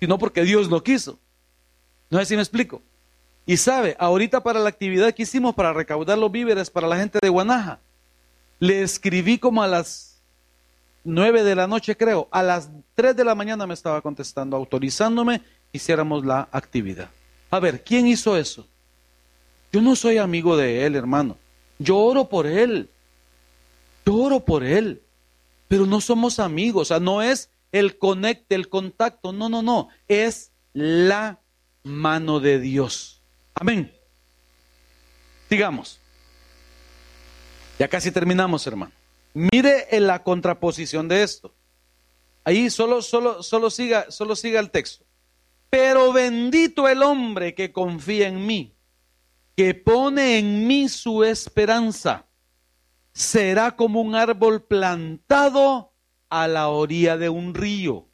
sino 0.00 0.18
porque 0.18 0.42
Dios 0.42 0.68
lo 0.70 0.82
quiso. 0.82 1.20
No 2.10 2.18
sé 2.18 2.24
si 2.24 2.34
me 2.34 2.42
explico. 2.42 2.82
Y 3.46 3.56
sabe, 3.56 3.96
ahorita 3.98 4.42
para 4.42 4.60
la 4.60 4.68
actividad 4.68 5.12
que 5.12 5.24
hicimos 5.24 5.54
para 5.54 5.72
recaudar 5.72 6.16
los 6.16 6.32
víveres 6.32 6.70
para 6.70 6.88
la 6.88 6.96
gente 6.96 7.18
de 7.20 7.28
Guanaja, 7.28 7.78
le 8.58 8.82
escribí 8.82 9.38
como 9.38 9.62
a 9.62 9.68
las 9.68 10.22
nueve 11.04 11.42
de 11.42 11.54
la 11.54 11.66
noche, 11.66 11.96
creo. 11.96 12.28
A 12.30 12.42
las 12.42 12.70
tres 12.94 13.14
de 13.14 13.24
la 13.24 13.34
mañana 13.34 13.66
me 13.66 13.74
estaba 13.74 14.00
contestando, 14.00 14.56
autorizándome 14.56 15.42
hiciéramos 15.74 16.24
la 16.24 16.48
actividad. 16.52 17.10
A 17.50 17.60
ver, 17.60 17.82
¿quién 17.82 18.06
hizo 18.06 18.36
eso? 18.36 18.66
Yo 19.72 19.82
no 19.82 19.96
soy 19.96 20.18
amigo 20.18 20.56
de 20.56 20.86
él, 20.86 20.94
hermano. 20.94 21.36
Yo 21.78 21.98
oro 21.98 22.28
por 22.28 22.46
él. 22.46 22.88
Yo 24.06 24.14
oro 24.14 24.40
por 24.40 24.62
él. 24.62 25.02
Pero 25.66 25.84
no 25.84 26.00
somos 26.00 26.38
amigos. 26.38 26.82
O 26.82 26.84
sea, 26.86 27.00
no 27.00 27.22
es 27.22 27.50
el 27.72 27.98
conecte, 27.98 28.54
el 28.54 28.68
contacto. 28.68 29.32
No, 29.32 29.48
no, 29.48 29.62
no. 29.62 29.88
Es 30.06 30.52
la 30.72 31.40
mano 31.82 32.38
de 32.38 32.60
Dios. 32.60 33.20
Amén. 33.54 33.92
Sigamos. 35.48 36.00
Ya 37.78 37.88
casi 37.88 38.10
terminamos, 38.10 38.66
hermano. 38.66 38.92
Mire 39.32 39.88
en 39.90 40.06
la 40.06 40.22
contraposición 40.22 41.08
de 41.08 41.22
esto. 41.22 41.54
Ahí 42.44 42.68
solo, 42.70 43.02
solo, 43.02 43.42
solo 43.42 43.70
siga, 43.70 44.10
solo 44.10 44.36
siga 44.36 44.60
el 44.60 44.70
texto. 44.70 45.04
Pero 45.70 46.12
bendito 46.12 46.88
el 46.88 47.02
hombre 47.02 47.54
que 47.54 47.72
confía 47.72 48.28
en 48.28 48.46
mí, 48.46 48.76
que 49.56 49.74
pone 49.74 50.38
en 50.38 50.66
mí 50.66 50.88
su 50.88 51.24
esperanza. 51.24 52.26
Será 53.12 53.74
como 53.76 54.00
un 54.00 54.14
árbol 54.14 54.62
plantado 54.62 55.92
a 56.28 56.48
la 56.48 56.68
orilla 56.68 57.16
de 57.16 57.28
un 57.28 57.54
río, 57.54 58.08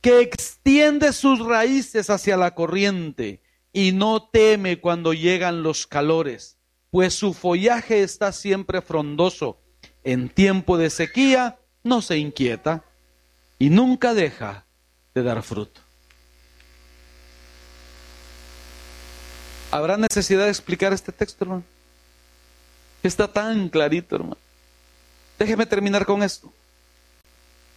que 0.00 0.20
extiende 0.20 1.12
sus 1.12 1.44
raíces 1.44 2.10
hacia 2.10 2.36
la 2.36 2.54
corriente 2.54 3.42
y 3.72 3.92
no 3.92 4.22
teme 4.22 4.80
cuando 4.80 5.12
llegan 5.12 5.62
los 5.62 5.86
calores, 5.86 6.58
pues 6.90 7.14
su 7.14 7.34
follaje 7.34 8.02
está 8.02 8.32
siempre 8.32 8.80
frondoso. 8.80 9.60
En 10.04 10.28
tiempo 10.28 10.78
de 10.78 10.90
sequía 10.90 11.58
no 11.82 12.02
se 12.02 12.18
inquieta 12.18 12.84
y 13.58 13.70
nunca 13.70 14.14
deja 14.14 14.64
de 15.14 15.22
dar 15.22 15.42
fruto. 15.42 15.80
¿Habrá 19.70 19.98
necesidad 19.98 20.44
de 20.44 20.50
explicar 20.50 20.92
este 20.92 21.12
texto, 21.12 21.44
hermano? 21.44 21.64
Está 23.02 23.30
tan 23.30 23.68
clarito, 23.68 24.16
hermano. 24.16 24.38
Déjeme 25.38 25.66
terminar 25.66 26.06
con 26.06 26.22
esto. 26.22 26.52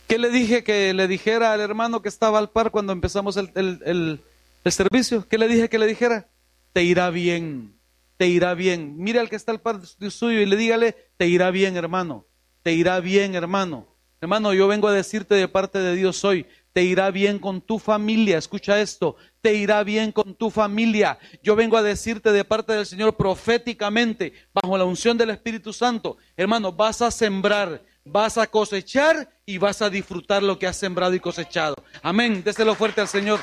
¿Qué 0.08 0.18
le 0.18 0.30
dije 0.30 0.64
que 0.64 0.94
le 0.94 1.08
dijera 1.08 1.54
al 1.54 1.60
hermano 1.60 2.02
que 2.02 2.10
estaba 2.10 2.40
al 2.40 2.50
par 2.50 2.72
cuando 2.72 2.94
empezamos 2.94 3.38
el, 3.38 3.52
el 3.56 4.22
servicio? 4.70 5.28
¿Qué 5.28 5.38
le 5.38 5.48
dije 5.48 5.70
que 5.70 5.80
le 5.80 5.88
dijera? 5.88 6.30
Te 6.74 6.84
irá 6.84 7.10
bien, 7.10 7.74
te 8.18 8.28
irá 8.28 8.54
bien. 8.54 8.96
Mire 8.98 9.20
al 9.20 9.30
que 9.30 9.36
está 9.36 9.52
al 9.52 9.62
par 9.62 9.82
suyo 9.86 10.40
y 10.40 10.46
le 10.46 10.56
dígale, 10.56 10.96
te 11.18 11.28
irá 11.28 11.50
bien, 11.50 11.76
hermano. 11.76 12.28
Te 12.62 12.74
irá 12.74 13.00
bien, 13.00 13.34
hermano. 13.34 13.88
Hermano, 14.22 14.54
yo 14.54 14.68
vengo 14.68 14.88
a 14.88 14.94
decirte 14.94 15.34
de 15.34 15.48
parte 15.48 15.80
de 15.80 15.96
Dios 15.96 16.24
hoy, 16.24 16.46
te 16.74 16.84
irá 16.84 17.10
bien 17.10 17.40
con 17.40 17.60
tu 17.60 17.80
familia. 17.80 18.38
Escucha 18.38 18.80
esto, 18.80 19.16
te 19.42 19.56
irá 19.56 19.84
bien 19.84 20.12
con 20.12 20.36
tu 20.36 20.52
familia. 20.52 21.18
Yo 21.42 21.56
vengo 21.56 21.76
a 21.76 21.82
decirte 21.82 22.32
de 22.32 22.46
parte 22.46 22.74
del 22.74 22.86
Señor 22.86 23.18
proféticamente, 23.18 24.34
bajo 24.54 24.78
la 24.78 24.86
unción 24.86 25.18
del 25.18 25.32
Espíritu 25.32 25.74
Santo, 25.74 26.18
hermano, 26.38 26.72
vas 26.72 27.02
a 27.02 27.10
sembrar, 27.10 27.84
vas 28.06 28.38
a 28.38 28.46
cosechar 28.46 29.28
y 29.44 29.58
vas 29.58 29.82
a 29.82 29.90
disfrutar 29.90 30.44
lo 30.44 30.60
que 30.60 30.68
has 30.68 30.78
sembrado 30.78 31.16
y 31.16 31.20
cosechado. 31.20 31.76
Amén. 32.04 32.44
Déselo 32.44 32.76
fuerte 32.76 33.02
al 33.02 33.08
Señor. 33.08 33.40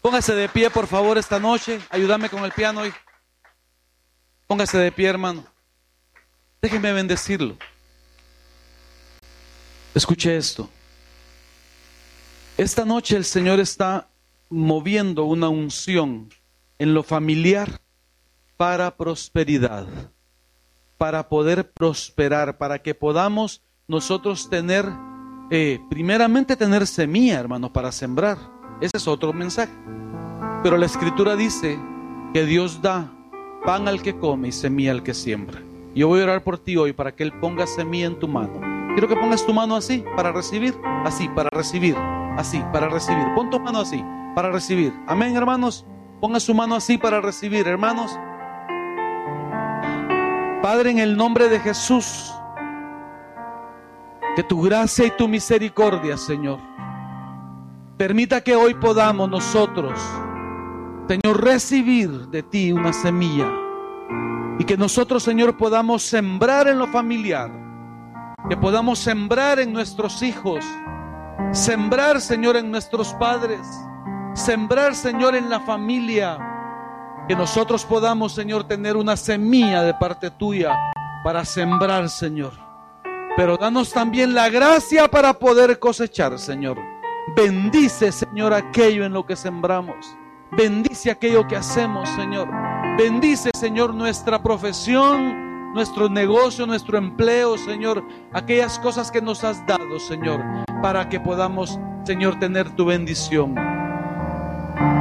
Póngase 0.00 0.34
de 0.34 0.48
pie, 0.48 0.70
por 0.70 0.86
favor, 0.86 1.18
esta 1.18 1.38
noche. 1.38 1.80
Ayúdame 1.90 2.28
con 2.28 2.44
el 2.44 2.52
piano 2.52 2.82
hoy. 2.82 2.92
Póngase 4.46 4.78
de 4.78 4.92
pie, 4.92 5.08
hermano. 5.08 5.44
Déjeme 6.62 6.92
bendecirlo. 6.92 7.56
Escuche 9.94 10.36
esto. 10.36 10.70
Esta 12.56 12.84
noche 12.84 13.16
el 13.16 13.24
Señor 13.24 13.60
está 13.60 14.08
moviendo 14.48 15.24
una 15.24 15.48
unción 15.48 16.28
en 16.78 16.94
lo 16.94 17.02
familiar 17.02 17.80
para 18.56 18.96
prosperidad, 18.96 19.86
para 20.96 21.28
poder 21.28 21.70
prosperar, 21.70 22.58
para 22.58 22.80
que 22.80 22.94
podamos 22.94 23.62
nosotros 23.86 24.50
tener, 24.50 24.84
eh, 25.50 25.78
primeramente 25.90 26.56
tener 26.56 26.86
semilla, 26.86 27.38
hermanos, 27.38 27.70
para 27.70 27.92
sembrar. 27.92 28.57
Ese 28.80 28.96
es 28.96 29.08
otro 29.08 29.32
mensaje. 29.32 29.72
Pero 30.62 30.76
la 30.76 30.86
escritura 30.86 31.36
dice 31.36 31.78
que 32.32 32.44
Dios 32.44 32.82
da 32.82 33.10
pan 33.64 33.88
al 33.88 34.02
que 34.02 34.16
come 34.18 34.48
y 34.48 34.52
semilla 34.52 34.92
al 34.92 35.02
que 35.02 35.14
siembra. 35.14 35.60
Yo 35.94 36.08
voy 36.08 36.20
a 36.20 36.24
orar 36.24 36.44
por 36.44 36.58
ti 36.58 36.76
hoy 36.76 36.92
para 36.92 37.14
que 37.14 37.22
Él 37.22 37.32
ponga 37.40 37.66
semilla 37.66 38.06
en 38.06 38.18
tu 38.18 38.28
mano. 38.28 38.60
Quiero 38.94 39.08
que 39.08 39.16
pongas 39.16 39.44
tu 39.44 39.52
mano 39.52 39.76
así 39.76 40.04
para 40.16 40.32
recibir, 40.32 40.74
así 41.04 41.28
para 41.28 41.48
recibir 41.50 41.96
así, 42.38 42.64
para 42.72 42.88
recibir. 42.88 43.26
Pon 43.34 43.50
tu 43.50 43.58
mano 43.58 43.80
así, 43.80 44.02
para 44.34 44.50
recibir. 44.50 44.94
Amén, 45.06 45.36
hermanos. 45.36 45.84
Ponga 46.20 46.40
su 46.40 46.54
mano 46.54 46.76
así 46.76 46.96
para 46.96 47.20
recibir, 47.20 47.66
hermanos. 47.66 48.18
Padre, 50.62 50.90
en 50.90 50.98
el 50.98 51.16
nombre 51.16 51.48
de 51.48 51.60
Jesús, 51.60 52.32
que 54.36 54.42
tu 54.42 54.62
gracia 54.62 55.06
y 55.06 55.10
tu 55.10 55.28
misericordia, 55.28 56.16
Señor, 56.16 56.60
permita 57.98 58.40
que 58.40 58.56
hoy 58.56 58.74
podamos 58.74 59.28
nosotros, 59.28 60.00
Señor, 61.08 61.44
recibir 61.44 62.10
de 62.28 62.42
ti 62.42 62.72
una 62.72 62.92
semilla. 62.92 63.52
Y 64.58 64.64
que 64.64 64.76
nosotros, 64.76 65.22
Señor, 65.22 65.56
podamos 65.56 66.02
sembrar 66.02 66.68
en 66.68 66.78
lo 66.78 66.86
familiar. 66.86 67.50
Que 68.48 68.56
podamos 68.56 68.98
sembrar 68.98 69.60
en 69.60 69.72
nuestros 69.72 70.22
hijos 70.22 70.64
Sembrar, 71.52 72.20
Señor, 72.20 72.56
en 72.56 72.70
nuestros 72.70 73.14
padres. 73.14 73.60
Sembrar, 74.34 74.94
Señor, 74.94 75.34
en 75.34 75.48
la 75.48 75.60
familia. 75.60 76.38
Que 77.26 77.34
nosotros 77.34 77.84
podamos, 77.84 78.34
Señor, 78.34 78.64
tener 78.64 78.96
una 78.96 79.16
semilla 79.16 79.82
de 79.82 79.94
parte 79.94 80.30
tuya 80.30 80.76
para 81.24 81.44
sembrar, 81.44 82.08
Señor. 82.10 82.52
Pero 83.36 83.56
danos 83.56 83.92
también 83.92 84.34
la 84.34 84.50
gracia 84.50 85.08
para 85.08 85.32
poder 85.32 85.78
cosechar, 85.78 86.38
Señor. 86.38 86.78
Bendice, 87.36 88.10
Señor, 88.12 88.54
aquello 88.54 89.04
en 89.04 89.12
lo 89.12 89.24
que 89.24 89.36
sembramos. 89.36 90.16
Bendice 90.52 91.10
aquello 91.10 91.46
que 91.46 91.56
hacemos, 91.56 92.08
Señor. 92.10 92.48
Bendice, 92.96 93.50
Señor, 93.54 93.94
nuestra 93.94 94.42
profesión, 94.42 95.72
nuestro 95.74 96.08
negocio, 96.08 96.66
nuestro 96.66 96.98
empleo, 96.98 97.58
Señor, 97.58 98.02
aquellas 98.32 98.78
cosas 98.78 99.10
que 99.10 99.20
nos 99.20 99.44
has 99.44 99.64
dado, 99.66 100.00
Señor, 100.00 100.42
para 100.82 101.08
que 101.08 101.20
podamos, 101.20 101.78
Señor, 102.04 102.38
tener 102.38 102.70
tu 102.70 102.86
bendición. 102.86 103.54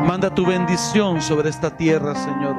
Manda 0.05 0.33
tu 0.33 0.45
bendición 0.45 1.21
sobre 1.21 1.49
esta 1.49 1.75
tierra, 1.75 2.13
Señor, 2.13 2.55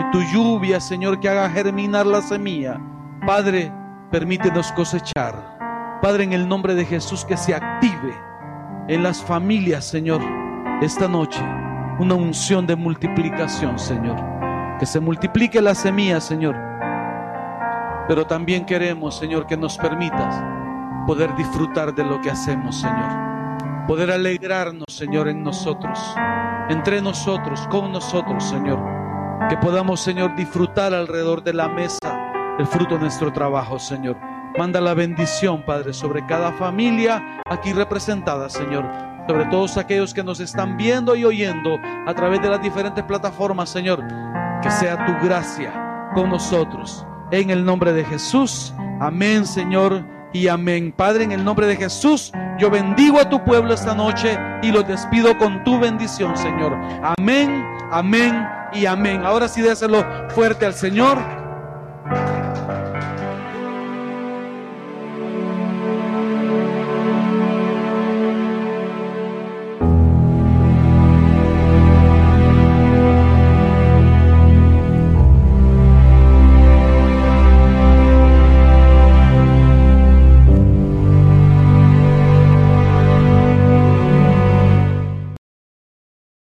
y 0.00 0.10
tu 0.10 0.20
lluvia, 0.32 0.80
Señor, 0.80 1.18
que 1.18 1.28
haga 1.28 1.50
germinar 1.50 2.06
la 2.06 2.22
semilla. 2.22 2.80
Padre, 3.26 3.72
permítenos 4.10 4.72
cosechar. 4.72 5.98
Padre, 6.00 6.24
en 6.24 6.32
el 6.32 6.48
nombre 6.48 6.74
de 6.74 6.84
Jesús, 6.84 7.24
que 7.24 7.36
se 7.36 7.54
active 7.54 8.28
en 8.88 9.02
las 9.02 9.22
familias, 9.22 9.84
Señor, 9.84 10.20
esta 10.82 11.08
noche, 11.08 11.40
una 11.98 12.14
unción 12.14 12.66
de 12.66 12.76
multiplicación, 12.76 13.78
Señor. 13.78 14.16
Que 14.78 14.86
se 14.86 15.00
multiplique 15.00 15.60
la 15.60 15.74
semilla, 15.74 16.20
Señor 16.20 16.68
pero 18.08 18.26
también 18.26 18.64
queremos, 18.64 19.18
Señor, 19.18 19.46
que 19.46 19.56
nos 19.56 19.76
permitas 19.76 20.42
poder 21.06 21.34
disfrutar 21.36 21.94
de 21.94 22.02
lo 22.04 22.20
que 22.22 22.30
hacemos, 22.30 22.80
Señor. 22.80 23.86
Poder 23.86 24.10
alegrarnos, 24.10 24.86
Señor, 24.88 25.28
en 25.28 25.42
nosotros, 25.42 25.98
entre 26.70 27.02
nosotros, 27.02 27.68
con 27.70 27.92
nosotros, 27.92 28.42
Señor. 28.44 28.80
Que 29.50 29.58
podamos, 29.58 30.00
Señor, 30.00 30.34
disfrutar 30.36 30.94
alrededor 30.94 31.42
de 31.44 31.52
la 31.52 31.68
mesa 31.68 31.98
el 32.58 32.66
fruto 32.66 32.94
de 32.94 33.02
nuestro 33.02 33.30
trabajo, 33.30 33.78
Señor. 33.78 34.16
Manda 34.56 34.80
la 34.80 34.94
bendición, 34.94 35.64
Padre, 35.64 35.92
sobre 35.92 36.24
cada 36.26 36.52
familia 36.52 37.40
aquí 37.46 37.72
representada, 37.72 38.48
Señor. 38.48 38.84
Sobre 39.28 39.44
todos 39.46 39.76
aquellos 39.76 40.14
que 40.14 40.24
nos 40.24 40.40
están 40.40 40.76
viendo 40.76 41.14
y 41.14 41.24
oyendo 41.24 41.78
a 42.06 42.14
través 42.14 42.40
de 42.40 42.48
las 42.48 42.62
diferentes 42.62 43.04
plataformas, 43.04 43.68
Señor. 43.68 44.02
Que 44.62 44.70
sea 44.70 45.04
tu 45.06 45.26
gracia 45.26 46.10
con 46.14 46.30
nosotros 46.30 47.06
en 47.30 47.50
el 47.50 47.64
nombre 47.64 47.92
de 47.92 48.04
Jesús. 48.04 48.72
Amén, 49.00 49.46
Señor, 49.46 50.04
y 50.32 50.48
amén. 50.48 50.92
Padre, 50.96 51.24
en 51.24 51.32
el 51.32 51.44
nombre 51.44 51.66
de 51.66 51.76
Jesús, 51.76 52.32
yo 52.58 52.70
bendigo 52.70 53.20
a 53.20 53.28
tu 53.28 53.42
pueblo 53.44 53.74
esta 53.74 53.94
noche 53.94 54.38
y 54.62 54.72
los 54.72 54.86
despido 54.86 55.36
con 55.38 55.62
tu 55.64 55.78
bendición, 55.78 56.36
Señor. 56.36 56.76
Amén, 57.18 57.64
amén 57.90 58.46
y 58.72 58.86
amén. 58.86 59.24
Ahora 59.24 59.48
sí 59.48 59.62
déselo 59.62 60.04
fuerte 60.30 60.66
al 60.66 60.74
Señor. 60.74 61.37